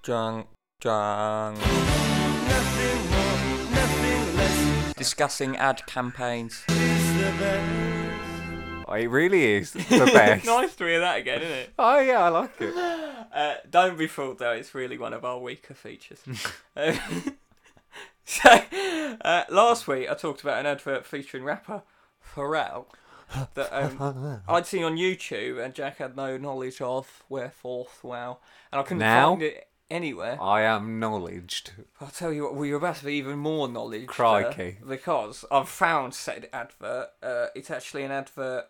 drunk, 0.03 0.47
drunk. 0.81 1.59
Nothing 1.59 3.11
more, 3.11 3.71
nothing 3.71 4.37
less. 4.37 4.95
Discussing 4.95 5.57
ad 5.57 5.85
campaigns. 5.87 6.65
It 8.89 9.09
really 9.11 9.55
is 9.55 9.73
the 9.73 10.11
best. 10.13 10.45
nice 10.47 10.75
to 10.77 10.85
hear 10.87 11.01
that 11.01 11.19
again, 11.19 11.43
isn't 11.43 11.53
it? 11.59 11.73
Oh 11.79 11.99
yeah, 12.01 12.23
I 12.25 12.29
like 12.29 12.53
it. 12.61 12.75
Uh, 13.35 13.55
don't 13.69 13.97
be 13.99 14.07
fooled 14.07 14.39
though, 14.39 14.53
it's 14.53 14.75
really 14.75 14.99
one 14.99 15.13
of 15.13 15.25
our 15.25 15.39
weaker 15.39 15.75
features. 15.75 16.21
Uh, 16.77 16.97
so, 18.25 18.49
uh, 19.21 19.45
last 19.51 19.87
week 19.87 20.11
I 20.11 20.15
talked 20.15 20.43
about 20.43 20.59
an 20.59 20.67
advert 20.67 21.05
featuring 21.07 21.45
rapper 21.45 21.83
Pharrell 22.35 22.87
that 23.55 23.69
um, 23.73 24.41
I'd 24.49 24.67
seen 24.67 24.83
on 24.83 24.97
YouTube 24.97 25.63
and 25.65 25.75
Jack 25.75 25.99
had 25.99 26.17
no 26.17 26.37
knowledge 26.37 26.81
of, 26.81 27.23
wherefore, 27.29 27.87
wow. 28.03 28.39
And 28.73 28.81
I 28.81 28.83
couldn't 28.83 28.99
Now? 28.99 29.31
find 29.31 29.43
it 29.43 29.69
anywhere. 29.91 30.39
I 30.43 30.63
am 30.63 30.99
knowledged. 30.99 31.73
I'll 32.01 32.09
tell 32.09 32.33
you 32.33 32.45
what, 32.45 32.55
well, 32.55 32.65
you're 32.65 32.79
about 32.79 32.97
to 32.97 33.05
be 33.05 33.15
even 33.15 33.39
more 33.39 33.69
knowledge. 33.69 34.07
Crikey. 34.07 34.79
because 34.89 35.45
I've 35.53 35.69
found 35.69 36.15
said 36.15 36.49
advert. 36.53 37.09
Uh, 37.23 37.47
it's 37.55 37.71
actually 37.71 38.03
an 38.05 38.11
advert 38.11 38.65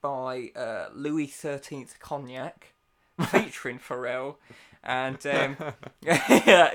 by 0.00 0.50
uh, 0.56 0.88
Louis 0.94 1.26
XIII 1.26 1.86
Cognac 1.98 2.72
featuring 3.28 3.78
Pharrell. 3.78 4.36
And 4.82 5.18
um, 5.26 5.56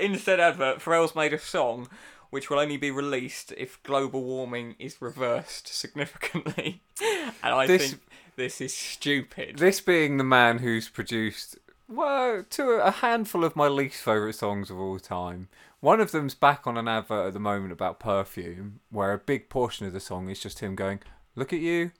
in 0.00 0.18
said 0.18 0.40
advert, 0.40 0.78
Pharrell's 0.78 1.14
made 1.14 1.32
a 1.32 1.38
song 1.38 1.88
which 2.30 2.50
will 2.50 2.58
only 2.58 2.76
be 2.76 2.90
released 2.90 3.52
if 3.56 3.82
global 3.84 4.22
warming 4.22 4.74
is 4.78 5.00
reversed 5.00 5.68
significantly. 5.68 6.80
and 7.00 7.54
I 7.54 7.66
This- 7.66 7.90
think 7.92 8.02
this 8.36 8.60
is 8.60 8.74
stupid. 8.74 9.58
This 9.58 9.80
being 9.80 10.16
the 10.18 10.24
man 10.24 10.58
who's 10.58 10.88
produced 10.88 11.56
well 11.88 12.42
to 12.50 12.70
a 12.72 12.90
handful 12.90 13.44
of 13.44 13.54
my 13.56 13.68
least 13.68 14.02
favourite 14.02 14.34
songs 14.34 14.70
of 14.70 14.78
all 14.78 14.98
time. 14.98 15.48
One 15.80 16.00
of 16.00 16.10
them's 16.10 16.34
back 16.34 16.66
on 16.66 16.76
an 16.76 16.88
advert 16.88 17.28
at 17.28 17.32
the 17.32 17.38
moment 17.40 17.72
about 17.72 18.00
perfume, 18.00 18.80
where 18.90 19.12
a 19.12 19.18
big 19.18 19.48
portion 19.48 19.86
of 19.86 19.92
the 19.92 20.00
song 20.00 20.28
is 20.28 20.40
just 20.40 20.58
him 20.58 20.74
going, 20.74 21.00
"Look 21.36 21.52
at 21.52 21.60
you, 21.60 21.92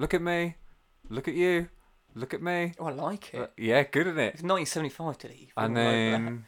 look 0.00 0.14
at 0.14 0.22
me, 0.22 0.56
look 1.08 1.28
at 1.28 1.34
you, 1.34 1.68
look 2.14 2.32
at 2.34 2.42
me." 2.42 2.72
Oh, 2.78 2.86
I 2.86 2.92
like 2.92 3.34
it. 3.34 3.40
Uh, 3.40 3.46
yeah, 3.56 3.82
good 3.84 4.06
at 4.08 4.16
it. 4.18 4.34
It's 4.34 4.42
1975 4.42 5.18
today. 5.18 5.48
And 5.56 5.76
then 5.76 6.44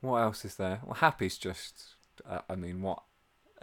what 0.00 0.18
else 0.18 0.44
is 0.44 0.56
there? 0.56 0.80
Well, 0.84 0.94
Happy's 0.94 1.38
just. 1.38 1.94
Uh, 2.28 2.40
I 2.50 2.56
mean, 2.56 2.82
what 2.82 3.02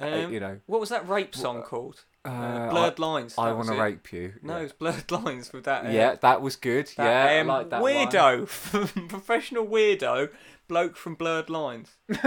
uh, 0.01 0.05
Um, 0.05 0.33
you 0.33 0.39
know? 0.39 0.59
What 0.65 0.79
was 0.79 0.89
that 0.89 1.07
rape 1.07 1.35
song 1.35 1.61
called? 1.61 2.05
Uh, 2.25 2.29
Uh, 2.29 2.69
Blurred 2.69 2.99
Lines. 2.99 3.35
I 3.37 3.51
want 3.53 3.67
to 3.69 3.75
rape 3.75 4.11
you. 4.11 4.33
No, 4.41 4.57
yeah. 4.57 4.63
it's 4.63 4.73
Blurred 4.73 5.09
Lines 5.19 5.53
with 5.53 5.63
that. 5.65 5.85
uh, 5.85 5.89
Yeah, 5.89 6.15
that 6.15 6.41
was 6.41 6.55
good. 6.55 6.87
that, 6.97 7.35
yeah, 7.35 7.41
um, 7.41 7.49
I 7.51 7.57
like 7.59 7.69
that 7.69 7.81
weirdo, 7.81 8.47
professional 9.09 9.65
weirdo, 9.65 10.29
bloke 10.67 10.95
from 10.97 11.15
Blurred 11.15 11.49
Lines. 11.49 11.95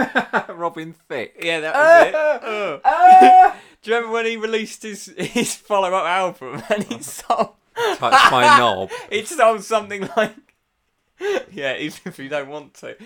Robin 0.49 0.93
Thicke. 1.09 1.35
Yeah, 1.39 1.59
that 1.59 1.75
was 1.75 2.81
it. 3.55 3.61
Do 3.83 3.91
you 3.91 3.97
remember 3.97 4.13
when 4.13 4.25
he 4.25 4.37
released 4.37 4.83
his 4.83 5.05
his 5.17 5.55
follow 5.55 5.93
up 5.93 6.05
album 6.05 6.63
and 6.69 6.83
he 6.85 6.99
sold 7.03 7.49
Touch 7.97 8.31
my 8.31 8.57
knob. 8.57 8.91
it 9.11 9.27
sold 9.27 9.63
something 9.63 10.09
like 10.15 10.35
yeah, 11.51 11.77
even 11.77 11.99
if 12.05 12.19
you 12.19 12.27
don't 12.27 12.49
want 12.49 12.73
to, 12.75 12.97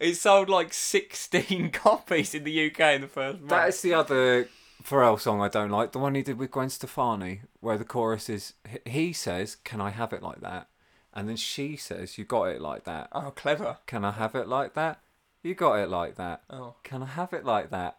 it 0.00 0.14
sold 0.14 0.48
like 0.48 0.72
sixteen 0.72 1.70
copies 1.70 2.34
in 2.34 2.44
the 2.44 2.70
UK 2.70 2.80
in 2.94 3.00
the 3.02 3.08
first 3.08 3.38
month. 3.40 3.50
That 3.50 3.68
is 3.68 3.82
the 3.82 3.94
other 3.94 4.48
Pharrell 4.82 5.20
song 5.20 5.40
I 5.40 5.48
don't 5.48 5.70
like. 5.70 5.92
The 5.92 5.98
one 5.98 6.14
he 6.14 6.22
did 6.22 6.38
with 6.38 6.50
Gwen 6.50 6.70
Stefani, 6.70 7.42
where 7.60 7.76
the 7.76 7.84
chorus 7.84 8.28
is 8.28 8.54
he 8.84 9.12
says, 9.12 9.56
"Can 9.56 9.80
I 9.80 9.90
have 9.90 10.12
it 10.12 10.22
like 10.22 10.40
that?" 10.40 10.68
and 11.16 11.28
then 11.28 11.36
she 11.36 11.76
says, 11.76 12.18
"You 12.18 12.24
got 12.24 12.44
it 12.44 12.60
like 12.60 12.84
that." 12.84 13.08
oh, 13.12 13.32
clever. 13.34 13.78
Can 13.86 14.04
I 14.04 14.12
have 14.12 14.34
it 14.34 14.46
like 14.46 14.74
that? 14.74 15.00
You 15.42 15.54
got 15.54 15.78
it 15.78 15.88
like 15.88 16.16
that. 16.16 16.42
Oh, 16.50 16.74
Can 16.84 17.02
I 17.02 17.06
have 17.06 17.32
it 17.32 17.44
like 17.44 17.70
that? 17.70 17.98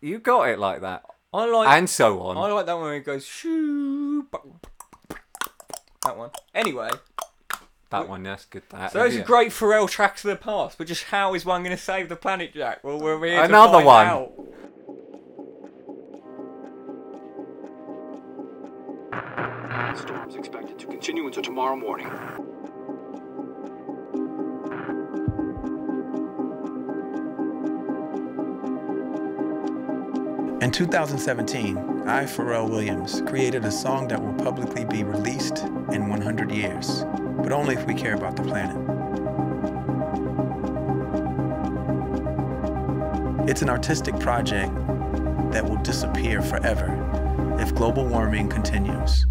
You 0.00 0.18
got 0.18 0.48
it 0.48 0.58
like 0.58 0.80
that. 0.80 1.04
I 1.34 1.46
like 1.46 1.68
And 1.68 1.90
so 1.90 2.20
on. 2.20 2.36
I 2.36 2.52
like 2.52 2.66
that 2.66 2.74
one 2.74 2.84
where 2.84 2.94
he 2.94 3.00
goes 3.00 3.26
shoo. 3.26 4.28
That 6.04 6.16
one. 6.16 6.30
Anyway, 6.54 6.90
that 7.90 8.08
one, 8.08 8.24
yes, 8.24 8.44
good. 8.44 8.62
That. 8.70 8.92
so 8.92 9.00
those 9.00 9.16
yeah. 9.16 9.22
are 9.22 9.24
great 9.24 9.50
Pharrell 9.50 9.90
tracks 9.90 10.24
of 10.24 10.30
the 10.30 10.36
past, 10.36 10.78
but 10.78 10.86
just 10.86 11.04
how 11.04 11.34
is 11.34 11.44
one 11.44 11.64
going 11.64 11.76
to 11.76 11.82
save 11.82 12.08
the 12.08 12.14
planet, 12.14 12.54
Jack? 12.54 12.84
Well, 12.84 13.00
we're 13.00 13.18
here 13.24 13.38
to 13.38 13.44
Another 13.44 13.82
find 13.82 13.86
one. 13.86 14.06
out. 14.06 14.32
Storms 19.96 20.36
expected 20.36 20.78
to 20.78 20.86
continue 20.86 21.26
until 21.26 21.42
tomorrow 21.42 21.74
morning. 21.74 22.08
In 30.64 30.70
2017, 30.70 31.76
I, 32.06 32.24
Pharrell 32.24 32.70
Williams, 32.70 33.20
created 33.26 33.66
a 33.66 33.70
song 33.70 34.08
that 34.08 34.18
will 34.18 34.32
publicly 34.32 34.86
be 34.86 35.04
released 35.04 35.58
in 35.92 36.08
100 36.08 36.50
years, 36.50 37.04
but 37.42 37.52
only 37.52 37.74
if 37.74 37.86
we 37.86 37.92
care 37.92 38.14
about 38.14 38.34
the 38.34 38.44
planet. 38.44 38.74
It's 43.46 43.60
an 43.60 43.68
artistic 43.68 44.18
project 44.18 44.74
that 45.52 45.62
will 45.68 45.82
disappear 45.82 46.40
forever 46.40 46.88
if 47.60 47.74
global 47.74 48.06
warming 48.06 48.48
continues. 48.48 49.26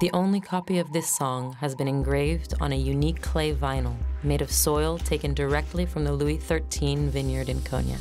The 0.00 0.10
only 0.12 0.42
copy 0.42 0.78
of 0.78 0.92
this 0.92 1.08
song 1.08 1.54
has 1.60 1.74
been 1.74 1.88
engraved 1.88 2.52
on 2.60 2.70
a 2.70 2.76
unique 2.76 3.22
clay 3.22 3.54
vinyl 3.54 3.96
made 4.26 4.42
of 4.42 4.50
soil 4.50 4.98
taken 4.98 5.32
directly 5.32 5.86
from 5.86 6.04
the 6.04 6.12
Louis 6.12 6.40
XIII 6.40 7.08
vineyard 7.08 7.48
in 7.48 7.62
Cognac. 7.62 8.00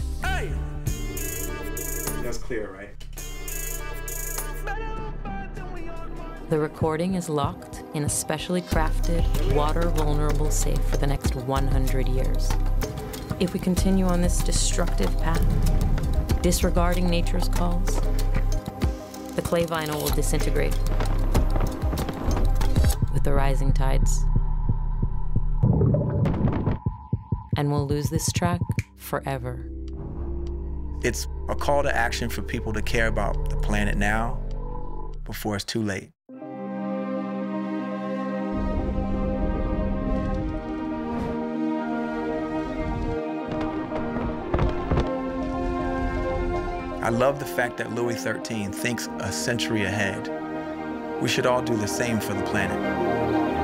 That's 2.24 2.40
clear, 2.40 2.72
right? 2.72 2.90
The 6.50 6.60
recording 6.60 7.16
is 7.16 7.30
locked 7.30 7.84
in 7.94 8.04
a 8.04 8.10
specially 8.10 8.62
crafted, 8.62 9.24
water 9.56 9.90
vulnerable 9.90 10.52
safe 10.52 10.84
for 10.86 10.98
the 10.98 11.08
next 11.08 11.36
100 11.36 12.08
years. 12.08 12.50
If 13.40 13.54
we 13.54 13.60
continue 13.60 14.06
on 14.06 14.22
this 14.22 14.40
destructive 14.44 15.16
path, 15.22 16.42
disregarding 16.42 17.10
nature's 17.10 17.50
calls, 17.50 18.00
the 19.36 19.42
clay 19.44 19.66
vinyl 19.66 20.02
will 20.02 20.16
disintegrate 20.16 20.78
with 23.14 23.24
the 23.24 23.34
rising 23.34 23.74
tides. 23.74 24.24
And 27.66 27.72
we'll 27.72 27.88
lose 27.88 28.12
this 28.12 28.32
track 28.32 28.62
forever. 28.96 29.66
It's 31.04 31.28
a 31.50 31.56
call 31.56 31.82
to 31.82 31.96
action 31.96 32.30
for 32.30 32.44
people 32.44 32.72
to 32.74 32.82
care 32.84 33.08
about 33.08 33.50
the 33.50 33.56
planet 33.56 33.98
now 33.98 34.40
before 35.24 35.56
it's 35.56 35.66
too 35.66 35.82
late. 35.82 36.12
I 47.02 47.10
love 47.10 47.40
the 47.40 47.46
fact 47.46 47.78
that 47.78 47.96
Louis 47.96 48.16
XIII 48.16 48.68
thinks 48.68 49.10
a 49.22 49.32
century 49.32 49.86
ahead. 49.86 50.30
We 51.20 51.28
should 51.28 51.48
all 51.48 51.64
do 51.64 51.76
the 51.76 51.88
same 51.88 52.20
for 52.20 52.36
the 52.36 52.44
planet. 52.44 53.55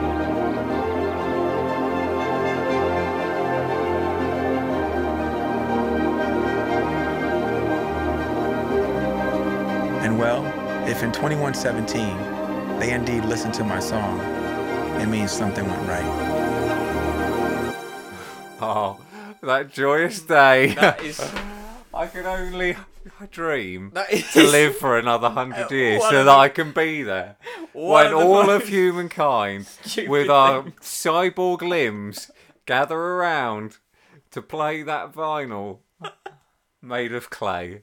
Well, 10.21 10.45
if 10.87 11.01
in 11.01 11.11
2117 11.11 12.79
they 12.79 12.93
indeed 12.93 13.25
listened 13.25 13.55
to 13.55 13.63
my 13.63 13.79
song, 13.79 14.19
it 15.01 15.07
means 15.07 15.31
something 15.31 15.67
went 15.67 15.87
right. 15.87 16.47
Oh, 18.63 19.01
that 19.41 19.73
joyous 19.73 20.21
day. 20.21 20.75
That 20.75 21.01
is 21.01 21.19
I 21.95 22.05
can 22.05 22.27
only 22.27 22.77
dream 23.31 23.89
that 23.95 24.13
is 24.13 24.31
to 24.33 24.43
live 24.43 24.77
for 24.77 24.99
another 24.99 25.29
hundred 25.29 25.71
years 25.71 26.03
so 26.03 26.23
that 26.23 26.29
I 26.29 26.49
can 26.49 26.71
be 26.71 27.01
there. 27.01 27.37
when 27.73 28.05
of 28.05 28.11
the 28.11 28.17
all 28.17 28.47
of 28.51 28.67
humankind, 28.67 29.65
stupid 29.65 30.07
with 30.11 30.29
our 30.29 30.65
cyborg 30.81 31.63
limbs, 31.67 32.29
gather 32.67 32.99
around 32.99 33.79
to 34.29 34.43
play 34.43 34.83
that 34.83 35.13
vinyl 35.13 35.79
made 36.79 37.13
of 37.13 37.31
clay. 37.31 37.81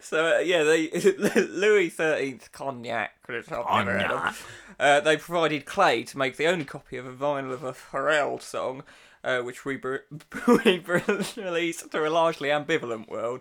So 0.00 0.36
uh, 0.36 0.40
yeah, 0.40 0.64
they 0.64 0.90
Louis 1.50 1.90
XIII's 1.90 2.48
cognac. 2.48 3.12
which 3.26 3.50
I've 3.52 3.86
never 3.86 3.98
heard 3.98 4.10
of. 4.10 4.46
Uh, 4.78 5.00
they 5.00 5.16
provided 5.16 5.66
clay 5.66 6.02
to 6.04 6.18
make 6.18 6.36
the 6.36 6.46
only 6.46 6.64
copy 6.64 6.96
of 6.96 7.06
a 7.06 7.12
vinyl 7.12 7.52
of 7.52 7.62
a 7.62 7.72
Pharrell 7.72 8.40
song, 8.40 8.82
uh, 9.22 9.40
which 9.40 9.64
we, 9.64 9.76
br- 9.76 9.96
we 10.64 10.82
released 11.36 11.90
to 11.90 12.06
a 12.06 12.08
largely 12.08 12.48
ambivalent 12.48 13.08
world 13.08 13.40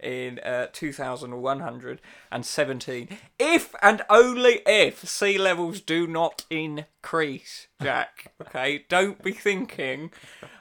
in 0.00 0.38
uh, 0.40 0.66
2117. 0.72 3.08
If 3.38 3.74
and 3.80 4.02
only 4.10 4.60
if 4.66 5.08
sea 5.08 5.38
levels 5.38 5.80
do 5.80 6.06
not 6.06 6.44
increase, 6.50 7.68
Jack. 7.80 8.32
Okay, 8.40 8.84
don't 8.88 9.22
be 9.22 9.32
thinking 9.32 10.10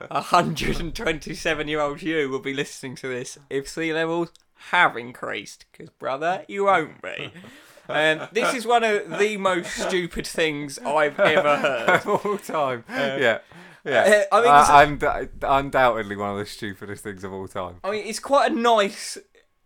127 0.09 1.67
year 1.67 1.81
old 1.81 2.01
you 2.01 2.29
will 2.29 2.39
be 2.39 2.53
listening 2.53 2.95
to 2.95 3.07
this 3.07 3.37
if 3.49 3.67
sea 3.67 3.93
levels 3.93 4.31
have 4.71 4.95
increased, 4.97 5.65
because 5.71 5.89
brother, 5.89 6.45
you 6.47 6.65
won't 6.65 7.01
be. 7.01 7.31
Um, 7.89 8.29
this 8.31 8.53
is 8.53 8.65
one 8.65 8.85
of 8.85 9.19
the 9.19 9.35
most 9.35 9.73
stupid 9.75 10.25
things 10.25 10.79
I've 10.79 11.19
ever 11.19 11.57
heard. 11.57 11.89
of 12.07 12.25
all 12.25 12.37
time. 12.37 12.85
yeah. 12.89 13.39
Yeah, 13.83 14.23
uh, 14.31 14.35
I 14.37 14.41
mean, 14.41 14.49
Uh, 14.49 14.93
it's- 15.01 15.29
und- 15.33 15.43
undoubtedly 15.43 16.15
one 16.15 16.31
of 16.31 16.37
the 16.37 16.45
stupidest 16.45 17.03
things 17.03 17.25
of 17.25 17.33
all 17.33 17.49
time. 17.49 17.81
I 17.83 17.91
mean, 17.91 18.05
it's 18.07 18.19
quite 18.19 18.53
a 18.53 18.55
nice, 18.55 19.17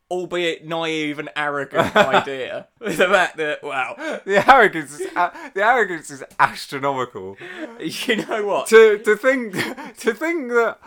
albeit 0.09 0.65
naive 0.65 1.19
and 1.19 1.29
arrogant 1.35 1.95
idea. 1.95 2.67
the 2.79 2.91
fact 2.95 3.37
that, 3.37 3.61
wow, 3.61 3.93
The 4.25 4.43
arrogance, 4.51 4.99
is, 4.99 5.07
uh, 5.15 5.29
the 5.53 5.63
arrogance 5.63 6.09
is 6.09 6.23
astronomical. 6.39 7.37
you 7.79 8.15
know 8.25 8.43
what? 8.47 8.65
to 8.69 8.97
to 8.97 9.15
think 9.15 9.53
to 9.99 10.13
think 10.15 10.49
that 10.49 10.79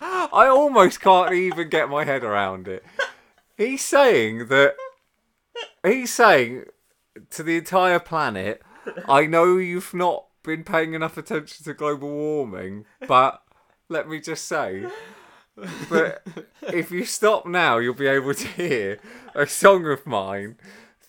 I 0.00 0.46
almost 0.48 1.00
can't 1.00 1.32
even 1.32 1.68
get 1.68 1.90
my 1.90 2.04
head 2.04 2.24
around 2.24 2.68
it. 2.68 2.84
He's 3.56 3.82
saying 3.82 4.48
that 4.48 4.74
he's 5.84 6.12
saying 6.12 6.64
to 7.30 7.42
the 7.42 7.56
entire 7.56 7.98
planet, 7.98 8.62
I 9.06 9.26
know 9.26 9.58
you've 9.58 9.92
not 9.92 10.26
been 10.42 10.64
paying 10.64 10.94
enough 10.94 11.16
attention 11.18 11.64
to 11.64 11.74
global 11.74 12.08
warming, 12.08 12.86
but 13.06 13.42
let 13.88 14.08
me 14.08 14.20
just 14.20 14.46
say 14.46 14.86
that 15.56 16.22
if 16.62 16.90
you 16.90 17.04
stop 17.04 17.44
now, 17.46 17.78
you'll 17.78 17.94
be 17.94 18.06
able 18.06 18.34
to 18.34 18.46
hear 18.46 18.98
a 19.34 19.46
song 19.46 19.86
of 19.86 20.06
mine 20.06 20.56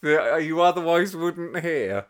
that 0.02 0.44
you 0.44 0.62
otherwise 0.62 1.16
wouldn't 1.16 1.60
hear. 1.60 2.08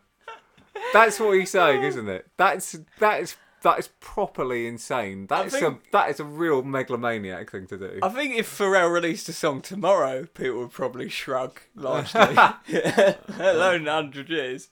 That's 0.92 1.20
what 1.20 1.38
he's 1.38 1.50
saying, 1.50 1.82
isn't 1.82 2.08
it? 2.08 2.26
That's 2.36 2.78
that's 2.98 3.36
that 3.62 3.78
is 3.78 3.88
properly 4.00 4.66
insane. 4.66 5.26
That's 5.26 5.54
a 5.54 5.78
that 5.92 6.10
is 6.10 6.20
a 6.20 6.24
real 6.24 6.62
megalomaniac 6.62 7.50
thing 7.50 7.66
to 7.68 7.78
do. 7.78 7.98
I 8.02 8.08
think 8.08 8.36
if 8.36 8.58
Pharrell 8.58 8.92
released 8.92 9.28
a 9.28 9.32
song 9.32 9.62
tomorrow, 9.62 10.26
people 10.34 10.60
would 10.60 10.72
probably 10.72 11.08
shrug 11.08 11.60
largely. 11.74 12.34
Let 12.34 13.20
alone 13.38 13.84
100 13.84 14.28
years. 14.28 14.70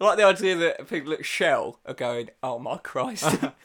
I 0.00 0.04
like 0.04 0.18
the 0.18 0.24
idea 0.24 0.56
that 0.56 0.88
people 0.88 1.12
at 1.12 1.24
Shell 1.24 1.78
are 1.86 1.94
going, 1.94 2.30
oh 2.42 2.58
my 2.58 2.78
Christ. 2.78 3.38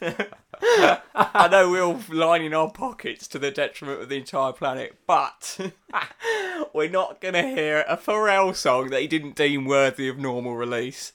I 0.62 1.48
know 1.50 1.68
we're 1.68 1.82
all 1.82 2.00
lining 2.08 2.54
our 2.54 2.70
pockets 2.70 3.26
to 3.28 3.40
the 3.40 3.50
detriment 3.50 4.02
of 4.02 4.08
the 4.08 4.18
entire 4.18 4.52
planet, 4.52 4.96
but 5.04 5.58
we're 6.72 6.90
not 6.90 7.20
going 7.20 7.34
to 7.34 7.42
hear 7.42 7.84
a 7.88 7.96
Pharrell 7.96 8.54
song 8.54 8.90
that 8.90 9.00
he 9.00 9.08
didn't 9.08 9.34
deem 9.34 9.64
worthy 9.64 10.08
of 10.08 10.18
normal 10.18 10.54
release. 10.54 11.12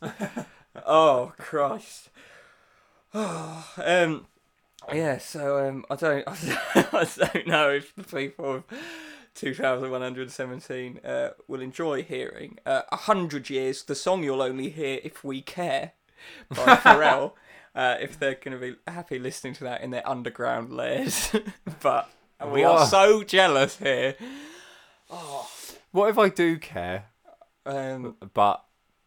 oh, 0.85 1.31
Christ. 1.37 2.09
um, 3.77 4.25
yeah, 4.91 5.17
so 5.17 5.67
um, 5.67 5.85
I 5.89 5.95
don't, 5.95 6.23
I 6.27 7.07
don't 7.17 7.47
know 7.47 7.69
if 7.69 7.95
the 7.95 8.03
people 8.03 8.55
of 8.55 8.63
2117 9.35 10.99
uh, 11.05 11.29
will 11.47 11.61
enjoy 11.61 12.03
hearing 12.03 12.57
uh, 12.65 12.81
"A 12.91 12.97
Hundred 12.97 13.49
Years," 13.49 13.83
the 13.83 13.95
song 13.95 14.23
you'll 14.23 14.41
only 14.41 14.69
hear 14.69 14.99
if 15.03 15.23
we 15.23 15.41
care 15.41 15.93
by 16.49 16.55
Pharrell. 16.75 17.33
uh, 17.75 17.97
if 17.99 18.17
they're 18.19 18.35
going 18.35 18.59
to 18.59 18.73
be 18.73 18.75
happy 18.91 19.19
listening 19.19 19.53
to 19.55 19.63
that 19.63 19.81
in 19.81 19.91
their 19.91 20.07
underground 20.07 20.71
lairs, 20.71 21.31
but 21.81 22.09
we 22.51 22.63
are 22.63 22.85
so 22.85 23.23
jealous 23.23 23.77
here. 23.77 24.15
What 25.91 26.09
if 26.09 26.17
I 26.17 26.29
do 26.29 26.57
care, 26.57 27.05
Um, 27.65 28.15
but 28.33 28.63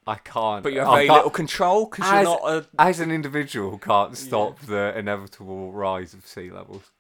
I 0.07 0.15
can't? 0.17 0.63
but 0.63 0.73
you 0.73 0.79
have 0.79 0.89
I 0.89 0.95
very 0.97 1.07
can't- 1.09 1.17
little 1.19 1.31
control 1.31 1.87
because 1.87 2.11
you're 2.11 2.23
not 2.23 2.41
a. 2.45 2.67
as 2.79 3.01
an 3.01 3.11
individual 3.11 3.77
can't 3.79 4.17
stop 4.17 4.61
the 4.61 4.97
inevitable 4.97 5.73
rise 5.73 6.15
of 6.15 6.27
sea 6.27 6.51
levels. 6.51 6.93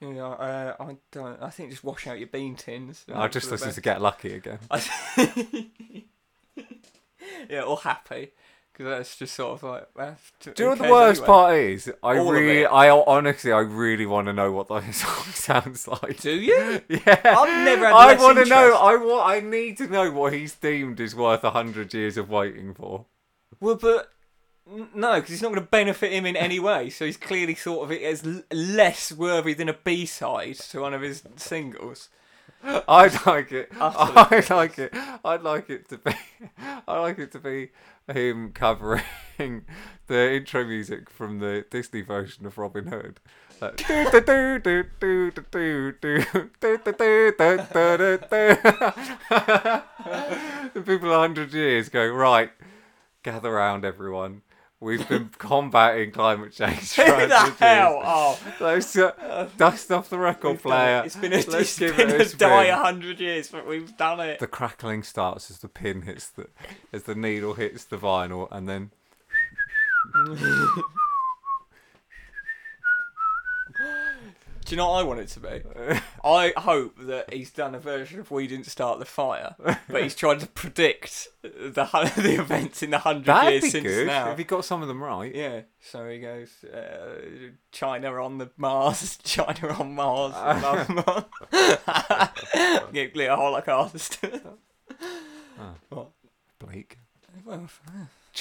You 0.00 0.14
know, 0.14 0.32
uh, 0.32 0.76
I 0.80 0.96
don't. 1.12 1.42
I 1.42 1.50
think 1.50 1.70
just 1.70 1.84
wash 1.84 2.06
out 2.06 2.18
your 2.18 2.28
bean 2.28 2.56
tins. 2.56 3.04
I'll 3.12 3.28
just 3.28 3.50
listen 3.50 3.72
to 3.72 3.80
Get 3.80 4.00
Lucky 4.00 4.32
again. 4.34 4.58
yeah, 7.48 7.62
or 7.62 7.78
happy, 7.78 8.32
because 8.80 8.96
that's 8.96 9.16
just 9.18 9.34
sort 9.34 9.62
of 9.62 9.62
like. 9.62 9.88
That's, 9.94 10.32
Do 10.40 10.52
you 10.56 10.64
know 10.64 10.70
what 10.70 10.78
the 10.78 10.90
worst 10.90 11.24
part 11.26 11.54
is? 11.56 11.92
I 12.02 12.16
All 12.16 12.28
of 12.28 12.32
really, 12.34 12.62
it. 12.62 12.66
I 12.66 12.88
honestly, 12.88 13.52
I 13.52 13.58
really 13.58 14.06
want 14.06 14.26
to 14.28 14.32
know 14.32 14.52
what 14.52 14.68
that 14.68 14.94
song 14.94 15.24
sounds 15.34 15.86
like. 15.86 16.20
Do 16.22 16.30
you? 16.30 16.80
Yeah, 16.88 17.20
I've 17.24 17.64
never 17.64 17.84
had 17.84 17.92
I 17.94 18.06
less 18.06 18.20
want 18.22 18.38
to 18.38 18.46
know. 18.46 18.62
interest. 18.64 18.82
I 18.82 18.96
want. 18.96 19.28
I 19.28 19.40
need 19.40 19.76
to 19.78 19.86
know 19.86 20.10
what 20.10 20.32
he's 20.32 20.54
deemed 20.54 20.98
is 20.98 21.14
worth 21.14 21.44
a 21.44 21.50
hundred 21.50 21.92
years 21.92 22.16
of 22.16 22.30
waiting 22.30 22.72
for. 22.72 23.04
Well, 23.60 23.74
but 23.76 24.08
n- 24.72 24.88
no, 24.94 25.16
because 25.16 25.34
it's 25.34 25.42
not 25.42 25.48
going 25.48 25.60
to 25.60 25.70
benefit 25.70 26.12
him 26.12 26.24
in 26.24 26.34
any 26.36 26.58
way. 26.58 26.88
So 26.88 27.04
he's 27.04 27.18
clearly 27.18 27.54
thought 27.54 27.82
of 27.82 27.92
it 27.92 28.00
as 28.02 28.26
l- 28.26 28.42
less 28.50 29.12
worthy 29.12 29.52
than 29.52 29.68
a 29.68 29.74
B 29.74 30.06
side 30.06 30.54
to 30.70 30.80
one 30.80 30.94
of 30.94 31.02
his 31.02 31.22
singles. 31.36 32.08
I'd 32.64 33.26
like 33.26 33.52
it. 33.52 33.70
Utterly. 33.78 34.38
I'd 34.38 34.50
like 34.50 34.78
it. 34.78 34.94
I'd 35.24 35.42
like 35.42 35.68
it 35.68 35.88
to 35.90 35.98
be. 35.98 36.12
I 36.88 36.98
like 36.98 37.18
it 37.18 37.32
to 37.32 37.38
be 37.38 37.70
him 38.16 38.52
covering 38.52 39.64
the 40.06 40.32
intro 40.32 40.64
music 40.64 41.10
from 41.10 41.38
the 41.38 41.64
Disney 41.70 42.02
version 42.02 42.46
of 42.46 42.58
Robin 42.58 42.86
Hood. 42.86 43.20
The 43.60 44.64
people 50.86 51.12
a 51.12 51.18
hundred 51.18 51.52
years 51.52 51.88
going 51.88 52.14
right. 52.14 52.50
Gather 53.22 53.52
round, 53.52 53.84
everyone. 53.84 54.42
We've 54.80 55.06
been 55.06 55.28
combating 55.38 56.10
climate 56.10 56.52
change 56.52 56.94
Who 56.94 57.02
100 57.02 57.28
the 57.28 57.64
hell? 57.64 58.00
Oh, 58.02 58.40
Let's 58.60 58.96
uh, 58.96 59.48
dust 59.58 59.92
off 59.92 60.08
the 60.08 60.18
record 60.18 60.52
we've 60.52 60.62
player. 60.62 61.00
it. 61.00 61.06
It's 61.06 61.16
been 61.16 61.32
a, 61.34 61.42
Let's 61.42 61.78
give 61.78 61.96
been 61.98 62.08
it 62.08 62.20
a 62.32 62.34
a 62.34 62.36
die 62.36 62.64
a 62.64 62.76
hundred 62.76 63.20
years, 63.20 63.48
but 63.48 63.66
we've 63.66 63.94
done 63.98 64.20
it. 64.20 64.38
The 64.38 64.46
crackling 64.46 65.02
starts 65.02 65.50
as 65.50 65.58
the 65.58 65.68
pin 65.68 66.02
hits 66.02 66.28
the 66.28 66.46
as 66.94 67.02
the 67.02 67.14
needle 67.14 67.54
hits 67.54 67.84
the 67.84 67.98
vinyl, 67.98 68.48
and 68.50 68.66
then 68.66 68.90
Do 74.70 74.76
you 74.76 74.76
know 74.76 74.90
what 74.90 75.00
I 75.00 75.02
want 75.02 75.18
it 75.18 75.26
to 75.30 75.40
be? 75.40 75.62
I 76.24 76.52
hope 76.56 76.96
that 77.00 77.34
he's 77.34 77.50
done 77.50 77.74
a 77.74 77.80
version 77.80 78.20
of 78.20 78.30
"We 78.30 78.46
Didn't 78.46 78.66
Start 78.66 79.00
the 79.00 79.04
Fire," 79.04 79.56
but 79.88 80.00
he's 80.04 80.14
trying 80.14 80.38
to 80.38 80.46
predict 80.46 81.26
the 81.42 81.86
hu- 81.86 82.22
the 82.22 82.40
events 82.40 82.80
in 82.80 82.90
the 82.90 82.98
hundred 83.00 83.24
that'd 83.24 83.50
years 83.50 83.64
be 83.64 83.70
since 83.70 83.84
good 83.84 84.06
now. 84.06 84.30
if 84.30 84.38
he 84.38 84.44
got 84.44 84.64
some 84.64 84.80
of 84.80 84.86
them 84.86 85.02
right. 85.02 85.34
Yeah, 85.34 85.62
so 85.80 86.08
he 86.08 86.20
goes, 86.20 86.62
uh, 86.62 87.20
China 87.72 88.22
on 88.22 88.38
the 88.38 88.48
Mars, 88.56 89.16
China 89.24 89.74
on 89.76 89.92
Mars, 89.96 90.34
blah, 90.34 91.24
blah. 91.50 92.28
nuclear 92.92 93.34
holocaust. 93.34 94.24
Bleak. 96.60 96.96
Well, 97.44 97.68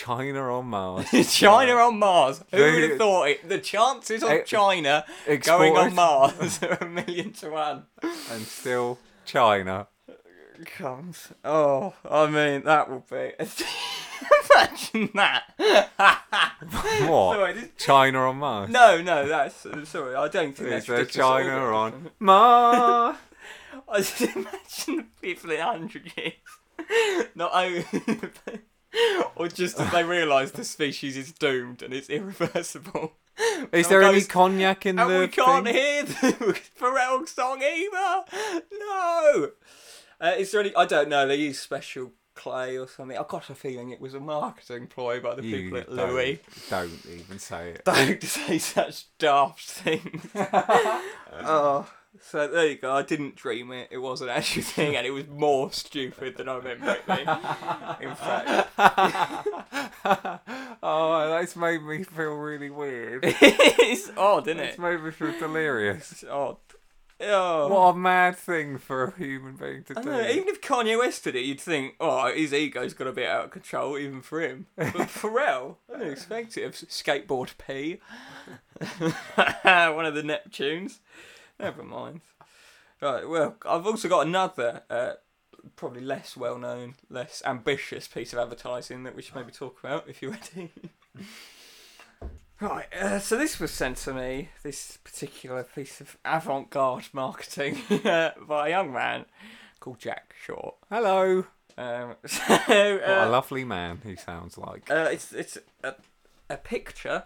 China 0.03 0.53
on 0.57 0.65
Mars. 0.67 1.09
China 1.35 1.73
on 1.73 1.99
Mars. 1.99 2.43
Who 2.51 2.57
They- 2.57 2.71
would 2.71 2.89
have 2.91 2.97
thought 2.97 3.27
it? 3.29 3.49
The 3.49 3.59
chances 3.59 4.23
of 4.23 4.29
Eh, 4.29 4.41
China 4.43 5.05
going 5.25 5.37
exported. 5.37 5.77
on 5.79 5.95
Mars 5.95 6.63
are 6.63 6.77
a 6.81 6.85
million 6.87 7.33
to 7.33 7.49
one. 7.49 7.83
and 8.01 8.41
still 8.45 8.97
China. 9.25 9.87
comes. 10.65 11.29
Oh, 11.43 11.93
I 12.09 12.27
mean, 12.27 12.63
that 12.63 12.89
will 12.89 13.05
be. 13.09 13.31
Imagine 14.55 15.09
that. 15.15 15.43
What? 17.07 17.35
Sorry, 17.35 17.53
this- 17.53 17.69
China 17.77 18.19
on 18.29 18.37
Mars? 18.37 18.69
No, 18.69 19.01
no, 19.01 19.27
that's 19.27 19.65
sorry. 19.89 20.15
I 20.15 20.27
don't 20.27 20.55
think 20.55 20.67
Is 20.69 20.73
that's 20.73 20.85
there 20.87 20.97
ridiculous 20.97 21.15
at 21.17 21.43
China 21.45 21.73
on 21.73 22.09
Mars? 22.19 23.17
I 23.87 23.97
just 23.97 24.21
imagine 24.21 24.47
the 24.87 25.05
people 25.21 25.51
in 25.51 25.59
hundred 25.59 26.11
years, 26.17 26.33
not 27.35 27.51
only, 27.53 27.85
or 29.35 29.47
just 29.47 29.79
as 29.79 29.91
they 29.91 30.03
realise 30.03 30.51
the 30.51 30.63
species 30.63 31.15
is 31.17 31.31
doomed 31.31 31.81
and 31.81 31.93
it's 31.93 32.09
irreversible. 32.09 33.13
Is 33.71 33.87
there 33.87 34.01
any 34.01 34.21
cognac 34.23 34.85
in 34.85 34.99
And 34.99 35.09
the 35.09 35.19
we 35.19 35.27
can't 35.27 35.65
thing? 35.65 35.75
hear 35.75 36.03
the 36.03 36.59
Pharrell 36.79 37.27
song 37.27 37.61
either. 37.61 38.59
No. 38.77 39.51
Uh, 40.21 40.33
is 40.37 40.51
there 40.51 40.61
any? 40.61 40.75
I 40.75 40.85
don't 40.85 41.07
know. 41.07 41.25
They 41.27 41.37
use 41.37 41.59
special 41.59 42.11
clay 42.35 42.77
or 42.77 42.87
something. 42.87 43.17
I've 43.17 43.27
got 43.27 43.49
a 43.49 43.55
feeling 43.55 43.89
it 43.91 44.01
was 44.01 44.13
a 44.13 44.19
marketing 44.19 44.87
ploy 44.87 45.19
by 45.21 45.35
the 45.35 45.43
You 45.45 45.55
people 45.55 45.77
at 45.77 45.89
Louis. 45.91 46.41
Don't 46.69 46.91
even 47.05 47.39
say 47.39 47.71
it. 47.71 47.85
Don't 47.85 48.21
say 48.23 48.57
such 48.57 49.05
daft 49.17 49.61
things. 49.69 50.27
oh, 50.35 51.89
so 52.21 52.47
there 52.47 52.67
you 52.67 52.77
go. 52.77 52.93
I 52.93 53.03
didn't 53.03 53.35
dream 53.35 53.71
it. 53.71 53.89
It 53.91 53.99
was 53.99 54.21
an 54.21 54.29
actual 54.29 54.63
thing, 54.63 54.95
and 54.95 55.05
it 55.05 55.11
was 55.11 55.27
more 55.27 55.71
stupid 55.71 56.37
than 56.37 56.49
I 56.49 56.55
remember 56.55 56.91
it 56.91 57.05
being. 57.05 58.09
In 58.09 58.15
fact, 58.15 58.69
oh, 60.83 61.29
that's 61.29 61.55
made 61.55 61.83
me 61.83 62.03
feel 62.03 62.35
really 62.35 62.69
weird. 62.69 63.23
it's 63.23 64.11
odd, 64.17 64.47
isn't 64.47 64.59
it? 64.59 64.69
It's 64.69 64.79
made 64.79 65.01
me 65.01 65.11
feel 65.11 65.37
delirious. 65.39 66.11
It's 66.11 66.23
odd. 66.23 66.57
Oh. 67.21 67.67
What 67.67 67.95
a 67.95 67.97
mad 67.97 68.37
thing 68.37 68.77
for 68.77 69.03
a 69.03 69.17
human 69.17 69.57
being 69.57 69.83
to 69.85 69.93
I 69.97 70.01
do. 70.01 70.09
know, 70.09 70.29
even 70.29 70.47
if 70.47 70.61
Kanye 70.61 70.97
West 70.97 71.25
did 71.25 71.35
it, 71.35 71.43
you'd 71.43 71.59
think, 71.59 71.95
oh, 71.99 72.33
his 72.33 72.53
ego's 72.53 72.93
got 72.93 73.07
a 73.07 73.11
bit 73.11 73.27
out 73.27 73.45
of 73.45 73.51
control, 73.51 73.97
even 73.97 74.21
for 74.21 74.39
him. 74.39 74.67
But 74.77 74.87
Pharrell, 74.93 75.75
I 75.93 75.97
didn't 75.97 76.13
expect 76.13 76.57
it. 76.57 76.71
Skateboard 76.71 77.57
P. 77.57 77.99
One 79.65 80.05
of 80.05 80.15
the 80.15 80.23
Neptunes. 80.23 80.99
Never 81.59 81.83
mind. 81.83 82.21
Right, 83.01 83.27
well, 83.27 83.55
I've 83.65 83.85
also 83.85 84.09
got 84.09 84.27
another, 84.27 84.83
uh, 84.89 85.13
probably 85.75 86.01
less 86.01 86.35
well 86.35 86.57
known, 86.57 86.95
less 87.09 87.41
ambitious 87.45 88.07
piece 88.07 88.33
of 88.33 88.39
advertising 88.39 89.03
that 89.03 89.15
we 89.15 89.21
should 89.21 89.35
maybe 89.35 89.51
talk 89.51 89.77
about 89.81 90.07
if 90.07 90.21
you're 90.21 90.31
ready. 90.31 90.71
Right, 92.61 92.93
uh, 92.93 93.19
so 93.19 93.37
this 93.37 93.57
was 93.57 93.71
sent 93.71 93.97
to 93.99 94.13
me, 94.13 94.49
this 94.63 94.97
particular 94.97 95.63
piece 95.63 96.01
of 96.01 96.17
avant 96.25 96.69
garde 96.69 97.07
marketing 97.13 97.77
uh, 98.05 98.31
by 98.45 98.67
a 98.67 98.71
young 98.71 98.91
man 98.91 99.25
called 99.79 99.99
Jack 99.99 100.35
Short. 100.45 100.75
Hello. 100.89 101.45
Um, 101.77 102.15
so, 102.25 102.43
What 102.47 102.69
a 102.69 103.21
uh, 103.23 103.29
lovely 103.29 103.63
man 103.63 104.01
he 104.03 104.17
sounds 104.17 104.57
like. 104.57 104.91
uh, 104.91 105.07
it's 105.09 105.31
it's 105.31 105.57
a, 105.85 105.95
a 106.49 106.57
picture 106.57 107.23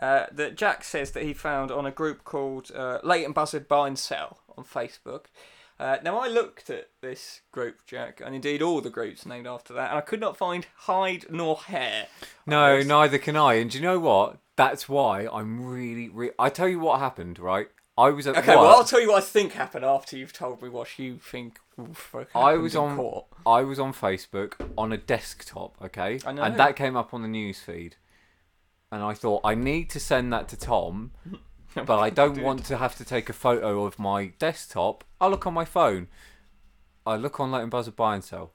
uh, 0.00 0.26
that 0.32 0.56
Jack 0.56 0.84
says 0.84 1.10
that 1.12 1.22
he 1.22 1.32
found 1.32 1.70
on 1.70 1.86
a 1.86 1.90
group 1.90 2.24
called 2.24 2.70
uh, 2.74 2.98
Leighton 3.02 3.32
Buzzard 3.32 3.68
Buy 3.68 3.88
and 3.88 3.98
Sell 3.98 4.38
on 4.56 4.64
Facebook. 4.64 5.26
Uh, 5.78 5.98
now 6.02 6.18
I 6.18 6.28
looked 6.28 6.70
at 6.70 6.88
this 7.02 7.42
group, 7.52 7.80
Jack, 7.86 8.22
and 8.24 8.34
indeed 8.34 8.62
all 8.62 8.80
the 8.80 8.88
groups 8.90 9.26
named 9.26 9.46
after 9.46 9.74
that, 9.74 9.90
and 9.90 9.98
I 9.98 10.00
could 10.00 10.20
not 10.20 10.36
find 10.36 10.66
hide 10.74 11.26
nor 11.30 11.56
hair. 11.58 12.06
No, 12.46 12.80
neither 12.82 13.18
can 13.18 13.36
I. 13.36 13.54
And 13.54 13.70
do 13.70 13.76
you 13.78 13.84
know 13.84 13.98
what? 13.98 14.38
That's 14.56 14.88
why 14.88 15.28
I'm 15.30 15.62
really, 15.66 16.08
re- 16.08 16.30
I 16.38 16.48
tell 16.48 16.68
you 16.68 16.80
what 16.80 16.98
happened, 17.00 17.38
right? 17.38 17.68
I 17.98 18.08
was 18.10 18.26
at 18.26 18.36
Okay, 18.36 18.54
work. 18.54 18.60
well 18.64 18.76
I'll 18.76 18.84
tell 18.84 19.00
you 19.00 19.08
what 19.08 19.18
I 19.22 19.26
think 19.26 19.52
happened 19.52 19.84
after 19.84 20.16
you've 20.16 20.32
told 20.32 20.62
me 20.62 20.68
what 20.70 20.98
you 20.98 21.18
think. 21.18 21.58
I 22.34 22.54
was 22.54 22.74
on 22.74 22.96
court. 22.96 23.26
I 23.46 23.62
was 23.62 23.78
on 23.78 23.92
Facebook 23.92 24.54
on 24.78 24.92
a 24.92 24.96
desktop, 24.96 25.76
okay? 25.82 26.20
I 26.26 26.32
know. 26.32 26.42
And 26.42 26.56
that 26.56 26.76
came 26.76 26.96
up 26.96 27.12
on 27.12 27.20
the 27.22 27.28
news 27.28 27.60
feed. 27.60 27.96
And 28.96 29.04
I 29.04 29.12
thought 29.12 29.42
I 29.44 29.54
need 29.54 29.90
to 29.90 30.00
send 30.00 30.32
that 30.32 30.48
to 30.48 30.56
Tom, 30.56 31.10
but 31.74 31.98
I 31.98 32.08
don't 32.08 32.40
want 32.40 32.64
to 32.64 32.78
have 32.78 32.96
to 32.96 33.04
take 33.04 33.28
a 33.28 33.34
photo 33.34 33.84
of 33.84 33.98
my 33.98 34.32
desktop. 34.38 35.04
I 35.20 35.26
look 35.26 35.46
on 35.46 35.52
my 35.52 35.66
phone. 35.66 36.08
I 37.04 37.16
look 37.16 37.38
on 37.38 37.52
Leighton 37.52 37.68
Buzzard 37.68 37.94
Buy 37.94 38.14
and 38.14 38.24
Sell. 38.24 38.54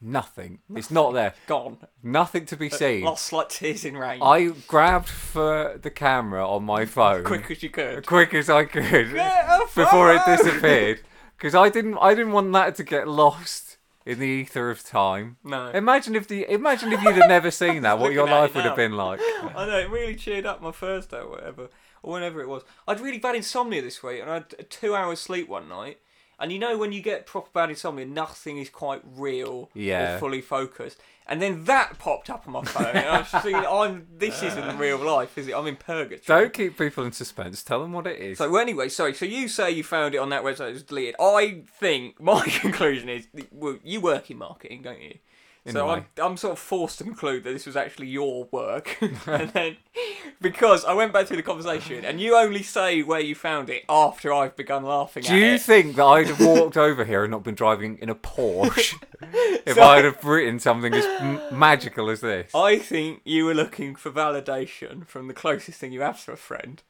Nothing. 0.00 0.60
It's 0.76 0.92
not 0.92 1.14
there. 1.14 1.34
Gone. 1.48 1.78
Nothing 2.00 2.46
to 2.46 2.56
be 2.56 2.70
seen. 2.70 3.02
Lost 3.02 3.32
like 3.32 3.48
tears 3.48 3.84
in 3.84 3.96
rain. 3.96 4.22
I 4.22 4.52
grabbed 4.68 5.08
for 5.08 5.76
the 5.82 5.90
camera 5.90 6.48
on 6.48 6.62
my 6.62 6.84
phone 6.84 7.24
quick 7.24 7.50
as 7.50 7.60
you 7.64 7.70
could. 7.70 8.06
quick 8.06 8.34
as 8.34 8.48
I 8.48 8.66
could 8.66 8.84
Get 8.84 9.44
a 9.48 9.66
before 9.74 10.14
it 10.14 10.22
disappeared 10.24 11.00
because 11.36 11.56
I 11.56 11.70
didn't 11.70 11.98
I 11.98 12.14
didn't 12.14 12.32
want 12.32 12.52
that 12.52 12.76
to 12.76 12.84
get 12.84 13.08
lost 13.08 13.78
in 14.04 14.18
the 14.18 14.26
ether 14.26 14.70
of 14.70 14.84
time. 14.84 15.36
No. 15.44 15.68
Imagine 15.70 16.14
if 16.14 16.28
the 16.28 16.50
imagine 16.50 16.92
if 16.92 17.02
you'd 17.02 17.16
have 17.16 17.28
never 17.28 17.50
seen 17.50 17.82
that, 17.82 17.98
what 18.00 18.12
your 18.12 18.26
life 18.26 18.54
would 18.54 18.64
have 18.64 18.76
been 18.76 18.96
like. 18.96 19.20
I 19.54 19.66
know 19.66 19.78
it 19.78 19.90
really 19.90 20.14
cheered 20.14 20.46
up 20.46 20.62
my 20.62 20.72
Thursday 20.72 21.18
or 21.18 21.28
whatever, 21.28 21.68
or 22.02 22.14
whenever 22.14 22.40
it 22.40 22.48
was. 22.48 22.62
I'd 22.86 23.00
really 23.00 23.18
bad 23.18 23.36
insomnia 23.36 23.82
this 23.82 24.02
week, 24.02 24.20
and 24.20 24.30
I 24.30 24.34
had 24.34 24.70
two 24.70 24.94
hours 24.94 25.20
sleep 25.20 25.48
one 25.48 25.68
night. 25.68 25.98
And 26.42 26.52
you 26.52 26.58
know 26.58 26.76
when 26.76 26.92
you 26.92 27.00
get 27.00 27.24
proper 27.24 27.48
bad 27.54 27.70
insomnia, 27.70 28.04
nothing 28.04 28.58
is 28.58 28.68
quite 28.68 29.00
real 29.04 29.70
Yeah. 29.74 30.16
or 30.16 30.18
fully 30.18 30.40
focused. 30.40 30.98
And 31.24 31.40
then 31.40 31.64
that 31.64 31.98
popped 32.00 32.28
up 32.28 32.48
on 32.48 32.52
my 32.52 32.64
phone, 32.64 32.84
and 32.96 33.08
I 33.08 33.18
was 33.20 33.28
thinking, 33.28 33.64
"I'm 33.64 34.08
this 34.18 34.42
isn't 34.42 34.76
real 34.86 34.98
life, 34.98 35.38
is 35.38 35.46
it? 35.46 35.54
I'm 35.54 35.68
in 35.68 35.76
purgatory." 35.76 36.20
Don't 36.26 36.52
keep 36.52 36.76
people 36.76 37.04
in 37.04 37.12
suspense. 37.12 37.62
Tell 37.62 37.80
them 37.80 37.92
what 37.92 38.08
it 38.08 38.18
is. 38.20 38.38
So 38.38 38.50
well, 38.50 38.60
anyway, 38.60 38.88
sorry. 38.88 39.14
So 39.14 39.24
you 39.24 39.46
say 39.46 39.70
you 39.70 39.84
found 39.84 40.16
it 40.16 40.18
on 40.18 40.30
that 40.30 40.42
website; 40.42 40.70
it 40.70 40.72
was 40.74 40.82
deleted. 40.82 41.14
I 41.20 41.62
think 41.78 42.20
my 42.20 42.42
conclusion 42.60 43.08
is, 43.08 43.28
well, 43.52 43.78
you 43.84 44.00
work 44.00 44.32
in 44.32 44.38
marketing, 44.38 44.82
don't 44.82 45.00
you? 45.00 45.14
So 45.70 45.88
I'm. 45.90 46.06
I'm 46.20 46.36
sort 46.36 46.54
of 46.54 46.58
forced 46.58 46.98
to 46.98 47.04
conclude 47.04 47.44
that 47.44 47.52
this 47.52 47.66
was 47.66 47.76
actually 47.76 48.08
your 48.08 48.48
work, 48.50 48.98
and 49.26 49.48
then 49.50 49.76
because 50.40 50.84
I 50.84 50.92
went 50.92 51.12
back 51.12 51.28
through 51.28 51.36
the 51.36 51.42
conversation, 51.44 52.04
and 52.04 52.20
you 52.20 52.34
only 52.36 52.64
say 52.64 53.02
where 53.02 53.20
you 53.20 53.36
found 53.36 53.70
it 53.70 53.84
after 53.88 54.32
I've 54.32 54.56
begun 54.56 54.82
laughing 54.82 55.22
Do 55.22 55.32
at 55.34 55.38
you 55.38 55.44
it. 55.54 55.60
think 55.62 55.94
that 55.96 56.04
I'd 56.04 56.26
have 56.26 56.40
walked 56.44 56.76
over 56.76 57.04
here 57.04 57.22
and 57.22 57.30
not 57.30 57.44
been 57.44 57.54
driving 57.54 57.96
in 57.98 58.08
a 58.08 58.14
Porsche 58.16 58.94
if 59.22 59.74
So- 59.76 59.82
I'd 59.84 60.04
have 60.04 60.24
written 60.24 60.58
something 60.58 60.92
as 60.94 61.04
m- 61.20 61.40
magical 61.56 62.10
as 62.10 62.20
this? 62.22 62.52
I 62.56 62.78
think 62.80 63.20
you 63.24 63.44
were 63.44 63.54
looking 63.54 63.94
for 63.94 64.10
validation 64.10 65.06
from 65.06 65.28
the 65.28 65.34
closest 65.34 65.78
thing 65.78 65.92
you 65.92 66.00
have 66.00 66.24
to 66.24 66.32
a 66.32 66.36
friend, 66.36 66.82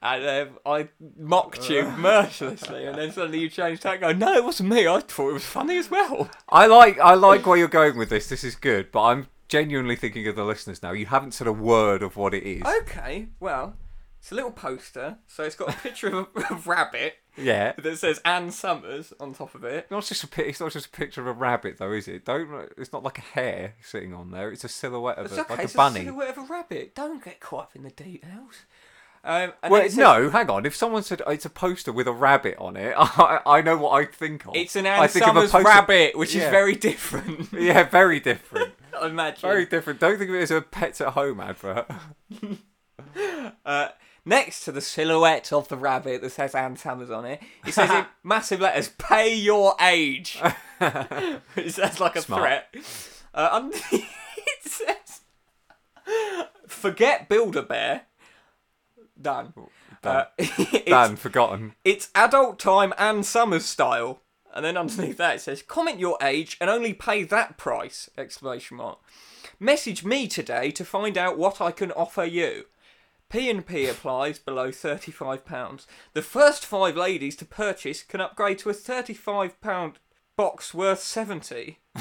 and 0.00 0.24
um, 0.50 0.58
I 0.64 0.88
mocked 1.18 1.68
you 1.68 1.82
mercilessly, 1.98 2.86
and 2.86 2.96
then 2.96 3.10
suddenly 3.10 3.40
you 3.40 3.48
changed 3.48 3.82
tack. 3.82 4.00
and 4.02 4.20
Go, 4.20 4.26
no, 4.26 4.34
it 4.36 4.44
wasn't 4.44 4.68
me. 4.68 4.86
I 4.86 5.00
thought 5.00 5.30
it 5.30 5.34
was 5.34 5.44
funny 5.44 5.78
as 5.78 5.90
well. 5.90 6.30
I 6.48 6.66
like 6.66 6.98
I 7.00 7.14
like 7.14 7.44
where 7.44 7.56
you're 7.58 7.66
going 7.66 7.98
with 7.98 8.08
this. 8.08 8.19
This 8.28 8.44
is 8.44 8.54
good, 8.56 8.90
but 8.92 9.02
I'm 9.02 9.26
genuinely 9.48 9.96
thinking 9.96 10.26
of 10.28 10.36
the 10.36 10.44
listeners 10.44 10.82
now. 10.82 10.92
You 10.92 11.06
haven't 11.06 11.32
said 11.32 11.46
a 11.46 11.52
word 11.52 12.02
of 12.02 12.16
what 12.16 12.34
it 12.34 12.44
is. 12.44 12.62
Okay, 12.82 13.28
well, 13.40 13.74
it's 14.20 14.30
a 14.30 14.34
little 14.34 14.52
poster, 14.52 15.18
so 15.26 15.42
it's 15.44 15.56
got 15.56 15.74
a 15.74 15.78
picture 15.78 16.08
of 16.08 16.28
a, 16.36 16.54
rabbit 16.66 17.14
Yeah. 17.36 17.72
that 17.78 17.96
says 17.98 18.20
Ann 18.24 18.50
Summers 18.50 19.12
on 19.18 19.32
top 19.34 19.54
of 19.54 19.64
it. 19.64 19.90
Not 19.90 20.04
just 20.04 20.22
a 20.24 20.28
pi- 20.28 20.42
it's 20.42 20.60
not 20.60 20.72
just 20.72 20.86
a 20.86 20.90
picture 20.90 21.20
of 21.22 21.26
a 21.26 21.32
rabbit 21.32 21.78
though, 21.78 21.92
is 21.92 22.06
it? 22.06 22.24
Don't 22.24 22.70
it's 22.76 22.92
not 22.92 23.02
like 23.02 23.18
a 23.18 23.22
hare 23.22 23.74
sitting 23.82 24.12
on 24.14 24.30
there. 24.30 24.50
It's 24.52 24.64
a 24.64 24.68
silhouette 24.68 25.18
of 25.18 25.26
It's 25.26 25.36
a, 25.36 25.40
okay, 25.42 25.50
like 25.54 25.60
a 25.60 25.64
it's 25.64 25.72
bunny. 25.72 26.00
a 26.00 26.04
silhouette 26.04 26.36
of 26.36 26.50
a 26.50 26.52
rabbit. 26.52 26.94
Don't 26.94 27.24
get 27.24 27.40
caught 27.40 27.62
up 27.64 27.76
in 27.76 27.82
the 27.82 27.90
details. 27.90 28.64
Um, 29.22 29.52
and 29.62 29.70
well, 29.70 29.80
then 29.80 29.86
it 29.86 29.90
says- 29.90 29.98
no, 29.98 30.30
hang 30.30 30.48
on. 30.48 30.64
If 30.64 30.74
someone 30.74 31.02
said 31.02 31.20
it's 31.26 31.44
a 31.44 31.50
poster 31.50 31.92
with 31.92 32.06
a 32.08 32.12
rabbit 32.12 32.56
on 32.58 32.76
it, 32.76 32.94
I, 32.98 33.40
I 33.44 33.60
know 33.62 33.76
what 33.76 33.90
I 33.90 34.06
think 34.06 34.46
of. 34.46 34.56
It's 34.56 34.76
an 34.76 34.86
I 34.86 35.02
Anne 35.02 35.08
think 35.08 35.26
of 35.28 35.36
a 35.36 35.40
poster- 35.42 35.62
rabbit, 35.62 36.16
which 36.16 36.34
Yeah. 36.34 36.44
is 36.44 36.50
very 36.50 36.74
different. 36.74 37.52
Yeah, 37.52 37.82
very 37.84 38.18
different. 38.20 38.72
I 39.00 39.06
imagine. 39.08 39.40
very 39.48 39.66
different. 39.66 40.00
Don't 40.00 40.18
think 40.18 40.30
of 40.30 40.36
it 40.36 40.42
as 40.42 40.50
a 40.50 40.60
pets 40.62 41.00
at 41.00 41.08
home 41.12 41.40
advert. 41.40 41.86
Uh, 43.64 43.88
next 44.24 44.64
to 44.64 44.72
the 44.72 44.80
silhouette 44.80 45.52
of 45.52 45.68
the 45.68 45.76
rabbit 45.76 46.22
that 46.22 46.30
says 46.30 46.54
Ann 46.54 46.76
Summers 46.76 47.10
on 47.10 47.24
it, 47.24 47.40
it 47.66 47.72
says 47.74 47.90
in 47.90 48.06
massive 48.22 48.60
letters, 48.60 48.88
"Pay 48.98 49.34
your 49.34 49.74
age." 49.80 50.40
it 50.80 51.72
says 51.72 52.00
like 52.00 52.16
a 52.16 52.22
Smart. 52.22 52.42
threat. 52.42 52.74
Uh, 53.34 53.70
it 53.92 54.04
says, 54.62 55.20
"Forget 56.66 57.28
Build 57.28 57.56
a 57.56 57.62
Bear." 57.62 58.02
Done. 59.20 59.52
Uh, 60.02 60.24
it's, 60.38 60.84
Dan, 60.84 61.16
forgotten. 61.16 61.74
it's 61.84 62.08
adult 62.14 62.58
time 62.58 62.94
and 62.98 63.24
Summers 63.24 63.64
style. 63.66 64.20
And 64.52 64.64
then 64.64 64.76
underneath 64.76 65.16
that 65.18 65.36
it 65.36 65.40
says, 65.40 65.62
comment 65.62 66.00
your 66.00 66.18
age 66.20 66.56
and 66.60 66.68
only 66.68 66.92
pay 66.92 67.22
that 67.24 67.56
price! 67.56 68.10
Exclamation 68.18 68.78
mark. 68.78 68.98
Message 69.60 70.04
me 70.04 70.26
today 70.26 70.70
to 70.72 70.84
find 70.84 71.16
out 71.16 71.38
what 71.38 71.60
I 71.60 71.70
can 71.70 71.92
offer 71.92 72.24
you. 72.24 72.64
P&P 73.28 73.86
applies 73.86 74.40
below 74.40 74.70
£35. 74.70 75.86
The 76.14 76.22
first 76.22 76.66
five 76.66 76.96
ladies 76.96 77.36
to 77.36 77.44
purchase 77.44 78.02
can 78.02 78.20
upgrade 78.20 78.58
to 78.60 78.70
a 78.70 78.74
£35 78.74 79.94
box 80.36 80.74
worth 80.74 81.00
70 81.00 81.78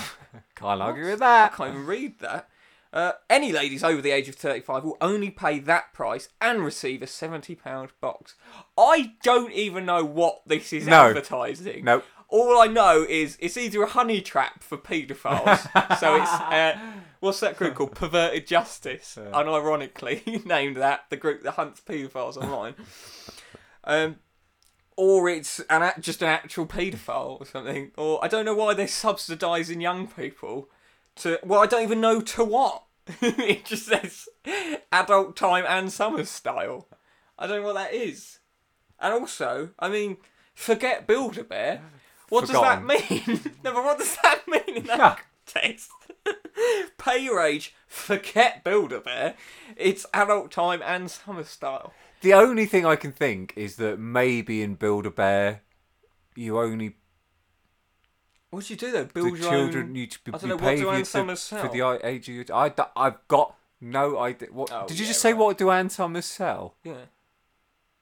Can't 0.55 0.81
argue 0.81 1.05
with 1.05 1.21
I 1.21 1.43
that. 1.43 1.53
can't 1.53 1.69
even 1.73 1.85
read 1.85 2.19
that. 2.19 2.49
Uh, 2.91 3.11
any 3.29 3.51
ladies 3.51 3.83
over 3.83 4.01
the 4.01 4.09
age 4.11 4.27
of 4.27 4.35
35 4.35 4.83
will 4.83 4.97
only 4.99 5.29
pay 5.29 5.59
that 5.59 5.93
price 5.93 6.29
and 6.41 6.65
receive 6.65 7.03
a 7.03 7.05
£70 7.05 7.89
box. 8.01 8.35
I 8.77 9.13
don't 9.21 9.51
even 9.53 9.85
know 9.85 10.03
what 10.03 10.41
this 10.47 10.73
is 10.73 10.87
No. 10.87 11.07
advertising. 11.09 11.83
Nope. 11.85 12.03
All 12.29 12.59
I 12.59 12.65
know 12.67 13.05
is 13.07 13.37
it's 13.39 13.57
either 13.57 13.81
a 13.83 13.87
honey 13.87 14.21
trap 14.21 14.63
for 14.63 14.77
paedophiles. 14.77 15.99
so 15.99 16.15
it's 16.15 16.31
uh, 16.31 16.77
what's 17.19 17.39
that 17.41 17.57
group 17.57 17.75
called? 17.75 17.93
Perverted 17.95 18.45
Justice. 18.47 19.17
Unironically 19.19 20.45
named 20.45 20.77
that 20.77 21.05
the 21.09 21.17
group 21.17 21.43
that 21.43 21.51
hunts 21.53 21.81
paedophiles 21.81 22.37
online. 22.37 22.75
Um, 23.83 24.17
or 24.95 25.29
it's 25.29 25.59
an 25.69 25.91
just 25.99 26.21
an 26.21 26.27
actual 26.27 26.65
paedophile 26.67 27.39
or 27.39 27.45
something. 27.45 27.91
Or 27.97 28.23
I 28.23 28.27
don't 28.27 28.45
know 28.45 28.55
why 28.55 28.73
they're 28.73 28.85
subsidising 28.87 29.81
young 29.81 30.07
people 30.07 30.69
to. 31.17 31.39
Well, 31.43 31.61
I 31.61 31.65
don't 31.65 31.83
even 31.83 32.01
know 32.01 32.21
to 32.21 32.43
what. 32.43 32.83
it 33.21 33.65
just 33.65 33.87
says 33.87 34.27
adult 34.91 35.35
time 35.35 35.65
and 35.67 35.91
summer 35.91 36.25
style. 36.25 36.87
I 37.37 37.47
don't 37.47 37.61
know 37.61 37.67
what 37.67 37.75
that 37.75 37.93
is. 37.93 38.39
And 38.99 39.13
also, 39.13 39.71
I 39.79 39.89
mean, 39.89 40.17
forget 40.53 41.07
Build 41.07 41.37
a 41.37 41.43
Bear. 41.43 41.81
What 42.29 42.41
does 42.41 42.51
that 42.51 42.83
mean? 42.83 43.41
no, 43.63 43.73
but 43.73 43.83
what 43.83 43.97
does 43.97 44.15
that 44.21 44.41
mean 44.47 44.77
in 44.77 44.83
that 44.85 45.21
context? 45.45 45.89
Pay 46.97 47.23
your 47.23 47.37
rage, 47.37 47.73
forget 47.87 48.63
Build 48.63 48.91
a 48.91 48.99
Bear. 48.99 49.35
It's 49.75 50.05
adult 50.13 50.51
time 50.51 50.81
and 50.85 51.09
summer 51.09 51.43
style. 51.43 51.93
The 52.21 52.33
only 52.33 52.65
thing 52.65 52.85
I 52.85 52.97
can 52.97 53.13
think 53.13 53.53
is 53.55 53.77
that 53.77 53.97
maybe 53.97 54.61
in 54.61 54.75
Build 54.75 55.05
a 55.05 55.11
Bear, 55.11 55.61
you 56.35 56.59
only 56.59 56.97
What 58.51 58.65
do 58.65 58.73
you 58.73 58.77
do 58.77 58.91
though? 58.91 59.05
Build 59.05 59.33
the 59.35 59.39
your 59.39 59.49
children 59.51 59.85
own. 59.89 59.95
you 59.95 60.07
to 60.07 60.19
I 60.27 60.31
don't 60.37 60.49
know, 60.49 60.55
what 60.57 60.75
do 60.75 60.81
you 60.81 60.89
Ann 60.89 61.03
to- 61.03 61.09
for 61.61 61.67
the 61.67 61.99
age 62.03 62.27
of 62.29 62.35
your. 62.35 62.45
I 62.53 62.69
I've 62.95 63.27
got 63.27 63.55
no 63.79 64.17
idea. 64.19 64.49
What 64.51 64.71
Oh, 64.71 64.87
did 64.87 64.97
you 64.99 65.05
yeah, 65.05 65.09
just 65.11 65.21
say? 65.21 65.33
right. 65.33 65.39
What 65.39 65.57
do 65.57 65.69
Ann 65.69 65.89
Summers 65.89 66.25
sell? 66.25 66.75
Yeah. 66.83 67.05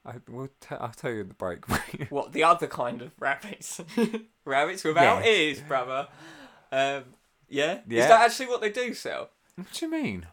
I 0.06 0.14
will. 0.30 0.48
T- 0.62 0.76
I'll 0.80 0.90
tell 0.90 1.12
you 1.12 1.22
in 1.22 1.28
the 1.28 1.34
break. 1.34 1.66
What 2.10 2.32
the 2.32 2.44
other 2.46 2.68
kind 2.68 3.02
of 3.02 3.12
rabbits? 3.20 3.82
rabbits 4.46 4.84
without 4.86 5.26
Yes. 5.26 5.38
ears, 5.38 5.62
brother. 5.68 6.08
Um, 6.72 7.04
yeah? 7.50 7.80
Yeah. 7.88 8.04
Is 8.04 8.08
that 8.08 8.22
actually 8.22 8.48
what 8.48 8.62
they 8.62 8.70
do 8.72 8.94
sell? 8.94 9.30
what 9.56 9.68
do 9.74 9.86
you 9.86 9.92
mean? 9.92 10.28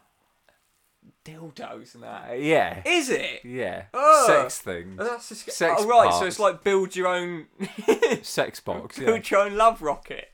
Dildos 1.25 1.95
and 1.95 2.03
that. 2.03 2.39
yeah. 2.39 2.81
Is 2.85 3.09
it? 3.09 3.41
Yeah. 3.43 3.85
Ugh. 3.93 4.27
Sex 4.27 4.59
things. 4.59 4.95
Oh, 4.99 5.03
that's 5.03 5.27
just, 5.29 5.49
Sex 5.51 5.81
oh, 5.83 5.87
right, 5.87 6.05
so 6.05 6.19
parts. 6.19 6.25
it's 6.27 6.39
like 6.39 6.63
build 6.63 6.95
your 6.95 7.07
own 7.07 7.47
Sex 8.21 8.59
box. 8.61 8.99
Yeah. 8.99 9.07
build 9.07 9.29
your 9.29 9.41
own 9.41 9.55
love 9.57 9.81
rocket. 9.81 10.29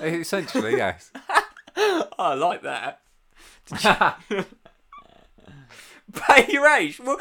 Essentially, 0.00 0.76
yes. 0.76 1.10
Oh, 1.76 2.08
I 2.18 2.34
like 2.34 2.62
that. 2.62 3.00
Pay 6.14 6.46
your 6.52 6.66
age. 6.68 7.00
Well, 7.00 7.18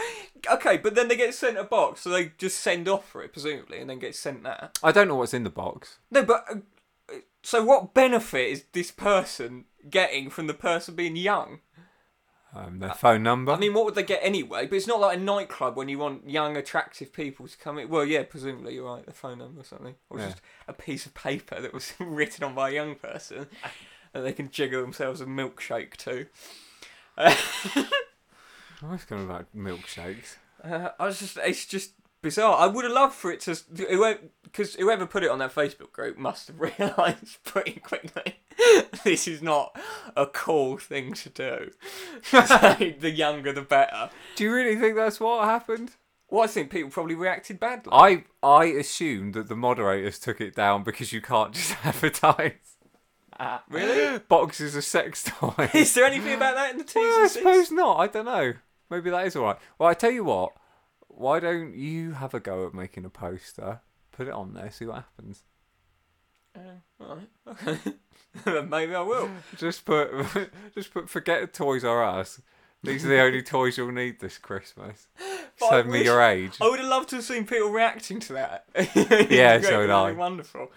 okay, 0.54 0.78
but 0.78 0.94
then 0.94 1.08
they 1.08 1.18
get 1.18 1.34
sent 1.34 1.58
a 1.58 1.64
box, 1.64 2.02
so 2.02 2.10
they 2.12 2.32
just 2.38 2.60
send 2.60 2.88
off 2.88 3.10
for 3.10 3.24
it, 3.24 3.34
presumably, 3.34 3.80
and 3.80 3.90
then 3.90 3.98
get 3.98 4.16
sent 4.16 4.44
that. 4.44 4.78
I 4.84 4.92
don't 4.92 5.08
know 5.08 5.16
what's 5.16 5.34
in 5.34 5.44
the 5.44 5.50
box. 5.50 5.98
No, 6.12 6.24
but 6.24 6.46
uh, 6.50 7.16
so 7.42 7.64
what 7.64 7.96
benefit 7.96 8.50
is 8.52 8.66
this 8.74 8.92
person 8.92 9.66
getting 9.90 10.30
from 10.30 10.46
the 10.46 10.54
person 10.54 10.94
being 10.96 11.16
young? 11.16 11.60
Um, 12.58 12.80
their 12.80 12.94
phone 12.94 13.22
number. 13.22 13.52
I 13.52 13.58
mean, 13.58 13.74
what 13.74 13.84
would 13.84 13.96
they 13.96 14.04
get 14.04 14.22
anyway? 14.24 14.66
But 14.66 14.78
it's 14.78 14.88
not 14.88 15.02
like 15.02 15.18
a 15.18 15.20
nightclub 15.20 15.76
when 15.76 15.90
you 15.90 16.00
want 16.00 16.30
young, 16.30 16.56
attractive 16.56 17.12
people 17.12 17.48
to 17.50 17.58
come 17.58 17.78
in. 17.78 17.90
Well, 17.90 18.06
yeah, 18.06 18.24
presumably 18.24 18.76
you're 18.76 18.86
right, 18.86 19.04
a 19.08 19.12
phone 19.12 19.40
number 19.40 19.60
or 19.60 19.64
something, 19.66 19.96
or 20.10 20.20
Yeah. 20.20 20.28
just 20.28 20.42
a 20.68 20.74
piece 20.74 21.06
of 21.06 21.14
paper 21.14 21.60
that 21.60 21.74
was 21.74 21.92
written 22.00 22.46
on 22.46 22.56
by 22.56 22.70
a 22.70 22.74
young 22.74 22.96
person, 22.96 23.48
and 24.14 24.26
they 24.26 24.32
can 24.32 24.50
jiggle 24.50 24.82
themselves 24.82 25.20
a 25.20 25.26
milkshake 25.26 25.96
to. 25.98 26.28
Uh, 27.18 27.36
I 28.84 28.92
was 28.92 29.04
going 29.04 29.24
about 29.26 29.48
milkshakes. 29.56 30.36
Uh, 30.64 30.90
I 31.00 31.06
was 31.06 31.20
just, 31.20 31.38
it's 31.44 31.66
just 31.66 31.92
bizarre. 32.26 32.56
Oh, 32.58 32.58
I 32.58 32.68
would 32.68 32.84
have 32.84 32.94
loved 32.94 33.14
for 33.14 33.32
it 33.32 33.40
to, 33.42 33.56
because 34.44 34.76
whoever 34.76 35.06
put 35.06 35.24
it 35.24 35.30
on 35.30 35.38
that 35.40 35.54
Facebook 35.54 35.92
group 35.92 36.18
must 36.18 36.48
have 36.48 36.60
realised 36.80 37.44
pretty 37.44 37.80
quickly 37.80 38.40
this 39.04 39.28
is 39.28 39.42
not 39.42 39.80
a 40.16 40.26
cool 40.26 40.78
thing 40.78 41.14
to 41.14 41.30
do. 41.30 41.72
The 43.00 43.12
younger 43.12 43.54
the 43.54 43.62
better. 43.62 44.10
Do 44.36 44.44
you 44.44 44.54
really 44.54 44.76
think 44.76 44.96
that's 44.96 45.20
what 45.20 45.46
happened? 45.46 45.92
Well, 46.30 46.44
I 46.44 46.48
think 46.48 46.72
people 46.72 46.90
probably 46.90 47.16
reacted 47.16 47.60
badly. 47.60 47.92
I 47.94 48.24
I 48.42 48.66
assumed 48.66 49.36
that 49.36 49.48
the 49.48 49.56
moderators 49.56 50.20
took 50.20 50.42
it 50.42 50.56
down 50.56 50.84
because 50.84 51.14
you 51.14 51.22
can't 51.22 51.54
just 51.54 51.76
advertise 51.86 52.54
ah, 53.40 53.64
really? 53.70 54.20
boxes 54.28 54.76
of 54.76 54.84
sex 54.84 55.24
toys. 55.24 55.70
Is 55.74 55.94
there 55.94 56.06
anything 56.06 56.34
about 56.34 56.56
that 56.56 56.72
in 56.72 56.80
the 56.80 56.84
T's 56.84 56.96
Well, 56.96 57.24
I 57.24 57.28
suppose 57.28 57.72
not. 57.72 57.98
I 57.98 58.08
don't 58.08 58.26
know. 58.26 58.54
Maybe 58.90 59.10
that 59.12 59.28
is 59.28 59.36
all 59.36 59.46
right. 59.46 59.58
Well, 59.78 59.90
I 59.90 59.94
tell 59.94 60.12
you 60.12 60.24
what. 60.24 60.54
Why 61.18 61.40
don't 61.40 61.74
you 61.76 62.12
have 62.12 62.34
a 62.34 62.40
go 62.40 62.68
at 62.68 62.74
making 62.74 63.06
a 63.06 63.10
poster? 63.10 63.80
Put 64.12 64.28
it 64.28 64.34
on 64.34 64.54
there. 64.54 64.70
See 64.70 64.86
what 64.86 64.96
happens. 64.96 65.44
Uh, 66.56 67.04
Alright, 67.04 67.30
okay. 67.48 68.62
Maybe 68.68 68.94
I 68.96 69.02
will. 69.02 69.30
Just 69.58 69.86
put, 69.86 70.10
just 70.76 70.94
put. 70.94 71.10
Forget 71.10 71.54
Toys 71.54 71.84
R 71.86 72.04
Us. 72.04 72.42
These 72.84 73.06
are 73.06 73.10
the 73.10 73.22
only 73.22 73.42
toys 73.42 73.78
you'll 73.78 73.92
need 73.92 74.20
this 74.20 74.38
Christmas. 74.38 75.08
But 75.60 75.70
Send 75.70 75.90
me 75.90 76.04
your 76.04 76.22
age. 76.22 76.58
I 76.62 76.68
would 76.70 76.80
have 76.80 76.88
loved 76.88 77.10
to 77.10 77.16
have 77.16 77.26
seen 77.26 77.48
people 77.48 77.70
reacting 77.70 78.20
to 78.20 78.34
that. 78.34 78.66
Yeah, 79.32 79.60
so 79.62 79.80
would 79.80 79.90
I. 79.90 80.12
Wonderful. 80.12 80.72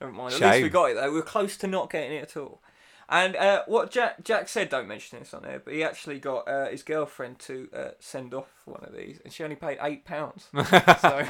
Never 0.00 0.12
mind. 0.12 0.34
At 0.34 0.40
least 0.40 0.62
we 0.62 0.68
got 0.68 0.90
it 0.90 0.94
though. 0.94 1.10
We 1.10 1.18
are 1.18 1.22
close 1.22 1.56
to 1.56 1.66
not 1.66 1.90
getting 1.90 2.12
it 2.12 2.22
at 2.22 2.36
all. 2.36 2.62
And 3.08 3.36
uh, 3.36 3.62
what 3.66 3.90
Jack 3.90 4.22
Jack 4.22 4.48
said, 4.48 4.68
don't 4.68 4.86
mention 4.86 5.18
this 5.18 5.32
on 5.32 5.42
there, 5.42 5.60
but 5.64 5.72
he 5.72 5.82
actually 5.82 6.18
got 6.18 6.46
uh, 6.46 6.68
his 6.68 6.82
girlfriend 6.82 7.38
to 7.40 7.68
uh, 7.74 7.88
send 7.98 8.34
off 8.34 8.50
one 8.66 8.84
of 8.84 8.94
these, 8.94 9.18
and 9.24 9.32
she 9.32 9.42
only 9.42 9.56
paid 9.56 9.78
eight 9.80 10.04
pounds. 10.04 10.48
so 10.54 11.26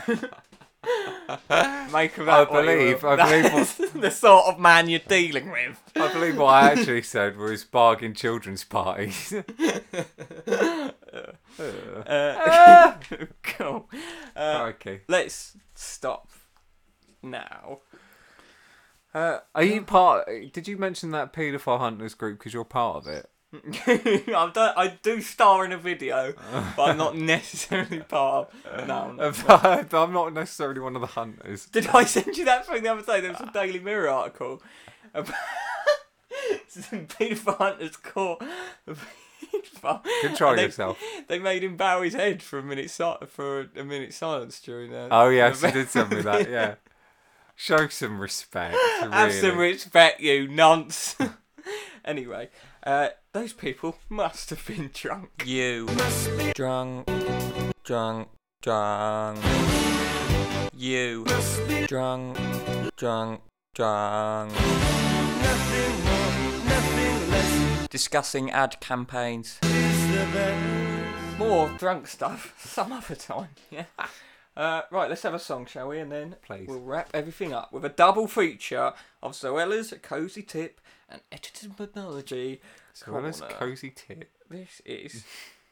make 1.93 2.19
of 2.19 2.27
that. 2.27 2.29
I 2.29 2.39
what 2.41 2.51
believe-. 2.51 3.05
I 3.05 3.17
believe 3.17 3.43
That's 3.79 3.93
the 3.93 4.11
sort 4.11 4.47
of 4.47 4.59
man 4.59 4.89
you're 4.89 4.99
dealing 5.07 5.53
with. 5.53 5.81
I 5.95 6.13
believe 6.13 6.37
what 6.37 6.55
I 6.55 6.73
actually 6.73 7.03
said 7.03 7.37
was 7.37 7.65
bargain 7.65 8.13
children's 8.15 8.65
parties. 8.65 9.33
Uh, 11.59 12.95
cool. 13.43 13.89
Uh, 14.37 14.67
okay. 14.69 15.01
let's 15.09 15.57
stop 15.75 16.29
now. 17.23 17.81
Uh, 19.15 19.39
Are 19.55 19.63
you 19.63 19.83
part? 19.83 20.29
Did 20.53 20.69
you 20.69 20.77
mention 20.77 21.11
that 21.13 21.33
paedophile 21.33 21.79
hunters 21.79 22.15
group 22.15 22.39
because 22.39 22.53
you're 22.53 22.65
part 22.65 22.97
of 22.97 23.07
it? 23.07 23.31
I've 23.55 24.53
done, 24.53 24.75
I 24.77 24.99
do 25.03 25.23
star 25.23 25.65
in 25.65 25.73
a 25.73 25.79
video, 25.79 26.35
but 26.77 26.91
I'm 26.91 26.99
not 26.99 27.17
necessarily 27.17 28.01
part 28.01 28.51
of. 28.67 28.87
No, 28.87 28.95
I'm 28.95 29.17
not. 29.17 29.89
But 29.89 30.03
I'm 30.03 30.13
not 30.13 30.35
necessarily 30.35 30.81
one 30.81 30.95
of 30.95 31.01
the 31.01 31.07
hunters. 31.07 31.65
Did 31.67 31.87
I 31.89 32.05
send 32.05 32.37
you 32.37 32.45
that 32.45 32.67
thing 32.67 32.83
the 32.83 32.93
other 32.93 33.03
day? 33.03 33.23
There 33.23 33.33
was 33.33 33.41
a 33.41 33.51
Daily 33.51 33.79
Mirror 33.79 34.11
article 34.11 34.63
about 35.15 35.35
paedophile 36.69 37.57
hunters 37.57 37.97
caught. 37.97 38.43
Control 40.21 40.57
they, 40.57 40.65
yourself. 40.65 40.99
They 41.29 41.39
made 41.39 41.65
him 41.65 41.79
bow 41.79 42.03
his 42.03 42.13
head 42.13 42.43
for 42.43 42.59
a 42.59 42.63
minute 42.63 42.91
si- 42.91 43.15
for 43.29 43.69
a 43.75 43.85
minute 43.85 44.13
silence 44.13 44.61
during 44.61 44.91
that. 44.93 45.09
Oh 45.11 45.31
yes, 45.31 45.63
you 45.63 45.71
did 45.71 45.89
send 45.89 46.11
me 46.11 46.21
that. 46.21 46.51
Yeah. 46.51 46.75
Show 47.61 47.89
some 47.89 48.21
respect. 48.21 48.77
Have 49.01 49.33
some 49.33 49.59
respect, 49.59 50.21
you 50.21 50.47
nonce. 50.47 51.17
anyway, 52.05 52.51
uh, 52.85 53.09
those 53.33 53.53
people 53.53 53.97
must 54.09 54.51
have 54.51 54.65
been 54.65 54.91
drunk. 54.95 55.43
You 55.45 55.87
must 55.87 56.39
be 56.39 56.53
drunk, 56.53 57.11
drunk, 57.83 58.29
drunk. 58.63 59.41
You 60.73 61.25
must 61.27 61.67
be 61.67 61.85
drunk, 61.87 62.39
drunk, 62.97 63.41
drunk. 63.75 64.53
Nothing 64.53 66.05
more, 66.05 66.65
nothing 66.65 67.31
less. 67.33 67.89
Discussing 67.89 68.53
ad 68.53 68.79
campaigns. 68.79 69.59
More 71.37 71.69
drunk 71.77 72.07
stuff 72.07 72.55
some 72.65 72.93
other 72.93 73.17
time. 73.17 73.49
Yeah. 73.69 73.87
Uh, 74.59 74.83
right, 74.91 75.09
let's 75.09 75.23
have 75.23 75.35
a 75.35 75.39
song, 75.39 75.67
shall 75.67 75.89
we? 75.89 76.01
And 76.01 76.11
then 76.11 76.35
Please. 76.43 76.67
we'll 76.69 76.81
wrap 76.81 77.11
everything 77.15 77.53
up 77.55 77.73
with 77.73 77.85
a 77.85 77.89
double 77.89 78.27
feature 78.27 78.93
of 79.23 79.33
Zoella's 79.33 79.95
Cozy 80.03 80.43
Tip 80.43 80.81
and 81.09 81.21
Editing 81.31 81.71
Technology. 81.75 82.61
So 82.93 83.13
well 83.13 83.23
Corner. 83.31 83.55
cozy 83.55 83.91
tip. 83.95 84.29
This 84.51 84.83
is. 84.85 85.25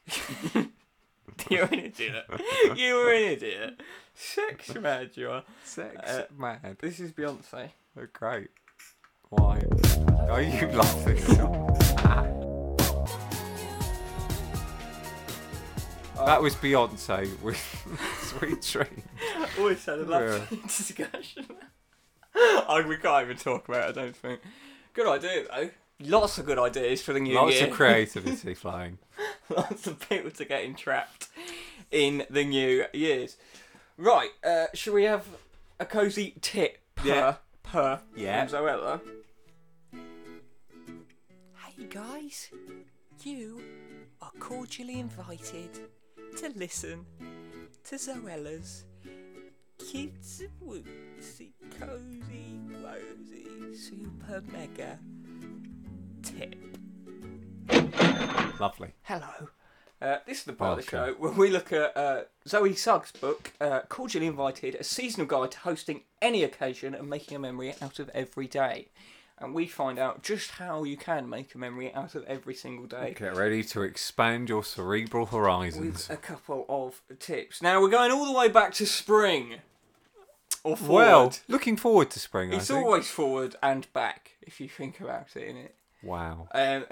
You're 1.49 1.65
an 1.65 1.73
idiot. 1.79 2.25
You 2.77 2.95
were 2.95 3.11
an 3.13 3.23
idiot. 3.33 3.81
Sex 4.15 4.73
mad 4.75 5.11
you 5.15 5.31
are. 5.31 5.43
Sex 5.65 5.95
Uh, 6.09 6.23
mad. 6.37 6.77
This 6.79 7.01
is 7.01 7.11
Beyonce. 7.11 7.71
Oh, 7.99 8.07
great. 8.13 8.47
Why? 9.29 9.61
Are 10.29 10.41
you 10.41 10.67
love 10.67 11.66
That 16.27 16.41
was 16.41 16.55
Beyonce 16.55 17.41
with 17.41 17.57
Sweet 18.19 18.61
Dream. 18.61 19.03
Always 19.57 19.85
had 19.85 19.99
a 19.99 20.03
lovely 20.03 20.57
discussion. 20.67 21.45
oh, 22.35 22.83
we 22.85 22.97
can't 22.97 23.23
even 23.23 23.37
talk 23.37 23.65
about 23.69 23.89
it, 23.91 23.97
I 23.97 24.01
don't 24.03 24.13
think. 24.15 24.41
Good 24.93 25.07
idea, 25.07 25.45
though. 25.49 25.69
Lots 26.01 26.37
of 26.37 26.45
good 26.45 26.59
ideas 26.59 27.01
for 27.01 27.13
the 27.13 27.21
new 27.21 27.33
Lots 27.33 27.53
year. 27.53 27.61
Lots 27.61 27.71
of 27.71 27.77
creativity 27.77 28.53
flowing. 28.55 28.97
Lots 29.49 29.87
of 29.87 30.01
people 30.09 30.29
to 30.31 30.43
get 30.43 30.65
entrapped 30.65 31.29
in 31.91 32.25
the 32.29 32.43
new 32.43 32.83
years. 32.91 33.37
Right, 33.97 34.31
uh, 34.45 34.65
should 34.73 34.93
we 34.95 35.05
have 35.05 35.25
a 35.79 35.85
cosy 35.85 36.35
tip 36.41 36.79
per, 36.95 37.07
Yeah. 37.07 37.35
per 37.63 38.01
Yeah. 38.17 38.45
from 38.45 38.57
Zoella. 38.65 39.01
Hey 39.93 41.85
guys, 41.89 42.49
you 43.23 43.61
are 44.21 44.31
cordially 44.41 44.99
invited 44.99 45.69
to 46.37 46.49
listen 46.55 47.03
to 47.83 47.95
Zoella's 47.95 48.83
Kids 49.79 50.43
Wootsy 50.63 51.53
Cozy 51.79 52.59
Rosy 52.83 53.75
Super 53.75 54.43
Mega 54.51 54.99
Tip. 56.21 56.55
Lovely. 58.59 58.93
Hello. 59.01 59.49
Uh, 59.99 60.17
this 60.27 60.37
is 60.37 60.43
the 60.43 60.53
part 60.53 60.77
of 60.77 60.85
the 60.85 60.91
show 60.91 61.15
where 61.17 61.31
we 61.31 61.49
look 61.49 61.73
at 61.73 61.97
uh, 61.97 62.21
Zoe 62.47 62.75
Sugg's 62.75 63.11
book, 63.13 63.53
uh, 63.59 63.79
Cordially 63.89 64.27
Invited, 64.27 64.75
a 64.75 64.83
seasonal 64.83 65.25
guide 65.25 65.49
to 65.53 65.59
hosting 65.61 66.01
any 66.21 66.43
occasion 66.43 66.93
and 66.93 67.09
making 67.09 67.35
a 67.35 67.39
memory 67.39 67.73
out 67.81 67.97
of 67.97 68.09
every 68.09 68.45
day. 68.45 68.89
And 69.39 69.53
we 69.53 69.67
find 69.67 69.99
out 69.99 70.23
just 70.23 70.51
how 70.51 70.83
you 70.83 70.97
can 70.97 71.29
make 71.29 71.53
a 71.53 71.59
memory 71.59 71.93
out 71.93 72.15
of 72.15 72.23
every 72.25 72.55
single 72.55 72.87
day 72.87 73.15
Get 73.17 73.35
ready 73.35 73.63
to 73.65 73.83
expand 73.83 74.49
your 74.49 74.63
cerebral 74.63 75.27
horizons. 75.27 76.09
with 76.09 76.17
a 76.17 76.19
couple 76.19 76.65
of 76.67 77.01
tips. 77.19 77.61
Now 77.61 77.79
we're 77.79 77.89
going 77.89 78.11
all 78.11 78.25
the 78.25 78.37
way 78.37 78.47
back 78.49 78.73
to 78.75 78.87
spring. 78.87 79.57
Or 80.63 80.75
forward. 80.75 80.93
Well, 80.93 81.33
looking 81.47 81.77
forward 81.77 82.09
to 82.11 82.19
spring. 82.19 82.51
I 82.51 82.57
it's 82.57 82.71
always 82.71 83.07
forward 83.07 83.55
and 83.61 83.91
back 83.93 84.31
if 84.41 84.59
you 84.59 84.67
think 84.67 84.99
about 84.99 85.27
it, 85.35 85.55
innit? 85.55 85.69
Wow. 86.01 86.47
Um, 86.53 86.85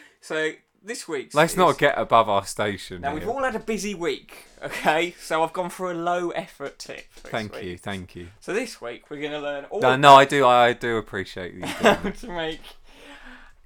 so 0.20 0.52
this 0.84 1.08
week's 1.08 1.34
Let's 1.34 1.52
is- 1.54 1.56
not 1.58 1.78
get 1.78 1.98
above 1.98 2.28
our 2.28 2.44
station. 2.46 3.00
Now 3.00 3.14
we've 3.14 3.28
all 3.28 3.42
had 3.42 3.56
a 3.56 3.60
busy 3.60 3.94
week, 3.94 4.44
okay? 4.62 5.14
So 5.20 5.42
I've 5.42 5.52
gone 5.52 5.70
for 5.70 5.90
a 5.90 5.94
low 5.94 6.30
effort 6.30 6.78
tip. 6.78 7.06
Thank 7.14 7.54
week. 7.54 7.64
you, 7.64 7.78
thank 7.78 8.14
you. 8.14 8.28
So 8.40 8.52
this 8.52 8.80
week 8.80 9.10
we're 9.10 9.20
going 9.20 9.32
to 9.32 9.40
learn 9.40 9.64
all 9.66 9.80
No, 9.80 9.96
no, 9.96 10.14
I 10.14 10.24
do, 10.24 10.46
I 10.46 10.72
do 10.74 10.96
appreciate 10.96 11.54
you. 11.54 11.60
Doing 11.60 11.72
how 11.94 12.10
to 12.10 12.28
make 12.28 12.60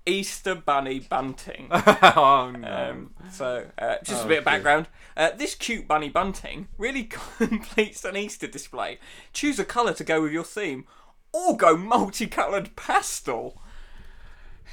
Easter 0.06 0.54
bunny 0.54 1.00
bunting. 1.00 1.68
oh 1.72 2.52
no. 2.56 2.88
Um, 2.90 3.10
so 3.30 3.66
uh, 3.78 3.96
just 4.04 4.22
Oh, 4.22 4.26
a 4.26 4.28
bit 4.28 4.38
of 4.38 4.44
background. 4.44 4.86
Uh, 5.16 5.30
this 5.36 5.54
cute 5.54 5.86
bunny 5.86 6.08
bunting 6.08 6.68
really 6.78 7.04
completes 7.38 8.04
an 8.04 8.16
Easter 8.16 8.46
display. 8.46 8.98
Choose 9.32 9.58
a 9.58 9.64
colour 9.64 9.92
to 9.94 10.04
go 10.04 10.22
with 10.22 10.32
your 10.32 10.44
theme, 10.44 10.86
or 11.32 11.56
go 11.56 11.76
multicoloured 11.76 12.74
pastel. 12.76 13.60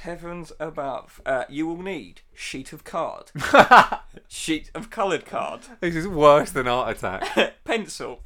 Heavens 0.02 0.52
above. 0.60 1.20
Uh, 1.24 1.44
you 1.48 1.66
will 1.66 1.82
need 1.82 2.20
sheet 2.34 2.72
of 2.72 2.84
card, 2.84 3.30
sheet 4.28 4.70
of 4.74 4.90
coloured 4.90 5.24
card, 5.24 5.62
this 5.80 5.96
is 5.96 6.06
worse 6.06 6.50
than 6.50 6.68
art 6.68 6.96
attack. 6.98 7.54
pencil, 7.64 8.20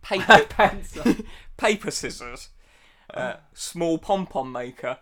paper, 0.00 0.46
Pencil. 0.48 1.16
paper 1.56 1.90
scissors, 1.90 2.50
uh, 3.12 3.34
small 3.52 3.98
pom 3.98 4.26
pom 4.26 4.52
maker, 4.52 4.98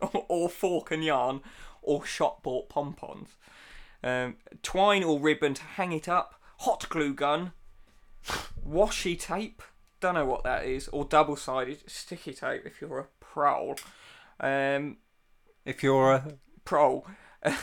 or, 0.00 0.26
or 0.28 0.48
fork 0.48 0.90
and 0.90 1.04
yarn, 1.04 1.40
or 1.82 2.04
shop 2.04 2.42
bought 2.42 2.68
pom 2.68 2.92
poms, 2.92 3.30
um, 4.02 4.36
twine 4.62 5.04
or 5.04 5.20
ribbon 5.20 5.54
to 5.54 5.62
hang 5.62 5.92
it 5.92 6.08
up, 6.08 6.34
hot 6.58 6.88
glue 6.88 7.14
gun, 7.14 7.52
washi 8.68 9.18
tape, 9.18 9.62
don't 10.00 10.14
know 10.14 10.26
what 10.26 10.42
that 10.42 10.64
is, 10.66 10.88
or 10.88 11.04
double 11.04 11.36
sided 11.36 11.88
sticky 11.88 12.34
tape 12.34 12.62
if 12.66 12.80
you're 12.80 12.98
a 12.98 13.06
prole. 13.20 13.76
Um, 14.40 14.98
if 15.64 15.82
you're 15.82 16.12
a 16.12 16.34
pro, 16.64 17.04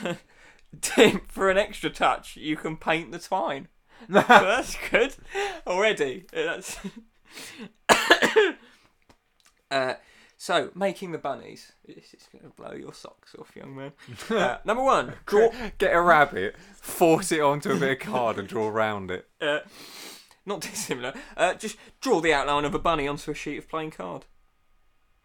Tip 0.82 1.32
for 1.32 1.50
an 1.50 1.58
extra 1.58 1.90
touch, 1.90 2.36
you 2.36 2.56
can 2.56 2.78
paint 2.78 3.12
the 3.12 3.20
twine. 3.20 3.68
So 4.08 4.22
that's 4.28 4.76
good 4.90 5.16
already. 5.68 6.26
That's 6.34 6.78
uh, 9.72 9.94
so 10.36 10.72
making 10.74 11.12
the 11.12 11.18
bunnies. 11.20 11.74
This 11.88 12.14
is 12.14 12.28
going 12.32 12.44
to 12.44 12.50
blow 12.50 12.74
your 12.74 12.94
socks 12.94 13.36
off, 13.40 13.56
young 13.56 13.76
man. 13.76 13.92
Uh, 14.30 14.58
number 14.66 14.84
one, 14.84 15.14
draw. 15.26 15.52
get 15.78 15.94
a 15.94 16.02
rabbit, 16.02 16.56
force 16.82 17.32
it 17.32 17.42
onto 17.42 17.72
a 17.72 17.76
bit 17.76 17.92
of 17.92 18.00
card 18.00 18.38
and 18.40 18.48
draw 18.48 18.68
around 18.68 19.12
it. 19.12 19.28
Uh, 19.40 19.60
not 20.46 20.62
dissimilar. 20.62 21.14
Uh, 21.38 21.54
just 21.54 21.78
draw 22.02 22.20
the 22.20 22.34
outline 22.34 22.66
of 22.66 22.74
a 22.74 22.80
bunny 22.80 23.08
onto 23.08 23.32
a 23.32 23.36
sheet 23.36 23.58
of 23.58 23.70
plain 23.70 23.92
card. 23.92 24.26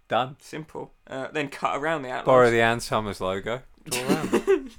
Done. 0.09 0.37
Simple. 0.41 0.93
Uh, 1.07 1.29
then 1.33 1.49
cut 1.49 1.77
around 1.77 2.03
the 2.03 2.11
outline. 2.11 2.25
Borrow 2.25 2.51
the 2.51 2.63
Ann 2.63 2.81
Summers 2.81 3.21
logo. 3.21 3.61
Draw 3.85 4.01
around. 4.09 4.71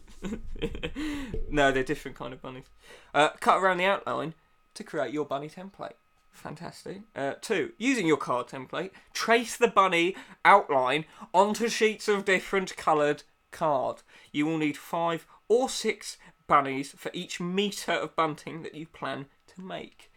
no, 1.49 1.71
they're 1.71 1.84
different 1.84 2.17
kind 2.17 2.34
of 2.34 2.41
bunnies. 2.41 2.65
Uh, 3.13 3.30
cut 3.39 3.57
around 3.61 3.77
the 3.77 3.86
outline 3.86 4.34
to 4.73 4.84
create 4.84 5.13
your 5.13 5.25
bunny 5.25 5.49
template. 5.49 5.93
Fantastic. 6.32 7.01
Uh, 7.15 7.34
two, 7.41 7.73
using 7.77 8.07
your 8.07 8.17
card 8.17 8.47
template, 8.47 8.91
trace 9.13 9.57
the 9.57 9.67
bunny 9.67 10.15
outline 10.45 11.05
onto 11.34 11.67
sheets 11.67 12.07
of 12.07 12.25
different 12.25 12.75
coloured 12.77 13.23
card. 13.51 13.97
You 14.32 14.45
will 14.45 14.57
need 14.57 14.77
five 14.77 15.25
or 15.47 15.69
six 15.69 16.17
bunnies 16.47 16.91
for 16.95 17.11
each 17.13 17.39
metre 17.39 17.91
of 17.91 18.15
bunting 18.15 18.63
that 18.63 18.73
you 18.75 18.88
plan 18.88 19.25
to 19.55 19.61
make. 19.61 20.09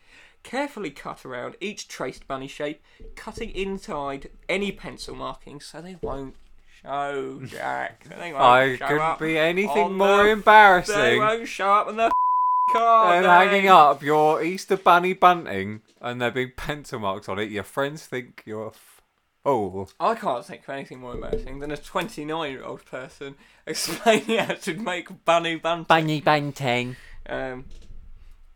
Carefully 0.42 0.90
cut 0.90 1.24
around 1.24 1.56
each 1.60 1.86
traced 1.88 2.26
bunny 2.26 2.48
shape, 2.48 2.82
cutting 3.14 3.50
inside 3.50 4.30
any 4.48 4.72
pencil 4.72 5.14
markings 5.14 5.66
so 5.66 5.80
they 5.80 5.96
won't 6.02 6.34
show, 6.82 7.40
Jack. 7.46 8.04
They 8.08 8.32
won't 8.32 8.42
I 8.44 8.76
show 8.76 8.86
couldn't 8.88 9.02
up 9.02 9.18
be 9.20 9.38
anything 9.38 9.84
on 9.84 9.92
more 9.94 10.16
the- 10.18 10.22
They 10.24 10.30
embarrassing 10.32 11.18
won't 11.18 11.46
show 11.48 11.72
up 11.72 11.86
on 11.86 11.96
the 11.96 12.10
card. 12.72 13.24
than 13.24 13.30
hanging 13.48 13.68
up 13.68 14.02
your 14.02 14.42
Easter 14.42 14.76
bunny 14.76 15.12
bunting 15.12 15.82
and 16.00 16.20
there 16.20 16.30
being 16.32 16.52
pencil 16.56 16.98
marks 16.98 17.28
on 17.28 17.38
it. 17.38 17.50
Your 17.50 17.62
friends 17.62 18.06
think 18.06 18.42
you're 18.44 18.64
a 18.64 18.68
f- 18.68 19.00
oh. 19.46 19.86
I 20.00 20.16
can't 20.16 20.44
think 20.44 20.62
of 20.64 20.70
anything 20.70 21.00
more 21.00 21.14
embarrassing 21.14 21.60
than 21.60 21.70
a 21.70 21.76
29 21.76 22.50
year 22.50 22.64
old 22.64 22.84
person 22.84 23.36
explaining 23.66 24.38
how 24.38 24.54
to 24.54 24.74
make 24.74 25.24
bunny 25.24 25.54
bunting. 25.56 25.84
Bunny 25.84 26.20
bunting. 26.20 26.96
Um, 27.28 27.66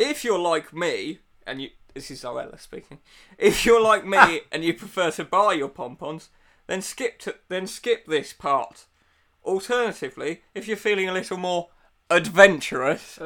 if 0.01 0.25
you're 0.25 0.39
like 0.39 0.75
me, 0.75 1.21
and 1.47 1.63
you, 1.63 1.69
this 1.97 2.11
is 2.11 2.23
Zoella 2.23 2.61
speaking. 2.61 2.99
If 3.39 3.65
you're 3.65 3.83
like 3.83 4.07
me 4.07 4.43
and 4.53 4.63
you 4.63 4.75
prefer 4.75 5.11
to 5.13 5.25
buy 5.25 5.55
your 5.55 5.71
pompons, 5.71 6.29
then 6.67 6.83
skip 6.83 7.19
to, 7.21 7.37
then 7.49 7.67
skip 7.67 8.05
this 8.07 8.35
part. 8.35 8.85
Alternatively, 9.43 10.43
if 10.55 10.69
you're 10.69 10.77
feeling 10.77 11.09
a 11.09 11.13
little 11.15 11.39
more 11.39 11.71
adventurous, 12.11 13.19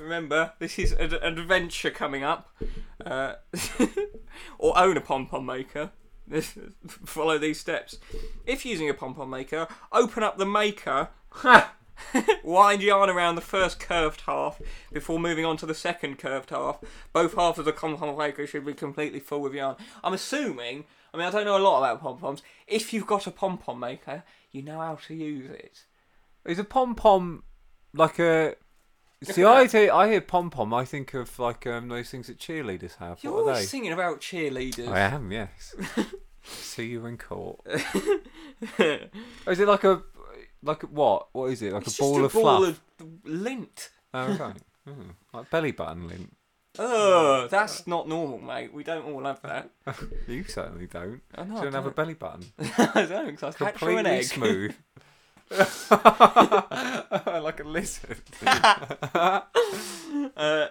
remember 0.00 0.52
this 0.58 0.80
is 0.80 0.90
an 0.92 1.14
adventure 1.14 1.92
coming 1.92 2.24
up. 2.24 2.56
Uh, 3.06 3.34
or 4.58 4.76
own 4.76 4.96
a 4.96 5.00
pom 5.00 5.26
pom 5.26 5.46
maker. 5.46 5.92
Follow 6.88 7.38
these 7.38 7.60
steps. 7.60 7.98
If 8.44 8.66
using 8.66 8.90
a 8.90 8.94
pom 8.94 9.14
pom 9.14 9.30
maker, 9.30 9.68
open 9.92 10.24
up 10.24 10.38
the 10.38 10.46
maker. 10.46 11.10
Wind 12.42 12.82
yarn 12.82 13.10
around 13.10 13.34
the 13.34 13.40
first 13.40 13.80
curved 13.80 14.22
half 14.22 14.60
before 14.92 15.18
moving 15.18 15.44
on 15.44 15.56
to 15.58 15.66
the 15.66 15.74
second 15.74 16.18
curved 16.18 16.50
half. 16.50 16.78
Both 17.12 17.34
halves 17.34 17.58
of 17.58 17.64
the 17.64 17.72
pom 17.72 17.96
pom 17.96 18.16
maker 18.16 18.46
should 18.46 18.64
be 18.64 18.74
completely 18.74 19.20
full 19.20 19.40
with 19.40 19.54
yarn. 19.54 19.76
I'm 20.02 20.14
assuming, 20.14 20.84
I 21.12 21.16
mean, 21.16 21.26
I 21.26 21.30
don't 21.30 21.44
know 21.44 21.56
a 21.56 21.58
lot 21.58 21.78
about 21.78 22.00
pom 22.00 22.18
poms. 22.18 22.42
If 22.66 22.92
you've 22.92 23.06
got 23.06 23.26
a 23.26 23.30
pom 23.30 23.58
pom 23.58 23.80
maker, 23.80 24.24
you 24.50 24.62
know 24.62 24.80
how 24.80 24.98
to 25.06 25.14
use 25.14 25.50
it. 25.50 25.84
Is 26.44 26.58
a 26.58 26.64
pom 26.64 26.94
pom 26.94 27.42
like 27.94 28.18
a? 28.18 28.54
See, 29.22 29.42
I 29.42 29.66
hear, 29.66 29.92
I 29.92 30.08
hear 30.08 30.20
pom 30.20 30.48
pom. 30.48 30.72
I 30.72 30.84
think 30.84 31.12
of 31.12 31.38
like 31.38 31.66
um, 31.66 31.88
those 31.88 32.08
things 32.08 32.28
that 32.28 32.38
cheerleaders 32.38 32.96
have. 32.96 33.18
You're 33.22 33.32
what 33.32 33.40
are 33.40 33.44
they? 33.46 33.50
always 33.52 33.68
singing 33.68 33.92
about 33.92 34.20
cheerleaders. 34.20 34.88
I 34.88 35.00
am, 35.00 35.32
yes. 35.32 35.74
See 36.44 36.86
you 36.86 37.04
in 37.04 37.18
court. 37.18 37.60
is 37.66 39.60
it 39.60 39.68
like 39.68 39.84
a, 39.84 40.02
like 40.62 40.82
what? 40.82 41.28
What 41.32 41.46
is 41.50 41.62
it? 41.62 41.72
Like 41.72 41.86
It's 41.86 41.98
a 41.98 42.02
ball 42.02 42.22
just 42.22 42.34
of 42.36 42.40
a 42.40 42.44
ball 42.44 42.60
fluff? 42.66 42.80
of 43.00 43.06
lint. 43.24 43.90
Oh, 44.14 44.20
okay. 44.32 44.52
Mm, 44.88 45.10
like 45.34 45.50
belly 45.50 45.72
button 45.72 46.08
lint. 46.08 46.34
Oh, 46.78 47.46
that's 47.50 47.86
not 47.86 48.08
normal, 48.08 48.38
mate. 48.38 48.72
We 48.72 48.82
don't 48.84 49.04
all 49.12 49.22
have 49.24 49.42
that. 49.42 49.68
You 50.26 50.44
certainly 50.44 50.86
don't. 50.86 51.20
I 51.34 51.44
know, 51.44 51.56
you 51.56 51.60
I 51.60 51.64
don't 51.64 51.72
have 51.74 51.84
a 51.86 51.90
belly 51.90 52.14
button. 52.14 52.44
I 52.58 53.04
don't, 53.06 53.36
'cause 53.36 53.42
I 53.42 53.46
an 53.98 54.06
egg. 54.06 54.24
smooth. 54.24 54.74
like 57.42 57.60
a 57.60 57.64
lizard. 57.64 58.20
Uh, 60.36 60.68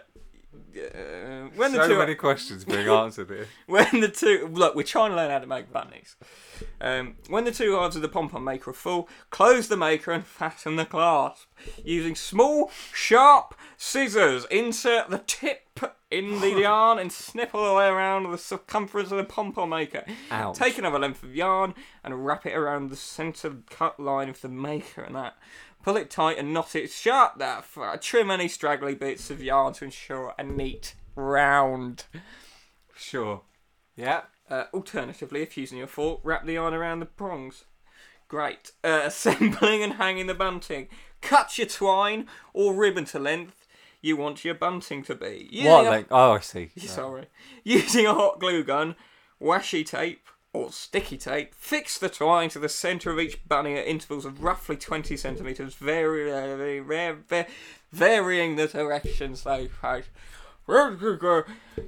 uh, 0.77 1.49
when 1.55 1.71
the 1.71 1.83
so 1.83 1.87
two 1.87 1.97
many 1.97 2.15
questions 2.15 2.65
being 2.65 2.87
answered 2.89 3.29
here. 3.29 3.47
when 3.65 4.01
the 4.01 4.07
two 4.07 4.49
look, 4.51 4.75
we're 4.75 4.83
trying 4.83 5.11
to 5.11 5.15
learn 5.15 5.31
how 5.31 5.39
to 5.39 5.47
make 5.47 5.71
bunnies. 5.71 6.15
Um, 6.79 7.15
when 7.29 7.45
the 7.45 7.51
two 7.51 7.73
halves 7.73 7.95
of 7.95 8.01
the 8.01 8.07
pom 8.07 8.29
pom 8.29 8.43
maker 8.43 8.71
are 8.71 8.73
full, 8.73 9.09
close 9.29 9.67
the 9.67 9.77
maker 9.77 10.11
and 10.11 10.25
fasten 10.27 10.75
the 10.75 10.85
clasp 10.85 11.47
using 11.83 12.15
small, 12.15 12.71
sharp 12.93 13.55
scissors. 13.77 14.45
Insert 14.51 15.09
the 15.09 15.19
tip 15.19 15.79
in 16.09 16.41
the 16.41 16.51
yarn 16.61 16.99
and 16.99 17.11
snip 17.11 17.53
all 17.53 17.67
the 17.67 17.75
way 17.75 17.87
around 17.87 18.31
the 18.31 18.37
circumference 18.37 19.11
of 19.11 19.17
the 19.17 19.23
pom 19.23 19.51
pom 19.51 19.69
maker. 19.69 20.05
Ouch. 20.31 20.57
Take 20.57 20.77
another 20.77 20.99
length 20.99 21.23
of 21.23 21.35
yarn 21.35 21.73
and 22.03 22.25
wrap 22.25 22.45
it 22.45 22.55
around 22.55 22.89
the 22.89 22.95
centre 22.95 23.57
cut 23.69 23.99
line 23.99 24.29
of 24.29 24.41
the 24.41 24.49
maker 24.49 25.01
and 25.01 25.15
that. 25.15 25.35
Pull 25.83 25.97
it 25.97 26.09
tight 26.09 26.37
and 26.37 26.53
knot 26.53 26.75
it 26.75 26.91
shut. 26.91 27.37
That 27.37 27.65
trim 28.01 28.29
any 28.31 28.47
straggly 28.47 28.95
bits 28.95 29.29
of 29.29 29.41
yarn 29.41 29.73
to 29.73 29.85
ensure 29.85 30.33
a 30.37 30.43
neat 30.43 30.95
round. 31.15 32.05
Sure. 32.95 33.41
Yeah. 33.95 34.21
Uh, 34.49 34.65
alternatively, 34.73 35.41
if 35.41 35.57
using 35.57 35.77
your 35.77 35.87
fork, 35.87 36.21
wrap 36.23 36.45
the 36.45 36.53
yarn 36.53 36.73
around 36.73 36.99
the 36.99 37.05
prongs. 37.05 37.65
Great. 38.27 38.71
Uh, 38.83 39.01
assembling 39.05 39.83
and 39.83 39.93
hanging 39.93 40.27
the 40.27 40.33
bunting. 40.33 40.87
Cut 41.21 41.57
your 41.57 41.67
twine 41.67 42.27
or 42.53 42.73
ribbon 42.73 43.05
to 43.05 43.19
length 43.19 43.65
you 44.01 44.15
want 44.15 44.45
your 44.45 44.53
bunting 44.55 45.03
to 45.03 45.15
be. 45.15 45.47
Using 45.51 45.71
What? 45.71 45.85
a- 45.85 45.89
Like, 45.89 46.07
oh, 46.11 46.33
I 46.33 46.39
see. 46.39 46.69
Sorry. 46.77 47.25
Using 47.63 48.05
a 48.05 48.13
hot 48.13 48.39
glue 48.39 48.63
gun, 48.63 48.95
washi 49.41 49.85
tape, 49.85 50.27
or 50.63 50.71
sticky 50.71 51.17
tape, 51.17 51.53
fix 51.53 51.97
the 51.97 52.09
twine 52.09 52.49
to 52.49 52.59
the 52.59 52.69
centre 52.69 53.11
of 53.11 53.19
each 53.19 53.47
bunny 53.47 53.75
at 53.75 53.87
intervals 53.87 54.25
of 54.25 54.43
roughly 54.43 54.75
20 54.75 55.15
centimetres, 55.17 55.75
vary, 55.75 56.31
vary, 56.31 56.79
vary, 56.79 57.45
varying 57.91 58.55
the 58.55 58.67
directions 58.67 59.43
they. 59.43 59.69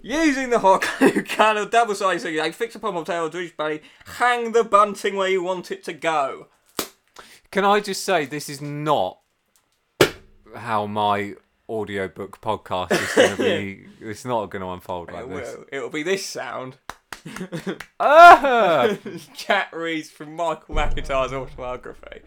Using 0.02 0.50
the 0.50 0.60
hot 0.60 0.88
glue 0.98 1.24
gun 1.24 1.58
or 1.58 1.66
double 1.66 1.96
sided 1.96 2.22
sticky 2.22 2.38
tape, 2.38 2.54
fix 2.54 2.76
a 2.76 2.80
pom 2.80 3.04
tail 3.04 3.30
to 3.30 3.40
each 3.40 3.58
bunny, 3.58 3.82
hang 4.18 4.54
the 4.54 4.64
bunting 4.64 5.16
where 5.16 5.30
you 5.30 5.44
want 5.44 5.72
it 5.72 5.84
to 5.84 5.94
go. 5.94 6.48
Can 7.52 7.66
I 7.66 7.80
just 7.80 8.04
say 8.04 8.26
this 8.26 8.48
is 8.48 8.62
not 8.62 9.20
how 10.56 10.86
my 10.86 11.36
audiobook 11.70 12.42
podcast 12.42 12.92
is 12.92 13.14
going 13.14 13.38
to 13.38 13.44
be. 13.44 13.86
it's 14.10 14.26
not 14.26 14.50
going 14.50 14.62
to 14.62 14.70
unfold 14.70 15.12
like 15.12 15.26
It 15.26 15.30
this. 15.30 15.56
will. 15.56 15.66
It'll 15.72 15.90
be 15.90 16.04
this 16.04 16.26
sound. 16.26 16.78
Ah! 18.00 18.96
Chat 19.36 19.68
reads 19.74 20.10
from 20.10 20.36
Michael 20.36 20.76
McIntyre's 20.76 21.34
autobiography. 21.34 22.22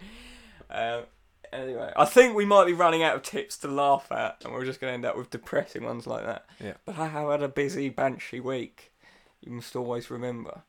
Um, 0.70 1.04
anyway, 1.52 1.92
I 1.96 2.04
think 2.04 2.34
we 2.34 2.44
might 2.44 2.66
be 2.66 2.72
running 2.74 3.02
out 3.02 3.16
of 3.16 3.22
tips 3.22 3.56
to 3.58 3.68
laugh 3.68 4.12
at, 4.12 4.42
and 4.44 4.52
we're 4.52 4.64
just 4.66 4.80
going 4.80 4.90
to 4.90 4.94
end 4.94 5.04
up 5.06 5.16
with 5.16 5.30
depressing 5.30 5.84
ones 5.84 6.06
like 6.06 6.24
that. 6.26 6.44
Yeah. 6.62 6.74
But 6.84 6.98
I 6.98 7.08
have 7.08 7.30
had 7.30 7.42
a 7.42 7.48
busy 7.48 7.88
Banshee 7.88 8.40
week. 8.40 8.92
You 9.40 9.52
must 9.52 9.74
always 9.74 10.10
remember. 10.10 10.62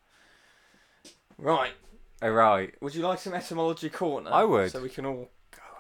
Right. 1.38 1.74
All 2.22 2.32
right. 2.32 2.74
Would 2.82 2.96
you 2.96 3.04
like 3.04 3.20
some 3.20 3.34
etymology 3.34 3.90
corner? 3.90 4.32
I 4.32 4.46
would. 4.46 4.72
So 4.72 4.82
we 4.82 4.90
can 4.90 5.06
all 5.06 5.30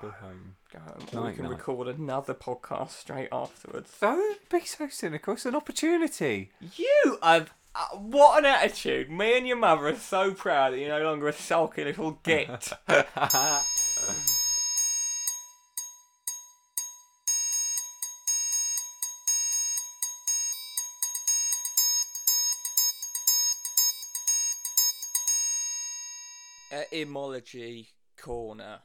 Go 0.01 0.09
home. 0.09 0.55
Go 0.74 0.80
home. 0.80 1.24
Or 1.24 1.28
we 1.28 1.34
can 1.34 1.43
night. 1.43 1.51
record 1.51 1.88
another 1.88 2.34
podcast 2.34 2.91
straight 2.91 3.30
afterwards. 3.32 3.91
Don't 4.01 4.49
be 4.49 4.61
so 4.61 4.88
cynical. 4.89 5.34
It's 5.34 5.45
an 5.45 5.55
opportunity. 5.55 6.51
You 6.76 7.17
have. 7.21 7.53
Uh, 7.76 7.97
what 7.97 8.38
an 8.39 8.45
attitude! 8.45 9.09
Me 9.09 9.36
and 9.36 9.47
your 9.47 9.57
mother 9.57 9.88
are 9.88 9.95
so 9.95 10.32
proud 10.32 10.74
that 10.74 10.80
you're 10.80 10.89
no 10.89 11.03
longer 11.03 11.28
a 11.28 11.34
sulky 11.34 11.84
little 11.84 12.19
git. 12.24 12.71
Etymology 26.71 27.89
corner. 28.17 28.80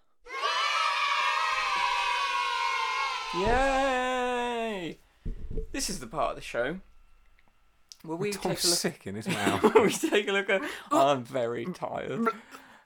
Yay! 3.37 4.99
This 5.73 5.91
is 5.91 6.01
the 6.01 6.07
part 6.07 6.31
of 6.31 6.37
the 6.37 6.43
show 6.43 6.79
where 8.03 8.17
we 8.17 8.31
Tom's 8.31 8.43
take 8.43 8.65
a 8.65 8.67
look. 8.69 8.77
sick 8.79 9.07
in 9.07 9.17
his 9.17 9.29
mouth. 9.29 9.63
we 9.75 9.91
take 9.93 10.29
a 10.29 10.33
look 10.33 10.49
at. 10.49 10.63
I'm 10.91 11.25
very 11.25 11.67
tired. 11.67 12.29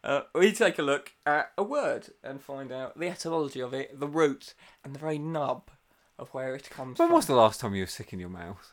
Uh, 0.03 0.22
we 0.34 0.53
take 0.53 0.78
a 0.78 0.82
look 0.82 1.12
at 1.24 1.53
a 1.57 1.62
word 1.62 2.09
and 2.24 2.40
find 2.43 2.72
out 2.72 2.99
the 2.99 3.09
etymology 3.09 3.61
of 3.61 3.72
it, 3.72 3.99
the 4.01 4.09
root, 4.09 4.55
and 4.84 4.95
the 4.95 4.99
very 4.99 5.18
nub 5.18 5.70
of 6.18 6.28
where 6.30 6.57
it 6.57 6.68
comes 6.70 6.97
from. 6.97 7.05
when 7.05 7.09
from. 7.11 7.16
was 7.16 7.26
the 7.26 7.34
last 7.36 7.61
time 7.61 7.74
you 7.74 7.82
were 7.84 7.86
sick 7.86 8.12
in 8.12 8.18
your 8.18 8.28
mouth? 8.28 8.72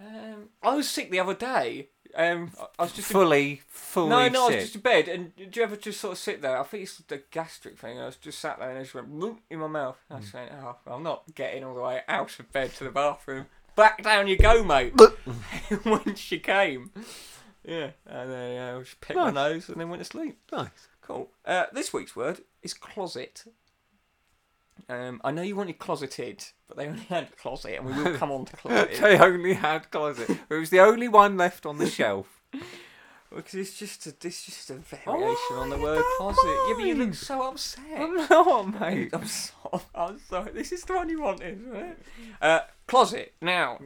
Um, 0.00 0.48
I 0.62 0.74
was 0.74 0.88
sick 0.88 1.10
the 1.10 1.20
other 1.20 1.34
day. 1.34 1.88
Um, 2.16 2.52
I- 2.60 2.66
I 2.78 2.82
was 2.82 2.92
just 2.92 3.10
Fully, 3.10 3.62
fully 3.68 4.08
no, 4.10 4.28
no, 4.28 4.44
I 4.44 4.46
was 4.54 4.62
just 4.64 4.74
in 4.76 4.80
bed, 4.82 5.08
and 5.08 5.34
do 5.36 5.48
you 5.52 5.62
ever 5.62 5.76
just 5.76 6.00
sort 6.00 6.12
of 6.12 6.18
sit 6.18 6.42
there? 6.42 6.58
I 6.58 6.62
think 6.62 6.84
it's 6.84 6.98
the 6.98 7.22
gastric 7.30 7.78
thing. 7.78 7.98
I 7.98 8.06
was 8.06 8.16
just 8.16 8.38
sat 8.38 8.58
there 8.58 8.70
and 8.70 8.78
it 8.78 8.82
just 8.84 8.94
went 8.94 9.40
in 9.50 9.58
my 9.58 9.66
mouth. 9.66 9.96
I 10.10 10.14
Hmm. 10.14 10.20
was 10.20 10.30
saying, 10.30 10.48
"Oh, 10.52 10.76
I'm 10.86 11.02
not 11.02 11.24
getting 11.34 11.64
all 11.64 11.74
the 11.74 11.80
way 11.80 12.02
out 12.08 12.38
of 12.38 12.52
bed 12.52 12.72
to 12.74 12.84
the 12.84 12.90
bathroom. 12.90 13.46
Back 13.76 14.02
down 14.04 14.28
you 14.28 14.36
go, 14.36 14.62
mate." 14.62 14.94
when 15.82 16.14
she 16.14 16.38
came, 16.38 16.92
yeah, 17.64 17.90
and 18.06 18.30
then 18.30 18.58
uh, 18.74 18.76
I 18.76 18.80
just 18.82 19.00
picked 19.00 19.18
my 19.18 19.30
nose 19.30 19.68
and 19.68 19.80
then 19.80 19.88
went 19.88 20.00
to 20.00 20.08
sleep. 20.08 20.38
Nice. 20.52 20.88
Cool. 21.02 21.30
Uh, 21.44 21.66
this 21.72 21.92
week's 21.92 22.14
word 22.14 22.40
is 22.62 22.72
closet. 22.74 23.44
Um, 24.88 25.20
I 25.24 25.30
know 25.30 25.42
you 25.42 25.56
wanted 25.56 25.78
closeted, 25.78 26.44
but 26.68 26.76
they 26.76 26.86
only 26.86 27.04
had 27.04 27.36
closet, 27.36 27.76
and 27.78 27.86
we 27.86 27.92
will 27.92 28.14
come 28.18 28.30
on 28.30 28.44
to 28.46 28.56
closet. 28.56 28.98
They 29.00 29.18
only 29.18 29.54
had 29.54 29.90
closet. 29.90 30.30
It 30.48 30.54
was 30.54 30.70
the 30.70 30.80
only 30.80 31.08
one 31.08 31.36
left 31.36 31.64
on 31.66 31.78
the 31.78 31.88
shelf. 31.88 32.42
Because 33.34 33.54
it's 33.54 33.76
just 33.76 34.06
a, 34.06 34.10
it's 34.24 34.46
just 34.46 34.70
a 34.70 34.74
variation 34.74 35.56
on 35.56 35.68
the 35.68 35.76
word 35.76 36.04
closet. 36.18 36.38
Yeah, 36.44 36.74
but 36.76 36.84
you 36.86 36.94
look 36.94 37.14
so 37.14 37.42
upset. 37.42 37.82
I'm 37.98 38.14
not, 38.14 38.80
mate. 38.80 39.10
I'm 39.12 39.26
sorry. 39.26 39.82
I'm 39.92 40.20
sorry. 40.20 40.52
This 40.52 40.70
is 40.70 40.84
the 40.84 40.94
one 40.94 41.08
you 41.08 41.20
wanted, 41.20 41.60
isn't 41.60 41.74
it? 41.74 41.98
Uh, 42.40 42.60
closet. 42.86 43.34
Now, 43.42 43.80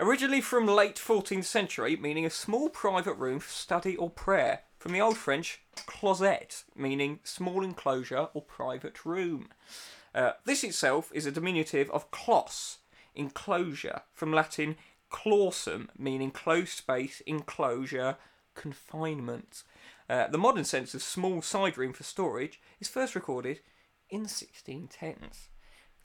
originally 0.00 0.40
from 0.40 0.66
late 0.66 0.96
14th 0.96 1.44
century, 1.44 1.94
meaning 1.96 2.26
a 2.26 2.30
small 2.30 2.68
private 2.68 3.14
room 3.14 3.38
for 3.38 3.50
study 3.50 3.96
or 3.96 4.10
prayer. 4.10 4.62
From 4.78 4.92
the 4.92 5.00
Old 5.00 5.16
French, 5.16 5.60
closet, 5.86 6.64
meaning 6.76 7.20
small 7.24 7.62
enclosure 7.64 8.28
or 8.34 8.42
private 8.42 9.04
room. 9.04 9.48
Uh, 10.14 10.32
this 10.44 10.64
itself 10.64 11.10
is 11.14 11.26
a 11.26 11.32
diminutive 11.32 11.90
of 11.90 12.10
clos, 12.10 12.78
enclosure, 13.14 14.02
from 14.12 14.32
Latin 14.32 14.76
clausum, 15.10 15.88
meaning 15.98 16.30
closed 16.30 16.70
space, 16.70 17.22
enclosure, 17.26 18.16
confinement. 18.54 19.62
Uh, 20.08 20.26
the 20.28 20.38
modern 20.38 20.64
sense 20.64 20.94
of 20.94 21.02
small 21.02 21.42
side 21.42 21.76
room 21.76 21.92
for 21.92 22.02
storage 22.02 22.60
is 22.80 22.88
first 22.88 23.14
recorded 23.14 23.60
in 24.10 24.22
the 24.22 24.28
1610s. 24.28 25.48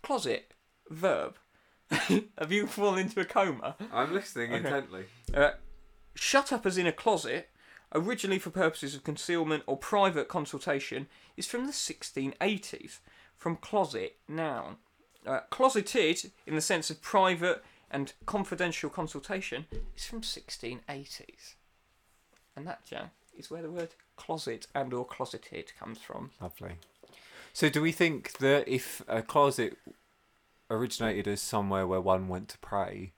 Closet, 0.02 0.54
verb. 0.90 1.38
Have 1.90 2.52
you 2.52 2.68
fallen 2.68 3.00
into 3.00 3.20
a 3.20 3.26
coma? 3.26 3.76
I'm 3.92 4.14
listening 4.14 4.52
intently. 4.52 5.06
Uh, 5.34 5.52
shut 6.16 6.52
up 6.52 6.66
as 6.66 6.78
in 6.78 6.88
a 6.88 6.92
closet, 6.92 7.50
originally 7.94 8.40
for 8.40 8.50
purposes 8.50 8.96
of 8.96 9.04
concealment 9.04 9.64
or 9.68 9.78
private 9.78 10.28
consultation, 10.28 11.08
is 11.38 11.48
from 11.48 11.66
the 11.66 11.72
1680s. 11.72 13.00
From 13.38 13.58
closet, 13.58 14.18
noun. 14.28 14.78
Uh, 15.26 15.40
closeted, 15.50 16.32
in 16.46 16.56
the 16.56 16.62
sense 16.62 16.90
of 16.90 17.02
private 17.02 17.64
and 17.90 18.14
confidential 18.26 18.90
consultation, 18.90 19.66
is 19.96 20.06
from 20.06 20.22
1680s. 20.22 21.56
And 22.56 22.68
that, 22.68 22.86
Jack, 22.86 23.12
is 23.38 23.50
where 23.50 23.62
the 23.62 23.72
word 23.72 23.96
closet 24.16 24.68
and 24.76 24.94
or 24.94 25.06
closeted 25.06 25.72
comes 25.80 26.00
from. 26.00 26.32
Lovely. 26.42 26.74
So, 27.54 27.70
do 27.70 27.82
we 27.82 27.92
think 27.92 28.38
that 28.40 28.68
if 28.68 29.02
a 29.08 29.22
closet 29.22 29.78
originated 30.70 31.28
as 31.28 31.42
somewhere 31.42 31.86
where 31.86 32.02
one 32.02 32.28
went 32.28 32.50
to 32.50 32.58
pray, 32.60 33.14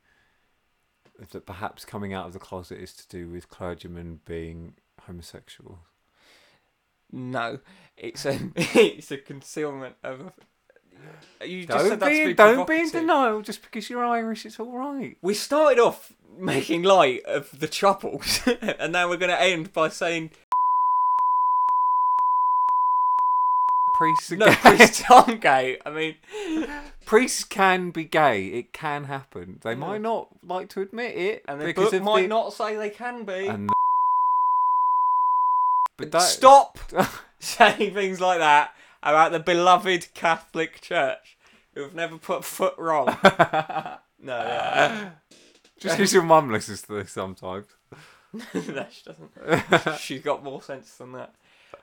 that 1.32 1.45
perhaps 1.45 1.86
coming 1.86 2.13
out 2.13 2.28
of 2.28 2.34
the 2.34 2.39
closet 2.39 2.80
is 2.80 2.93
to 2.93 3.07
do 3.07 3.30
with 3.30 3.49
clergymen 3.49 4.20
being 4.26 4.76
homosexual? 5.01 5.80
No, 7.16 7.59
it's 7.97 8.26
a 8.26 8.38
it's 8.55 9.09
a 9.09 9.18
concealment 9.18 9.95
of. 10.03 10.32
A, 11.39 11.45
you 11.47 11.66
just 11.66 11.78
Don't 11.78 11.99
that 11.99 12.09
be, 12.09 12.20
to 12.20 12.26
be 12.28 12.34
don't 12.34 12.68
be 12.68 12.74
in 12.74 12.89
provocative. 12.89 12.91
denial 13.01 13.41
just 13.41 13.61
because 13.61 13.89
you're 13.89 14.03
Irish. 14.03 14.45
It's 14.45 14.59
all 14.59 14.72
right. 14.78 15.18
We 15.22 15.34
started 15.34 15.80
off 15.80 16.13
making 16.38 16.84
light 16.84 17.24
of 17.26 17.57
the 17.59 17.68
troubles, 17.68 18.41
and 18.61 18.91
now 18.91 19.07
we're 19.07 19.18
going 19.18 19.32
to 19.32 19.41
end 19.41 19.72
by 19.72 19.89
saying 19.89 20.32
Priests 23.93 24.30
are 24.34 24.36
no, 24.36 24.47
gay. 24.47 24.55
priests 24.55 25.03
aren't 25.09 25.39
gay. 25.39 25.78
I 25.86 25.89
mean, 25.89 26.16
Priests 27.05 27.45
can 27.45 27.91
be 27.91 28.03
gay. 28.03 28.47
It 28.47 28.74
can 28.74 29.05
happen. 29.05 29.59
They 29.63 29.76
might 29.76 30.01
not 30.01 30.28
like 30.43 30.68
to 30.70 30.82
admit 30.82 31.16
it 31.16 31.45
and 31.47 31.61
the 31.61 31.66
because 31.66 31.91
book 31.91 31.93
of 31.93 32.03
might 32.03 32.22
the, 32.24 32.28
not 32.28 32.51
say 32.51 32.76
they 32.76 32.89
can 32.89 33.24
be. 33.24 33.47
And 33.47 33.70
but 35.98 36.12
that, 36.12 36.22
Stop 36.22 36.80
saying 37.39 37.93
things 37.93 38.20
like 38.22 38.39
that 38.39 38.74
about 39.02 39.32
the 39.32 39.39
beloved 39.39 40.14
Catholic 40.14 40.82
Church, 40.82 41.38
who 41.74 41.84
have 41.84 41.93
never 41.93 42.18
put 42.18 42.43
foot 42.43 42.74
wrong. 42.78 43.08
no, 43.24 44.00
yeah. 44.38 45.10
Just 45.80 45.98
because 45.98 46.14
your 46.14 46.24
mum 46.24 46.52
listens 46.52 46.82
to 46.84 46.93
this 46.93 47.12
sometimes. 47.12 47.68
no, 48.54 48.86
she 48.89 49.04
doesn't. 49.06 50.00
She's 50.00 50.22
got 50.22 50.43
more 50.43 50.62
sense 50.62 50.96
than 50.96 51.14
that. 51.14 51.34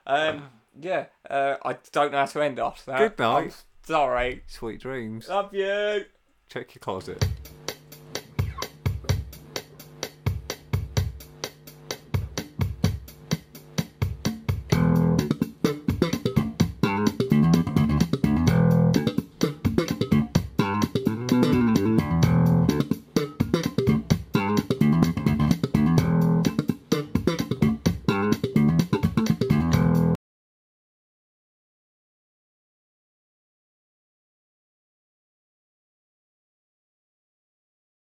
Um, 0.05 0.49
yeah, 0.79 1.05
uh, 1.29 1.55
I 1.63 1.77
don't 1.91 2.11
know 2.11 2.19
how 2.19 2.25
to 2.25 2.41
end 2.41 2.59
after 2.59 2.91
that. 2.91 2.97
Good 2.97 3.19
night. 3.19 3.43
I'm 3.43 3.51
sorry. 3.83 4.43
Sweet 4.47 4.81
dreams. 4.81 5.29
Love 5.29 5.53
you. 5.53 6.05
Check 6.49 6.75
your 6.75 6.79
closet. 6.81 7.25